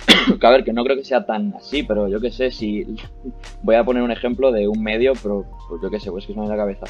a 0.42 0.50
ver, 0.50 0.64
que 0.64 0.72
no 0.72 0.84
creo 0.84 0.96
que 0.96 1.04
sea 1.04 1.26
tan 1.26 1.54
así, 1.54 1.82
pero 1.82 2.08
yo 2.08 2.20
qué 2.20 2.30
sé, 2.30 2.50
si. 2.50 2.86
Voy 3.62 3.74
a 3.74 3.84
poner 3.84 4.02
un 4.02 4.10
ejemplo 4.10 4.52
de 4.52 4.68
un 4.68 4.82
medio, 4.82 5.12
pero 5.22 5.44
pues 5.68 5.82
yo 5.82 5.90
qué 5.90 6.00
sé, 6.00 6.10
pues 6.10 6.26
que 6.26 6.32
es 6.32 6.38
en 6.38 6.48
la 6.48 6.56
cabeza. 6.56 6.86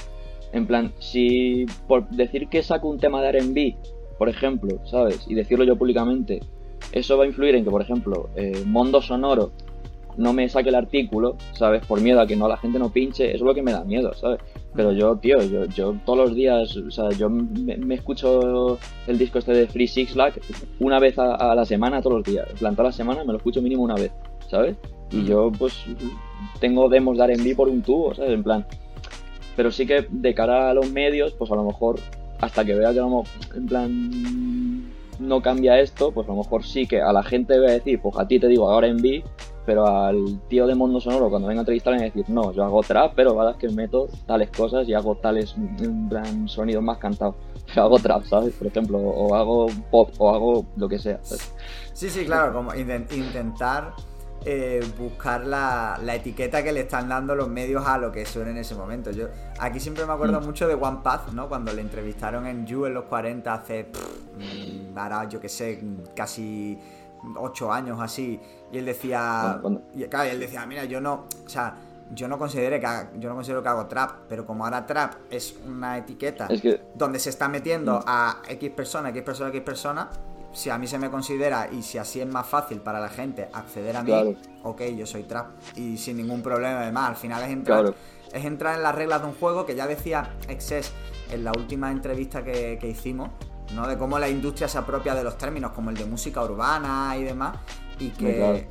En 0.52 0.66
plan, 0.66 0.92
si 0.98 1.66
por 1.86 2.08
decir 2.08 2.48
que 2.48 2.62
saco 2.62 2.88
un 2.88 2.98
tema 2.98 3.22
de 3.22 3.32
RB, 3.32 3.74
por 4.18 4.28
ejemplo, 4.28 4.78
¿sabes? 4.84 5.26
Y 5.28 5.34
decirlo 5.34 5.64
yo 5.64 5.76
públicamente, 5.76 6.40
eso 6.92 7.16
va 7.18 7.24
a 7.24 7.26
influir 7.26 7.54
en 7.54 7.64
que, 7.64 7.70
por 7.70 7.82
ejemplo, 7.82 8.30
eh, 8.34 8.62
Mondo 8.66 9.02
Sonoro 9.02 9.52
no 10.16 10.32
me 10.32 10.48
saque 10.48 10.70
el 10.70 10.74
artículo, 10.74 11.36
¿sabes? 11.52 11.84
Por 11.86 12.00
miedo 12.00 12.20
a 12.20 12.26
que 12.26 12.36
no 12.36 12.48
la 12.48 12.56
gente 12.56 12.78
no 12.78 12.90
pinche, 12.90 13.26
eso 13.28 13.36
es 13.36 13.42
lo 13.42 13.54
que 13.54 13.62
me 13.62 13.72
da 13.72 13.84
miedo, 13.84 14.12
¿sabes? 14.14 14.40
Pero 14.74 14.92
yo, 14.92 15.16
tío, 15.16 15.42
yo, 15.42 15.64
yo 15.66 15.96
todos 16.04 16.18
los 16.18 16.34
días, 16.34 16.76
o 16.76 16.90
sea, 16.90 17.08
yo 17.10 17.30
me, 17.30 17.94
escucho 17.94 18.78
el 19.06 19.18
disco 19.18 19.38
este 19.38 19.52
de 19.52 19.66
Free 19.66 19.88
Six 19.88 20.14
Lack 20.14 20.40
una 20.78 20.98
vez 20.98 21.18
a, 21.18 21.54
la 21.54 21.64
semana, 21.64 22.02
todos 22.02 22.18
los 22.18 22.24
días. 22.24 22.46
En 22.50 22.56
plan, 22.56 22.76
toda 22.76 22.90
la 22.90 22.92
semana 22.92 23.24
me 23.24 23.32
lo 23.32 23.38
escucho 23.38 23.62
mínimo 23.62 23.82
una 23.82 23.94
vez, 23.94 24.12
¿sabes? 24.48 24.76
Y 25.10 25.24
yo, 25.24 25.50
pues, 25.58 25.84
tengo 26.60 26.88
demos 26.88 27.16
de 27.16 27.24
R&B 27.24 27.56
por 27.56 27.68
un 27.68 27.82
tubo, 27.82 28.14
¿sabes? 28.14 28.32
En 28.32 28.42
plan, 28.42 28.66
pero 29.56 29.72
sí 29.72 29.86
que 29.86 30.06
de 30.08 30.34
cara 30.34 30.70
a 30.70 30.74
los 30.74 30.90
medios, 30.90 31.32
pues 31.32 31.50
a 31.50 31.56
lo 31.56 31.64
mejor 31.64 31.98
hasta 32.40 32.64
que 32.64 32.74
vea 32.74 32.92
que 32.92 33.00
no, 33.00 33.24
en 33.54 33.66
plan 33.66 34.88
no 35.18 35.42
cambia 35.42 35.80
esto, 35.80 36.12
pues 36.12 36.28
a 36.28 36.32
lo 36.32 36.38
mejor 36.38 36.64
sí 36.64 36.86
que 36.86 37.00
a 37.02 37.12
la 37.12 37.22
gente 37.22 37.58
voy 37.58 37.68
a 37.68 37.72
decir, 37.72 38.00
pues 38.00 38.16
a 38.18 38.28
ti 38.28 38.38
te 38.38 38.46
digo 38.46 38.70
ahora 38.70 38.86
en 38.86 38.98
B, 38.98 39.24
pero 39.68 39.86
al 39.86 40.40
tío 40.48 40.66
de 40.66 40.74
Mundo 40.74 40.98
Sonoro 40.98 41.28
cuando 41.28 41.46
venga 41.46 41.60
a 41.60 41.64
entrevistar 41.64 41.92
a 41.92 41.98
decir, 41.98 42.24
no, 42.28 42.52
yo 42.52 42.64
hago 42.64 42.82
trap, 42.82 43.12
pero 43.14 43.32
la 43.32 43.36
verdad 43.36 43.52
es 43.52 43.58
que 43.58 43.68
meto 43.68 44.08
tales 44.26 44.48
cosas 44.48 44.88
y 44.88 44.94
hago 44.94 45.16
tales 45.16 45.54
sonidos 46.46 46.82
más 46.82 46.96
cantados. 46.96 47.34
Yo 47.74 47.82
hago 47.82 47.98
trap, 47.98 48.24
¿sabes? 48.24 48.54
Por 48.54 48.68
ejemplo, 48.68 48.96
o 48.96 49.34
hago 49.34 49.66
pop, 49.90 50.10
o 50.16 50.34
hago 50.34 50.64
lo 50.74 50.88
que 50.88 50.98
sea. 50.98 51.20
Sí, 51.92 52.08
sí, 52.08 52.24
claro, 52.24 52.54
como 52.54 52.74
intentar 52.74 53.92
eh, 54.46 54.82
buscar 54.98 55.44
la, 55.44 56.00
etiqueta 56.14 56.64
que 56.64 56.72
le 56.72 56.80
están 56.80 57.10
dando 57.10 57.34
los 57.34 57.48
medios 57.48 57.86
a 57.86 57.98
lo 57.98 58.10
que 58.10 58.24
suena 58.24 58.52
en 58.52 58.56
ese 58.56 58.74
momento. 58.74 59.10
Yo 59.10 59.26
aquí 59.60 59.80
siempre 59.80 60.06
me 60.06 60.14
acuerdo 60.14 60.40
mm. 60.40 60.44
mucho 60.46 60.66
de 60.66 60.76
One 60.76 61.00
Path, 61.02 61.32
¿no? 61.32 61.46
Cuando 61.46 61.74
le 61.74 61.82
entrevistaron 61.82 62.46
en 62.46 62.66
You 62.66 62.86
en 62.86 62.94
los 62.94 63.04
40 63.04 63.52
hace, 63.52 63.92
mm, 64.38 65.28
yo 65.28 65.38
que 65.38 65.50
sé, 65.50 65.84
casi 66.16 66.78
8 67.36 67.70
años 67.70 67.98
así, 68.00 68.40
y 68.72 68.78
él 68.78 68.84
decía, 68.84 69.60
y, 69.94 70.04
claro, 70.04 70.30
él 70.30 70.40
decía, 70.40 70.66
mira, 70.66 70.84
yo 70.84 71.00
no, 71.00 71.26
o 71.44 71.48
sea, 71.48 71.74
yo 72.14 72.28
no 72.28 72.38
considero 72.38 72.78
que 72.80 73.18
yo 73.18 73.28
no 73.28 73.34
considero 73.34 73.62
que 73.62 73.68
hago 73.68 73.86
trap, 73.86 74.12
pero 74.28 74.46
como 74.46 74.64
ahora 74.64 74.86
trap 74.86 75.14
es 75.30 75.54
una 75.66 75.98
etiqueta 75.98 76.48
donde 76.94 77.18
se 77.18 77.30
está 77.30 77.48
metiendo 77.48 78.00
mm. 78.00 78.04
a 78.06 78.42
X 78.48 78.70
persona, 78.70 79.10
X 79.10 79.22
persona, 79.22 79.50
X 79.50 79.62
persona, 79.62 80.08
si 80.52 80.70
a 80.70 80.78
mí 80.78 80.86
se 80.86 80.98
me 80.98 81.10
considera 81.10 81.68
y 81.70 81.82
si 81.82 81.98
así 81.98 82.20
es 82.20 82.26
más 82.26 82.46
fácil 82.46 82.80
para 82.80 83.00
la 83.00 83.08
gente 83.08 83.48
acceder 83.52 83.96
a 83.96 84.02
mí, 84.02 84.36
ok, 84.62 84.82
yo 84.96 85.06
soy 85.06 85.24
trap 85.24 85.48
y 85.76 85.96
sin 85.98 86.16
ningún 86.16 86.42
problema 86.42 86.80
además. 86.80 87.10
Al 87.10 87.16
final 87.16 87.42
es 87.42 87.50
entrar, 87.50 87.94
es 88.32 88.44
entrar 88.44 88.76
en 88.76 88.82
las 88.82 88.94
reglas 88.94 89.20
de 89.22 89.28
un 89.28 89.34
juego 89.34 89.66
que 89.66 89.74
ya 89.74 89.86
decía 89.86 90.34
Excess 90.48 90.92
en 91.30 91.44
la 91.44 91.52
última 91.52 91.90
entrevista 91.90 92.42
que, 92.42 92.78
hicimos, 92.82 93.30
¿no? 93.74 93.86
De 93.86 93.98
cómo 93.98 94.18
la 94.18 94.30
industria 94.30 94.66
se 94.66 94.78
apropia 94.78 95.14
de 95.14 95.22
los 95.22 95.36
términos 95.36 95.72
como 95.72 95.90
el 95.90 95.96
de 95.96 96.06
música 96.06 96.42
urbana 96.42 97.14
y 97.18 97.24
demás 97.24 97.56
y 97.98 98.08
que, 98.10 98.64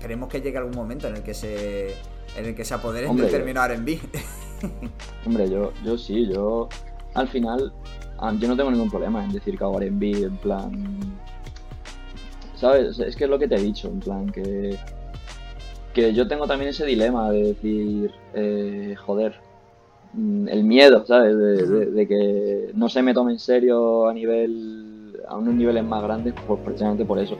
queremos 0.00 0.28
que 0.28 0.40
llegue 0.40 0.58
algún 0.58 0.74
momento 0.74 1.08
en 1.08 1.16
el 1.16 1.22
que 1.22 1.34
se 1.34 1.94
en 2.36 2.46
el 2.46 2.54
que 2.54 2.64
se 2.64 2.74
apoderen 2.74 3.16
del 3.16 3.30
término 3.30 3.64
R&B. 3.64 3.98
Hombre, 5.26 5.48
yo, 5.48 5.72
yo 5.84 5.96
sí, 5.96 6.26
yo 6.26 6.68
al 7.14 7.28
final 7.28 7.72
Ah, 8.18 8.32
yo 8.38 8.48
no 8.48 8.56
tengo 8.56 8.70
ningún 8.70 8.90
problema 8.90 9.24
en 9.24 9.32
decir 9.32 9.58
que 9.58 9.64
hago 9.64 9.80
R&B, 9.80 10.10
en 10.12 10.36
plan... 10.38 10.72
¿Sabes? 12.54 12.98
Es 12.98 13.16
que 13.16 13.24
es 13.24 13.30
lo 13.30 13.38
que 13.38 13.48
te 13.48 13.56
he 13.56 13.60
dicho, 13.60 13.88
en 13.88 14.00
plan 14.00 14.30
que... 14.30 14.76
Que 15.92 16.12
yo 16.12 16.26
tengo 16.26 16.46
también 16.46 16.70
ese 16.70 16.86
dilema 16.86 17.30
de 17.30 17.42
decir, 17.48 18.10
eh, 18.34 18.94
joder, 18.98 19.34
mm, 20.12 20.48
el 20.48 20.64
miedo, 20.64 21.04
¿sabes? 21.06 21.36
De, 21.36 22.08
que 22.08 22.70
no 22.74 22.88
se 22.88 23.02
me 23.02 23.14
tome 23.14 23.32
en 23.32 23.38
serio 23.38 24.08
a 24.08 24.14
nivel 24.14 25.20
a 25.28 25.36
unos 25.36 25.54
niveles 25.54 25.84
más 25.84 26.02
grandes, 26.02 26.34
pues 26.46 26.60
precisamente 26.64 27.04
por 27.04 27.18
eso. 27.18 27.36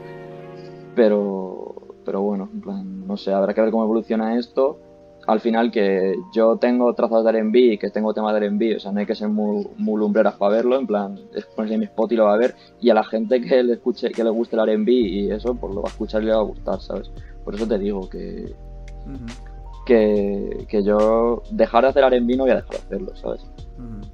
Pero, 0.94 1.74
pero 2.04 2.22
bueno, 2.22 2.48
en 2.52 2.60
plan, 2.60 3.06
no 3.06 3.16
sé, 3.16 3.32
habrá 3.32 3.54
que 3.54 3.60
ver 3.60 3.70
cómo 3.70 3.84
evoluciona 3.84 4.38
esto. 4.38 4.78
Al 5.26 5.40
final 5.40 5.70
que 5.70 6.16
yo 6.34 6.58
tengo 6.58 6.92
trazos 6.94 7.24
de 7.24 7.30
R&B 7.30 7.78
que 7.78 7.88
tengo 7.90 8.12
temas 8.12 8.32
de 8.34 8.46
R&B, 8.46 8.76
o 8.76 8.80
sea, 8.80 8.92
no 8.92 9.00
hay 9.00 9.06
que 9.06 9.14
ser 9.14 9.28
muy, 9.28 9.66
muy 9.78 9.98
lumbreras 9.98 10.34
para 10.34 10.56
verlo, 10.56 10.78
en 10.78 10.86
plan, 10.86 11.18
es 11.34 11.46
ponerse 11.46 11.74
en 11.74 11.80
mi 11.80 11.86
spot 11.86 12.12
y 12.12 12.16
lo 12.16 12.24
va 12.24 12.34
a 12.34 12.38
ver, 12.38 12.54
y 12.78 12.90
a 12.90 12.94
la 12.94 13.04
gente 13.04 13.40
que 13.40 13.62
le 13.62 13.72
escuche, 13.72 14.10
que 14.10 14.22
le 14.22 14.28
guste 14.28 14.56
el 14.56 14.68
R&B 14.68 14.92
y 14.92 15.30
eso, 15.30 15.54
pues 15.54 15.74
lo 15.74 15.80
va 15.80 15.88
a 15.88 15.92
escuchar 15.92 16.22
y 16.22 16.26
le 16.26 16.32
va 16.32 16.40
a 16.40 16.42
gustar, 16.42 16.78
¿sabes? 16.78 17.10
Por 17.42 17.54
eso 17.54 17.66
te 17.66 17.78
digo 17.78 18.06
que, 18.10 18.54
que, 19.84 20.66
que 20.68 20.82
yo 20.82 21.42
dejar 21.50 21.84
de 21.84 21.90
hacer 21.90 22.04
R&B 22.04 22.36
no 22.36 22.44
voy 22.44 22.52
a 22.52 22.56
dejar 22.56 22.70
de 22.70 22.76
hacerlo, 22.78 23.16
¿sabes? 23.16 23.46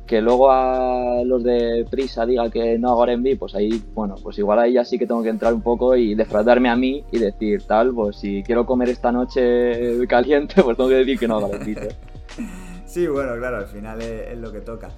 Que 0.07 0.21
luego 0.21 0.51
a 0.51 1.23
los 1.25 1.45
de 1.45 1.87
prisa 1.89 2.27
diga 2.27 2.51
que 2.51 2.79
no 2.79 2.91
hago 2.91 3.05
R&B, 3.05 3.37
pues 3.37 3.55
ahí, 3.55 3.83
bueno, 3.95 4.17
pues 4.21 4.39
igual 4.39 4.59
ahí 4.59 4.73
ya 4.73 4.85
sí 4.85 4.99
que 4.99 5.07
tengo 5.07 5.23
que 5.23 5.29
entrar 5.29 5.55
un 5.55 5.63
poco 5.63 5.95
y 5.95 6.17
defraudarme 6.17 6.69
a 6.69 6.75
mí 6.75 7.05
y 7.13 7.19
decir, 7.19 7.63
tal, 7.63 7.95
pues 7.95 8.17
si 8.17 8.43
quiero 8.43 8.67
comer 8.67 8.89
esta 8.89 9.13
noche 9.13 10.07
caliente, 10.09 10.63
pues 10.63 10.77
tengo 10.77 10.89
que 10.89 10.97
decir 10.97 11.19
que 11.19 11.29
no 11.29 11.37
hago 11.37 11.55
R&B. 11.55 11.89
sí, 12.87 13.07
bueno, 13.07 13.37
claro, 13.37 13.59
al 13.59 13.67
final 13.67 14.03
es, 14.03 14.37
lo 14.39 14.51
que 14.51 14.61
toca. 14.61 14.91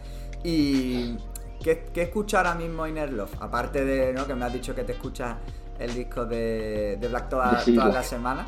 Y 0.43 1.17
¿Qué, 1.63 1.85
¿Qué 1.93 2.03
escucha 2.03 2.39
ahora 2.39 2.55
mismo 2.55 2.87
Inner 2.87 3.13
Love? 3.13 3.35
Aparte 3.41 3.85
de 3.85 4.13
¿no? 4.13 4.27
que 4.27 4.35
me 4.35 4.45
has 4.47 4.53
dicho 4.53 4.75
que 4.75 4.83
te 4.83 4.93
escuchas 4.93 5.37
el 5.79 5.95
disco 5.95 6.25
de, 6.25 6.99
Black 7.09 7.29
toda, 7.31 7.63
la 7.77 8.03
semana, 8.03 8.47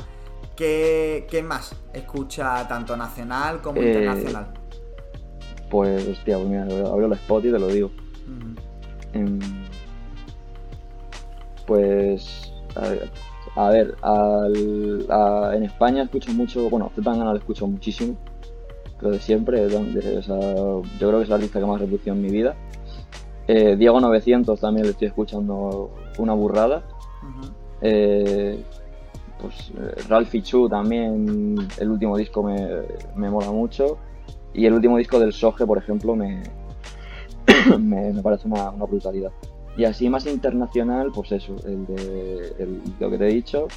¿qué, 0.55 1.27
¿qué, 1.29 1.43
más 1.43 1.75
escucha 1.93 2.67
tanto 2.67 2.95
nacional 2.95 3.61
como 3.61 3.81
eh, 3.81 3.87
internacional? 3.87 4.47
Pues, 5.69 6.07
hostia, 6.07 6.37
pues 6.37 6.47
mira, 6.47 6.63
abro 6.63 7.07
la 7.07 7.15
spot 7.15 7.45
y 7.45 7.51
te 7.51 7.59
lo 7.59 7.67
digo. 7.67 7.91
Em, 9.13 9.39
pues, 11.65 12.51
a 13.55 13.69
ver, 13.69 13.95
en 15.53 15.63
España 15.63 16.03
escucho 16.03 16.33
mucho, 16.33 16.69
bueno, 16.69 16.91
Zetangana 16.95 17.31
lo 17.31 17.37
escucho 17.37 17.65
muchísimo, 17.67 18.17
lo 19.01 19.11
de 19.11 19.19
siempre, 19.19 19.69
yo 19.69 19.79
creo 20.99 21.17
que 21.17 21.23
es 21.23 21.29
la 21.29 21.35
artista 21.35 21.59
que 21.59 21.65
más 21.65 21.79
reproducido 21.79 22.15
en 22.15 22.21
mi 22.21 22.29
vida. 22.29 22.55
Eh, 23.47 23.75
Diego 23.75 23.99
900 23.99 24.59
también 24.59 24.85
le 24.85 24.91
estoy 24.91 25.07
escuchando 25.07 25.91
una 26.17 26.33
burrada. 26.33 26.83
Eh, 27.81 28.63
pues 29.45 29.71
eh, 29.77 30.01
Ralphie 30.09 30.41
Chu 30.41 30.67
también, 30.67 31.55
el 31.77 31.89
último 31.89 32.17
disco 32.17 32.43
me, 32.43 33.29
mola 33.29 33.51
mucho. 33.51 33.97
Y 34.53 34.65
el 34.65 34.73
último 34.73 34.97
disco 34.97 35.19
del 35.19 35.33
Soge, 35.33 35.65
por 35.65 35.77
ejemplo, 35.77 36.15
me, 36.15 36.41
me, 37.79 38.13
parece 38.23 38.47
una, 38.47 38.71
brutalidad. 38.71 39.31
Y 39.77 39.83
así 39.83 40.09
más 40.09 40.25
internacional, 40.25 41.11
pues 41.13 41.31
eso, 41.33 41.55
el 41.65 41.85
de 41.85 42.79
lo 42.99 43.09
que 43.09 43.17
te 43.17 43.27
he 43.27 43.33
dicho. 43.33 43.67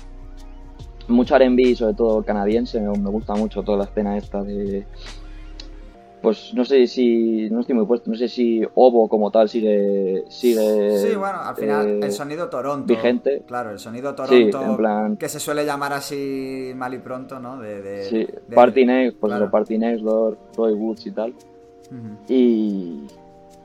Mucho 1.09 1.37
R&B, 1.37 1.75
sobre 1.75 1.95
todo 1.95 2.23
canadiense, 2.23 2.81
me, 2.81 2.97
me, 2.99 3.11
gusta 3.11 3.35
mucho 3.35 3.63
toda 3.63 3.79
la 3.79 3.85
escena 3.85 4.17
esta 4.17 4.43
de, 4.43 4.87
pues 6.21 6.53
no 6.55 6.65
sé 6.65 6.87
si, 6.87 7.49
no 7.51 7.61
estoy 7.61 7.75
muy 7.75 7.87
puesto, 7.87 8.11
no 8.11 8.17
sé 8.17 8.29
si 8.29 8.63
Ovo 8.75 9.09
como 9.09 9.31
tal 9.31 9.49
sigue... 9.49 10.25
sigue 10.29 10.99
sí, 10.99 11.17
bueno, 11.17 11.41
al 11.41 11.55
final 11.55 11.89
el 11.89 12.05
eh, 12.05 12.11
sonido 12.13 12.49
Toronto. 12.49 12.87
Vigente. 12.87 13.43
Claro, 13.47 13.71
el 13.71 13.79
sonido 13.79 14.15
Toronto, 14.15 15.17
que 15.19 15.29
se 15.29 15.41
suele 15.41 15.65
llamar 15.65 15.93
así 15.93 16.73
mal 16.75 16.95
y 16.95 16.99
pronto, 16.99 17.39
¿no? 17.39 17.59
De, 17.59 18.05
sí, 18.05 18.27
Party 18.55 18.85
Next, 18.85 19.19
pues 19.19 19.31
claro. 19.31 19.51
Party 19.51 19.79
Next, 19.79 20.05
Roy 20.05 20.73
Woods 20.73 21.07
y 21.07 21.11
tal. 21.13 21.35
Y, 22.29 23.07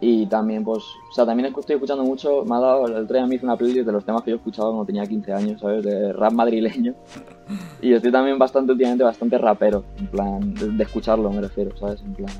y 0.06 0.26
también, 0.26 0.66
pues, 0.66 0.84
o 0.84 1.14
sea, 1.14 1.26
también 1.26 1.54
estoy 1.58 1.76
escuchando 1.76 2.04
mucho, 2.04 2.44
me 2.44 2.56
ha 2.56 2.60
dado, 2.60 2.88
el 2.88 2.96
otro 2.96 3.16
día 3.16 3.26
me 3.26 3.36
hizo 3.36 3.46
una 3.46 3.56
playlist 3.56 3.86
de 3.86 3.92
los 3.94 4.04
temas 4.04 4.22
que 4.22 4.32
yo 4.32 4.36
escuchaba 4.36 4.68
cuando 4.68 4.86
tenía 4.86 5.06
15 5.06 5.32
años, 5.32 5.62
¿sabes? 5.62 5.82
De 5.86 6.12
rap 6.12 6.34
madrileño. 6.34 6.94
Y 7.82 7.94
estoy 7.94 8.12
también 8.12 8.38
bastante, 8.38 8.74
últimamente, 8.74 9.06
bastante 9.06 9.38
rapero, 9.38 9.86
en 9.98 10.08
plan, 10.08 10.54
de, 10.54 10.84
escucharlo 10.84 11.32
me 11.32 11.42
refiero, 11.42 11.76
¿sabes? 11.78 12.02
En 12.02 12.14
plan, 12.16 12.34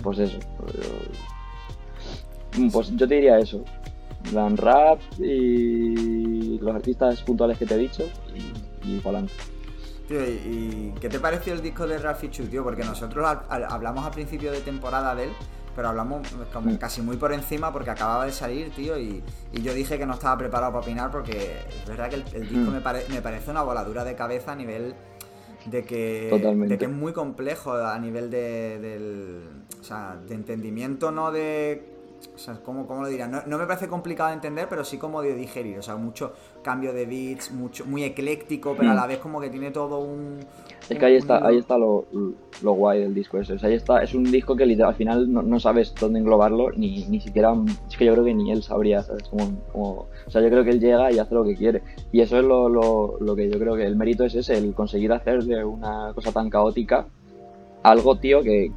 pues 0.00 0.20
eso. 0.20 0.38
Pues 2.72 2.96
yo 2.96 3.08
te 3.08 3.14
diría 3.16 3.38
eso. 3.38 3.64
En 4.26 4.30
plan, 4.30 4.56
rap 4.56 5.00
y 5.18 6.58
los 6.58 6.74
artistas 6.74 7.20
puntuales 7.22 7.58
que 7.58 7.66
te 7.66 7.74
he 7.74 7.78
dicho 7.78 8.04
y, 8.84 8.88
y 8.88 9.00
adelante. 9.00 9.32
Tío, 10.06 10.24
¿y 10.24 10.94
qué 11.00 11.08
te 11.08 11.18
pareció 11.18 11.52
el 11.52 11.62
disco 11.62 11.84
de 11.86 11.98
Ralphie 11.98 12.30
Chu, 12.30 12.46
tío? 12.46 12.62
Porque 12.62 12.84
nosotros 12.84 13.26
hablamos 13.48 14.06
a 14.06 14.12
principio 14.12 14.52
de 14.52 14.60
temporada 14.60 15.16
de 15.16 15.24
él 15.24 15.30
pero 15.76 15.88
hablamos 15.88 16.26
como 16.52 16.72
mm. 16.72 16.76
casi 16.76 17.02
muy 17.02 17.18
por 17.18 17.32
encima 17.34 17.70
porque 17.70 17.90
acababa 17.90 18.24
de 18.24 18.32
salir, 18.32 18.70
tío, 18.70 18.98
y, 18.98 19.22
yo 19.52 19.74
dije 19.74 19.98
que 19.98 20.06
no 20.06 20.14
estaba 20.14 20.38
preparado 20.38 20.72
para 20.72 20.82
opinar 20.82 21.10
porque 21.10 21.60
es 21.68 21.86
verdad 21.86 22.08
que 22.08 22.16
el, 22.16 22.48
disco 22.48 22.70
mm. 22.70 23.12
me, 23.12 23.20
parece 23.20 23.50
una 23.50 23.62
voladura 23.62 24.02
de 24.02 24.14
cabeza 24.14 24.52
a 24.52 24.56
nivel 24.56 24.94
de 25.66 25.84
que, 25.84 26.30
de 26.68 26.78
que 26.78 26.84
es 26.84 26.90
muy 26.90 27.12
complejo 27.12 27.74
a 27.74 27.98
nivel 27.98 28.30
de, 28.30 28.78
del, 28.78 29.42
o 29.80 29.84
sea, 29.84 30.16
de 30.26 30.34
entendimiento, 30.34 31.12
no 31.12 31.30
de 31.30 31.95
o 32.34 32.38
sea, 32.38 32.54
¿cómo, 32.62 32.86
cómo 32.86 33.02
lo 33.02 33.08
diría? 33.08 33.26
No, 33.26 33.42
no, 33.46 33.58
me 33.58 33.66
parece 33.66 33.88
complicado 33.88 34.28
de 34.28 34.34
entender, 34.34 34.66
pero 34.68 34.84
sí 34.84 34.98
como 34.98 35.22
de 35.22 35.34
digerir. 35.34 35.78
O 35.78 35.82
sea, 35.82 35.96
mucho 35.96 36.32
cambio 36.62 36.92
de 36.92 37.06
beats, 37.06 37.50
mucho, 37.50 37.84
muy 37.86 38.04
ecléctico, 38.04 38.74
pero 38.76 38.90
a 38.90 38.94
la 38.94 39.04
mm. 39.04 39.08
vez 39.08 39.18
como 39.18 39.40
que 39.40 39.50
tiene 39.50 39.70
todo 39.70 39.98
un. 40.00 40.38
Es 40.88 40.98
que 40.98 41.04
ahí 41.04 41.16
está, 41.16 41.46
ahí 41.46 41.58
está 41.58 41.78
lo, 41.78 42.06
lo 42.62 42.72
guay 42.72 43.00
del 43.00 43.14
disco 43.14 43.38
ese. 43.38 43.54
O 43.54 43.58
sea, 43.58 43.68
ahí 43.68 43.74
está, 43.74 44.02
es 44.02 44.14
un 44.14 44.24
disco 44.24 44.56
que 44.56 44.64
al 44.64 44.94
final 44.94 45.32
no, 45.32 45.42
no 45.42 45.60
sabes 45.60 45.94
dónde 45.94 46.18
englobarlo, 46.18 46.70
ni, 46.72 47.04
ni, 47.06 47.20
siquiera. 47.20 47.54
Es 47.88 47.96
que 47.96 48.04
yo 48.04 48.12
creo 48.12 48.24
que 48.24 48.34
ni 48.34 48.52
él 48.52 48.62
sabría, 48.62 49.02
¿sabes? 49.02 49.24
Como, 49.24 49.50
como, 49.72 49.90
o 50.26 50.30
sea, 50.30 50.42
yo 50.42 50.48
creo 50.48 50.64
que 50.64 50.70
él 50.70 50.80
llega 50.80 51.10
y 51.12 51.18
hace 51.18 51.34
lo 51.34 51.44
que 51.44 51.56
quiere. 51.56 51.82
Y 52.12 52.20
eso 52.20 52.38
es 52.38 52.44
lo, 52.44 52.68
lo, 52.68 53.16
lo 53.20 53.36
que 53.36 53.50
yo 53.50 53.58
creo 53.58 53.76
que 53.76 53.84
el 53.84 53.96
mérito 53.96 54.24
es 54.24 54.34
ese, 54.34 54.56
el 54.56 54.74
conseguir 54.74 55.12
hacer 55.12 55.44
de 55.44 55.64
una 55.64 56.12
cosa 56.14 56.32
tan 56.32 56.50
caótica 56.50 57.06
algo, 57.86 58.16
tío, 58.16 58.42
que, 58.42 58.72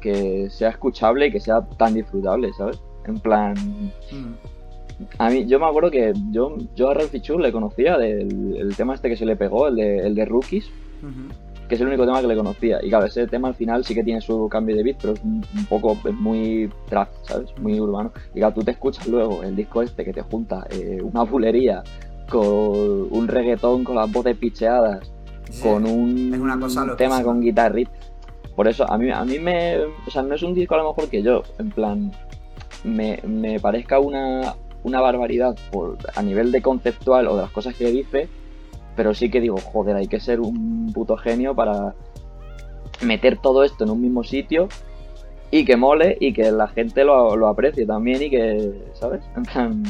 que, 0.00 0.48
sea 0.50 0.70
escuchable 0.70 1.26
y 1.26 1.32
que 1.32 1.40
sea 1.40 1.60
tan 1.76 1.94
disfrutable, 1.94 2.52
¿sabes? 2.54 2.80
En 3.06 3.18
plan... 3.18 3.54
Mm. 4.10 4.34
A 5.18 5.30
mí, 5.30 5.46
yo 5.46 5.58
me 5.58 5.66
acuerdo 5.66 5.90
que 5.90 6.12
yo, 6.30 6.56
yo 6.76 6.90
a 6.90 6.94
Ralphie 6.94 7.20
Chur 7.20 7.40
le 7.40 7.50
conocía 7.50 7.98
del 7.98 8.56
el 8.56 8.76
tema 8.76 8.94
este 8.94 9.08
que 9.08 9.16
se 9.16 9.26
le 9.26 9.34
pegó, 9.34 9.66
el 9.66 9.74
de, 9.74 9.98
el 9.98 10.14
de 10.14 10.24
Rookies, 10.24 10.70
que 11.68 11.74
es 11.74 11.80
el 11.80 11.88
único 11.88 12.04
tema 12.04 12.20
que 12.20 12.28
le 12.28 12.36
conocía. 12.36 12.78
Y 12.84 12.88
claro, 12.88 13.06
ese 13.06 13.26
tema 13.26 13.48
al 13.48 13.54
final 13.54 13.84
sí 13.84 13.94
que 13.94 14.04
tiene 14.04 14.20
su 14.20 14.48
cambio 14.48 14.76
de 14.76 14.84
beat, 14.84 14.98
pero 15.00 15.14
es 15.14 15.20
un, 15.24 15.44
poco, 15.68 15.98
es 16.08 16.14
muy 16.14 16.70
trap, 16.88 17.08
¿sabes? 17.22 17.50
Muy 17.60 17.80
urbano. 17.80 18.12
Y 18.32 18.38
claro, 18.38 18.54
tú 18.54 18.62
te 18.62 18.70
escuchas 18.70 19.08
luego 19.08 19.42
el 19.42 19.56
disco 19.56 19.82
este 19.82 20.04
que 20.04 20.12
te 20.12 20.22
junta 20.22 20.64
eh, 20.70 21.00
una 21.02 21.24
bulería 21.24 21.82
con 22.30 23.08
un 23.10 23.26
reggaetón 23.26 23.82
con 23.82 23.96
las 23.96 24.12
voces 24.12 24.36
picheadas, 24.36 25.10
con 25.60 25.84
un 25.84 26.96
tema 26.96 27.24
con 27.24 27.40
guitarrita. 27.40 27.90
Por 28.56 28.68
eso, 28.68 28.90
a 28.90 28.98
mí, 28.98 29.10
a 29.10 29.24
mí 29.24 29.38
me. 29.38 29.78
O 30.06 30.10
sea, 30.10 30.22
no 30.22 30.34
es 30.34 30.42
un 30.42 30.54
disco 30.54 30.74
a 30.74 30.78
lo 30.78 30.88
mejor 30.88 31.08
que 31.08 31.22
yo, 31.22 31.42
en 31.58 31.70
plan, 31.70 32.12
me, 32.84 33.18
me 33.24 33.58
parezca 33.60 33.98
una, 33.98 34.54
una 34.84 35.00
barbaridad 35.00 35.56
por, 35.70 35.96
a 36.14 36.22
nivel 36.22 36.52
de 36.52 36.62
conceptual 36.62 37.28
o 37.28 37.36
de 37.36 37.42
las 37.42 37.50
cosas 37.50 37.74
que 37.74 37.90
dice, 37.90 38.28
pero 38.96 39.14
sí 39.14 39.30
que 39.30 39.40
digo, 39.40 39.56
joder, 39.58 39.96
hay 39.96 40.06
que 40.06 40.20
ser 40.20 40.40
un 40.40 40.92
puto 40.92 41.16
genio 41.16 41.54
para 41.54 41.94
meter 43.00 43.38
todo 43.38 43.64
esto 43.64 43.84
en 43.84 43.90
un 43.90 44.00
mismo 44.00 44.22
sitio 44.22 44.68
y 45.50 45.64
que 45.64 45.76
mole 45.76 46.16
y 46.20 46.32
que 46.32 46.50
la 46.50 46.68
gente 46.68 47.04
lo, 47.04 47.36
lo 47.36 47.48
aprecie 47.48 47.86
también 47.86 48.22
y 48.22 48.30
que, 48.30 48.72
¿sabes? 48.94 49.22
En 49.36 49.42
plan, 49.44 49.82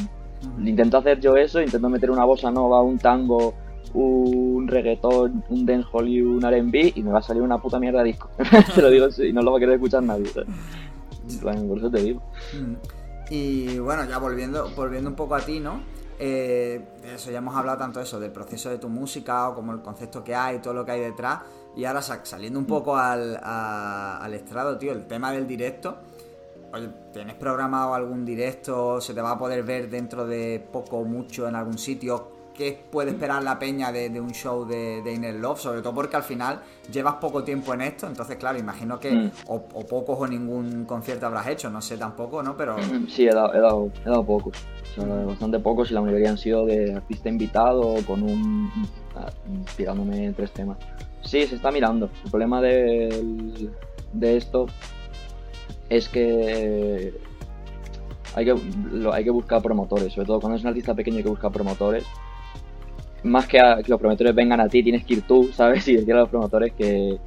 intento 0.63 0.97
hacer 0.97 1.19
yo 1.19 1.35
eso, 1.35 1.61
intento 1.61 1.89
meter 1.89 2.11
una 2.11 2.25
bossa 2.25 2.51
nova, 2.51 2.81
un 2.81 2.97
tango, 2.97 3.53
un 3.93 4.67
reggaetón, 4.67 5.43
un 5.49 5.65
dancehall 5.65 6.07
y 6.07 6.21
un 6.21 6.43
R&B 6.43 6.93
y 6.95 7.03
me 7.03 7.11
va 7.11 7.19
a 7.19 7.23
salir 7.23 7.41
una 7.41 7.61
puta 7.61 7.79
mierda 7.79 7.99
de 7.99 8.05
disco. 8.05 8.29
te 8.75 8.81
lo 8.81 8.89
digo 8.89 9.07
y 9.17 9.33
no 9.33 9.41
lo 9.41 9.51
va 9.51 9.57
a 9.57 9.59
querer 9.59 9.75
escuchar 9.75 10.03
nadie. 10.03 10.29
Por 11.41 11.77
eso 11.77 11.91
te 11.91 12.01
digo. 12.01 12.21
Mm. 12.53 12.73
Y 13.29 13.79
bueno, 13.79 14.05
ya 14.05 14.17
volviendo, 14.17 14.69
volviendo 14.75 15.09
un 15.09 15.15
poco 15.15 15.35
a 15.35 15.41
ti, 15.41 15.59
¿no? 15.59 15.81
Eh, 16.19 16.81
eso, 17.13 17.31
ya 17.31 17.39
hemos 17.39 17.55
hablado 17.55 17.77
tanto 17.77 17.99
eso, 17.99 18.19
del 18.19 18.31
proceso 18.31 18.69
de 18.69 18.77
tu 18.77 18.89
música 18.89 19.49
o 19.49 19.55
como 19.55 19.71
el 19.73 19.81
concepto 19.81 20.23
que 20.23 20.35
hay, 20.35 20.59
todo 20.59 20.73
lo 20.73 20.85
que 20.85 20.91
hay 20.91 21.01
detrás. 21.01 21.39
Y 21.75 21.85
ahora 21.85 22.01
saliendo 22.01 22.59
un 22.59 22.65
poco 22.65 22.95
al, 22.95 23.39
al 23.43 24.33
estrado, 24.33 24.77
tío, 24.77 24.91
el 24.91 25.07
tema 25.07 25.31
del 25.31 25.47
directo. 25.47 25.97
Oye, 26.73 26.89
¿tienes 27.11 27.35
programado 27.35 27.93
algún 27.93 28.25
directo? 28.25 28.99
¿Se 29.01 29.13
te 29.13 29.21
va 29.21 29.31
a 29.31 29.37
poder 29.37 29.63
ver 29.63 29.89
dentro 29.89 30.25
de 30.25 30.65
poco 30.71 30.97
o 30.97 31.05
mucho 31.05 31.47
en 31.47 31.55
algún 31.55 31.77
sitio? 31.77 32.42
¿Qué 32.53 32.79
puede 32.91 33.11
esperar 33.11 33.41
la 33.41 33.57
peña 33.57 33.91
de, 33.91 34.07
un 34.21 34.31
show 34.31 34.65
de, 34.65 35.01
de, 35.01 35.13
Inner 35.13 35.33
Love? 35.35 35.59
Sobre 35.59 35.81
todo 35.81 35.93
porque 35.95 36.15
al 36.15 36.23
final 36.23 36.61
llevas 36.91 37.15
poco 37.15 37.43
tiempo 37.43 37.73
en 37.73 37.81
esto, 37.81 38.05
entonces 38.05 38.35
claro, 38.37 38.59
imagino 38.59 38.99
que 38.99 39.11
mm. 39.11 39.31
o, 39.47 39.61
pocos 39.63 40.19
o 40.19 40.27
ningún 40.27 40.85
concierto 40.85 41.25
habrás 41.25 41.47
hecho, 41.47 41.71
no 41.71 41.81
sé 41.81 41.97
tampoco, 41.97 42.43
¿no? 42.43 42.55
Pero... 42.55 42.75
Sí, 43.07 43.27
he 43.27 43.33
dado, 43.33 43.53
he 43.55 43.59
dado, 43.59 43.91
he 44.05 44.09
dado 44.09 44.23
pocos, 44.23 44.53
bastante 45.25 45.57
pocos 45.59 45.89
y 45.89 45.95
la 45.95 46.01
mayoría 46.01 46.29
han 46.29 46.37
sido 46.37 46.65
de 46.65 46.93
artista 46.93 47.29
invitado 47.29 47.95
con 48.05 48.21
un... 48.21 48.69
tirándome 49.75 50.31
tres 50.33 50.51
temas. 50.51 50.77
Sí, 51.23 51.47
se 51.47 51.55
está 51.55 51.71
mirando. 51.71 52.09
El 52.23 52.29
problema 52.29 52.61
de, 52.61 53.69
de 54.13 54.37
esto 54.37 54.67
es 55.89 56.07
que 56.07 57.13
hay 58.35 58.45
que, 58.45 58.55
hay 59.11 59.23
que 59.23 59.29
buscar 59.31 59.61
promotores, 59.61 60.13
sobre 60.13 60.27
todo 60.27 60.39
cuando 60.39 60.57
es 60.57 60.63
un 60.63 60.69
artista 60.69 60.93
pequeño 60.93 61.17
hay 61.17 61.23
que 61.23 61.29
buscar 61.29 61.51
promotores 61.51 62.03
más 63.23 63.47
que, 63.47 63.57
que 63.57 63.89
los 63.89 63.99
promotores 63.99 64.35
vengan 64.35 64.59
a 64.59 64.67
ti, 64.67 64.83
tienes 64.83 65.05
que 65.05 65.15
ir 65.15 65.21
tú, 65.23 65.43
¿sabes? 65.53 65.87
Y 65.87 65.95
decir 65.95 66.13
a 66.13 66.19
los 66.19 66.29
promotores 66.29 66.73
que, 66.73 67.17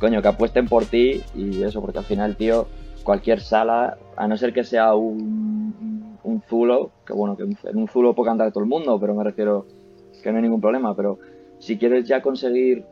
coño, 0.00 0.22
que 0.22 0.28
apuesten 0.28 0.68
por 0.68 0.84
ti 0.86 1.22
y 1.34 1.62
eso, 1.62 1.80
porque 1.80 1.98
al 1.98 2.04
final, 2.04 2.36
tío, 2.36 2.66
cualquier 3.02 3.40
sala, 3.40 3.98
a 4.16 4.28
no 4.28 4.36
ser 4.36 4.52
que 4.52 4.64
sea 4.64 4.94
un, 4.94 6.18
un 6.22 6.42
zulo, 6.42 6.90
que 7.06 7.12
bueno, 7.12 7.36
que 7.36 7.44
en 7.44 7.76
un 7.76 7.88
zulo 7.88 8.14
puede 8.14 8.30
cantar 8.30 8.52
todo 8.52 8.62
el 8.62 8.68
mundo, 8.68 8.98
pero 9.00 9.14
me 9.14 9.24
refiero 9.24 9.66
que 10.22 10.30
no 10.30 10.36
hay 10.36 10.42
ningún 10.42 10.60
problema, 10.60 10.94
pero 10.94 11.18
si 11.58 11.78
quieres 11.78 12.06
ya 12.06 12.22
conseguir 12.22 12.84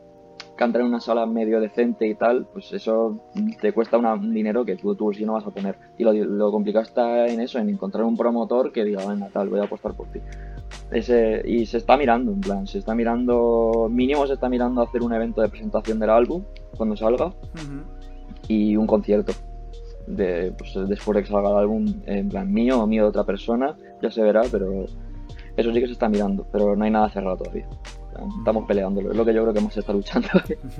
cantar 0.55 0.81
en 0.81 0.87
una 0.87 0.99
sala 0.99 1.25
medio 1.25 1.61
decente 1.61 2.05
y 2.05 2.15
tal, 2.15 2.45
pues 2.51 2.73
eso 2.73 3.17
te 3.61 3.71
cuesta 3.71 3.97
un 3.97 4.33
dinero 4.33 4.65
que 4.65 4.75
tú, 4.75 4.93
tú 4.93 5.13
sí 5.13 5.25
no 5.25 5.33
vas 5.33 5.45
a 5.45 5.51
poner. 5.51 5.77
Y 5.97 6.03
lo, 6.03 6.11
lo 6.11 6.51
complicado 6.51 6.83
está 6.83 7.27
en 7.27 7.39
eso, 7.39 7.59
en 7.59 7.69
encontrar 7.69 8.03
un 8.03 8.17
promotor 8.17 8.73
que 8.73 8.83
diga, 8.83 9.05
venga, 9.05 9.29
tal, 9.29 9.47
voy 9.47 9.61
a 9.61 9.63
apostar 9.63 9.93
por 9.93 10.07
ti. 10.07 10.19
Ese, 10.91 11.43
y 11.45 11.65
se 11.65 11.77
está 11.77 11.97
mirando, 11.97 12.31
en 12.31 12.41
plan, 12.41 12.67
se 12.67 12.79
está 12.79 12.95
mirando, 12.95 13.87
mínimo 13.91 14.25
se 14.25 14.33
está 14.33 14.49
mirando 14.49 14.81
hacer 14.81 15.03
un 15.03 15.13
evento 15.13 15.41
de 15.41 15.49
presentación 15.49 15.99
del 15.99 16.09
álbum 16.09 16.43
cuando 16.77 16.95
salga 16.95 17.31
y 18.47 18.75
un 18.75 18.87
concierto. 18.87 19.33
De, 20.07 20.51
pues, 20.57 20.73
después 20.89 21.15
de 21.15 21.23
que 21.23 21.29
salga 21.29 21.51
el 21.51 21.57
álbum, 21.57 21.85
en 22.07 22.29
plan 22.29 22.51
mío 22.51 22.81
o 22.81 22.87
mío 22.87 23.03
de 23.03 23.09
otra 23.09 23.23
persona, 23.23 23.75
ya 24.01 24.09
se 24.09 24.23
verá, 24.23 24.41
pero 24.51 24.85
eso 25.55 25.73
sí 25.73 25.79
que 25.79 25.87
se 25.87 25.93
está 25.93 26.09
mirando, 26.09 26.47
pero 26.51 26.75
no 26.75 26.85
hay 26.85 26.91
nada 26.91 27.09
cerrado 27.09 27.37
todavía. 27.37 27.67
Estamos 28.39 28.65
peleándolo, 28.67 29.11
es 29.11 29.17
lo 29.17 29.23
que 29.23 29.33
yo 29.33 29.43
creo 29.43 29.53
que 29.53 29.61
más 29.61 29.73
se 29.73 29.81
está 29.81 29.93
luchando. 29.93 30.27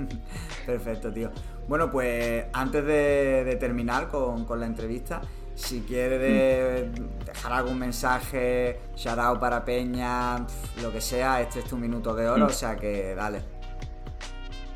Perfecto, 0.66 1.12
tío. 1.12 1.30
Bueno, 1.68 1.90
pues 1.90 2.46
antes 2.52 2.84
de, 2.84 3.56
terminar 3.60 4.08
con, 4.08 4.44
con 4.44 4.58
la 4.58 4.66
entrevista, 4.66 5.20
si 5.60 5.80
quiere 5.80 6.18
dejar 6.18 7.52
algún 7.52 7.78
mensaje, 7.78 8.78
shout 8.96 9.38
para 9.38 9.64
Peña, 9.64 10.46
lo 10.82 10.90
que 10.90 11.00
sea, 11.00 11.40
este 11.42 11.60
es 11.60 11.66
tu 11.66 11.76
minuto 11.76 12.14
de 12.14 12.28
oro, 12.28 12.46
mm. 12.46 12.48
o 12.48 12.52
sea 12.52 12.76
que 12.76 13.14
dale. 13.14 13.42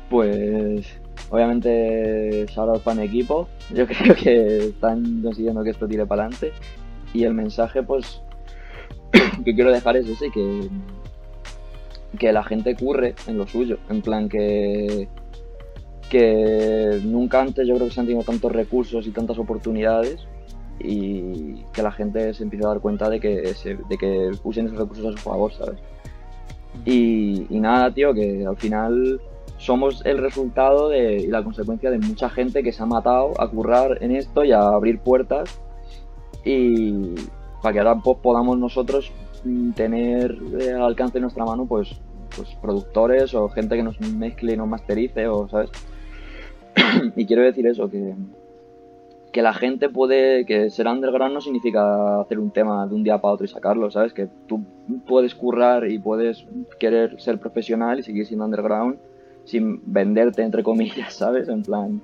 Pues 0.09 0.85
obviamente 1.29 2.45
shout 2.47 2.81
para 2.83 3.01
mi 3.01 3.07
equipo, 3.07 3.49
yo 3.73 3.87
creo 3.87 4.15
que 4.15 4.57
están 4.67 5.21
consiguiendo 5.23 5.63
que 5.63 5.71
esto 5.71 5.87
tire 5.87 6.05
para 6.05 6.23
adelante 6.23 6.53
y 7.13 7.23
el 7.23 7.33
mensaje 7.33 7.81
pues 7.81 8.21
que 9.43 9.55
quiero 9.55 9.71
dejar 9.71 9.97
es 9.97 10.07
ese, 10.07 10.29
que, 10.29 10.69
que 12.19 12.31
la 12.31 12.43
gente 12.43 12.75
curre 12.75 13.15
en 13.25 13.39
lo 13.39 13.47
suyo, 13.47 13.79
en 13.89 14.01
plan 14.01 14.29
que 14.29 15.09
que 16.11 17.01
nunca 17.03 17.41
antes 17.41 17.67
yo 17.67 17.73
creo 17.73 17.87
que 17.87 17.93
se 17.93 17.99
han 17.99 18.05
tenido 18.05 18.23
tantos 18.23 18.51
recursos 18.51 19.07
y 19.07 19.11
tantas 19.11 19.39
oportunidades 19.39 20.27
y 20.79 21.63
que 21.73 21.81
la 21.81 21.91
gente 21.91 22.33
se 22.33 22.43
empiece 22.43 22.65
a 22.65 22.69
dar 22.69 22.79
cuenta 22.79 23.09
de 23.09 23.19
que, 23.19 23.53
de 23.89 23.97
que 23.97 24.31
usen 24.43 24.67
esos 24.67 24.77
recursos 24.77 25.05
a 25.05 25.11
su 25.11 25.17
favor, 25.17 25.53
¿sabes? 25.53 25.79
Y, 26.83 27.47
nada, 27.49 27.93
tío, 27.93 28.13
que 28.13 28.45
al 28.45 28.57
final 28.57 29.21
somos 29.57 30.05
el 30.05 30.17
resultado 30.17 30.89
de, 30.89 31.17
y 31.17 31.27
la 31.27 31.43
consecuencia 31.43 31.89
de 31.89 31.99
mucha 31.99 32.29
gente 32.29 32.61
que 32.61 32.73
se 32.73 32.83
ha 32.83 32.85
matado 32.85 33.31
a 33.39 33.49
currar 33.49 34.03
en 34.03 34.11
esto 34.11 34.43
y 34.43 34.51
a 34.51 34.59
abrir 34.59 34.99
puertas 34.99 35.61
y 36.43 37.15
para 37.61 37.73
que 37.73 37.79
ahora 37.79 37.95
pues, 38.03 38.17
podamos 38.21 38.57
nosotros 38.57 39.11
tener 39.75 40.37
al 40.75 40.81
alcance 40.83 41.13
de 41.13 41.21
nuestra 41.21 41.45
mano 41.45 41.65
pues, 41.65 41.99
pues 42.35 42.49
productores 42.61 43.33
o 43.33 43.47
gente 43.49 43.77
que 43.77 43.83
nos 43.83 43.99
mezcle 44.01 44.53
y 44.53 44.57
nos 44.57 44.67
masterice 44.67 45.27
o, 45.27 45.47
¿sabes? 45.47 45.71
y 47.15 47.25
quiero 47.25 47.43
decir 47.43 47.65
eso, 47.65 47.89
que, 47.89 48.13
que 49.35 49.41
la 49.41 49.53
gente 49.53 49.89
puede, 49.89 50.45
que 50.45 50.69
ser 50.69 50.87
underground 50.87 51.33
no 51.33 51.41
significa 51.41 52.21
hacer 52.21 52.39
un 52.39 52.51
tema 52.51 52.87
de 52.87 52.95
un 52.95 53.03
día 53.03 53.19
para 53.19 53.33
otro 53.33 53.43
y 53.43 53.49
sacarlo, 53.49 53.91
¿sabes? 53.91 54.13
Que 54.13 54.29
tú 54.47 54.63
puedes 55.05 55.35
currar 55.35 55.91
y 55.91 55.99
puedes 55.99 56.45
querer 56.79 57.19
ser 57.19 57.37
profesional 57.37 57.99
y 57.99 58.03
seguir 58.03 58.25
siendo 58.25 58.45
underground 58.45 58.97
sin 59.43 59.81
venderte, 59.91 60.41
entre 60.41 60.63
comillas, 60.63 61.13
¿sabes? 61.17 61.49
En 61.49 61.63
plan... 61.63 62.01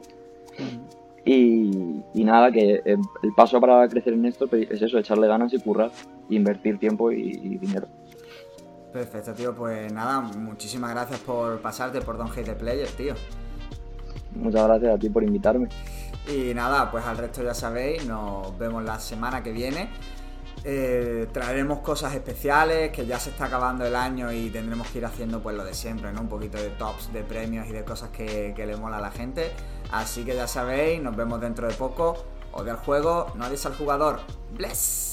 Y, 1.23 2.03
nada, 2.15 2.51
que 2.51 2.81
el 2.83 3.33
paso 3.37 3.61
para 3.61 3.87
crecer 3.87 4.11
en 4.11 4.25
esto 4.25 4.49
es 4.51 4.81
eso, 4.81 4.97
echarle 4.97 5.27
ganas 5.27 5.53
y 5.53 5.59
currar, 5.59 5.89
invertir 6.29 6.79
tiempo 6.79 7.13
y, 7.13 7.29
y 7.29 7.57
dinero. 7.59 7.87
Perfecto, 8.91 9.33
tío. 9.33 9.55
Pues 9.55 9.93
nada, 9.93 10.19
muchísimas 10.19 10.91
gracias 10.91 11.21
por 11.21 11.61
pasarte 11.61 12.01
por 12.01 12.17
Don 12.17 12.27
Hate 12.27 12.55
Player, 12.55 12.89
tío. 12.89 13.13
Muchas 14.35 14.67
gracias 14.67 14.95
a 14.95 14.97
ti 14.97 15.09
por 15.09 15.23
invitarme. 15.23 15.69
Y 16.27 16.53
nada, 16.53 16.89
pues 16.91 17.05
al 17.05 17.17
resto 17.17 17.43
ya 17.43 17.53
sabéis, 17.53 18.05
nos 18.05 18.57
vemos 18.57 18.83
la 18.83 18.99
semana 18.99 19.41
que 19.43 19.51
viene. 19.51 19.89
Eh, 20.63 21.27
traeremos 21.31 21.79
cosas 21.79 22.13
especiales, 22.13 22.91
que 22.91 23.05
ya 23.05 23.19
se 23.19 23.31
está 23.31 23.45
acabando 23.45 23.83
el 23.83 23.95
año 23.95 24.31
y 24.31 24.49
tendremos 24.51 24.87
que 24.89 24.99
ir 24.99 25.05
haciendo 25.05 25.41
pues 25.41 25.55
lo 25.55 25.63
de 25.63 25.73
siempre, 25.73 26.11
¿no? 26.11 26.21
Un 26.21 26.29
poquito 26.29 26.57
de 26.57 26.69
tops, 26.69 27.11
de 27.11 27.23
premios 27.23 27.67
y 27.67 27.71
de 27.71 27.83
cosas 27.83 28.09
que, 28.09 28.53
que 28.55 28.65
le 28.65 28.77
mola 28.77 28.97
a 28.97 29.01
la 29.01 29.11
gente. 29.11 29.51
Así 29.91 30.23
que 30.23 30.35
ya 30.35 30.47
sabéis, 30.47 31.01
nos 31.01 31.15
vemos 31.15 31.41
dentro 31.41 31.67
de 31.67 31.73
poco. 31.73 32.25
Odia 32.53 32.73
al 32.73 32.79
juego, 32.79 33.27
no 33.35 33.45
adiós 33.45 33.65
al 33.65 33.75
jugador. 33.75 34.19
Bless. 34.53 35.10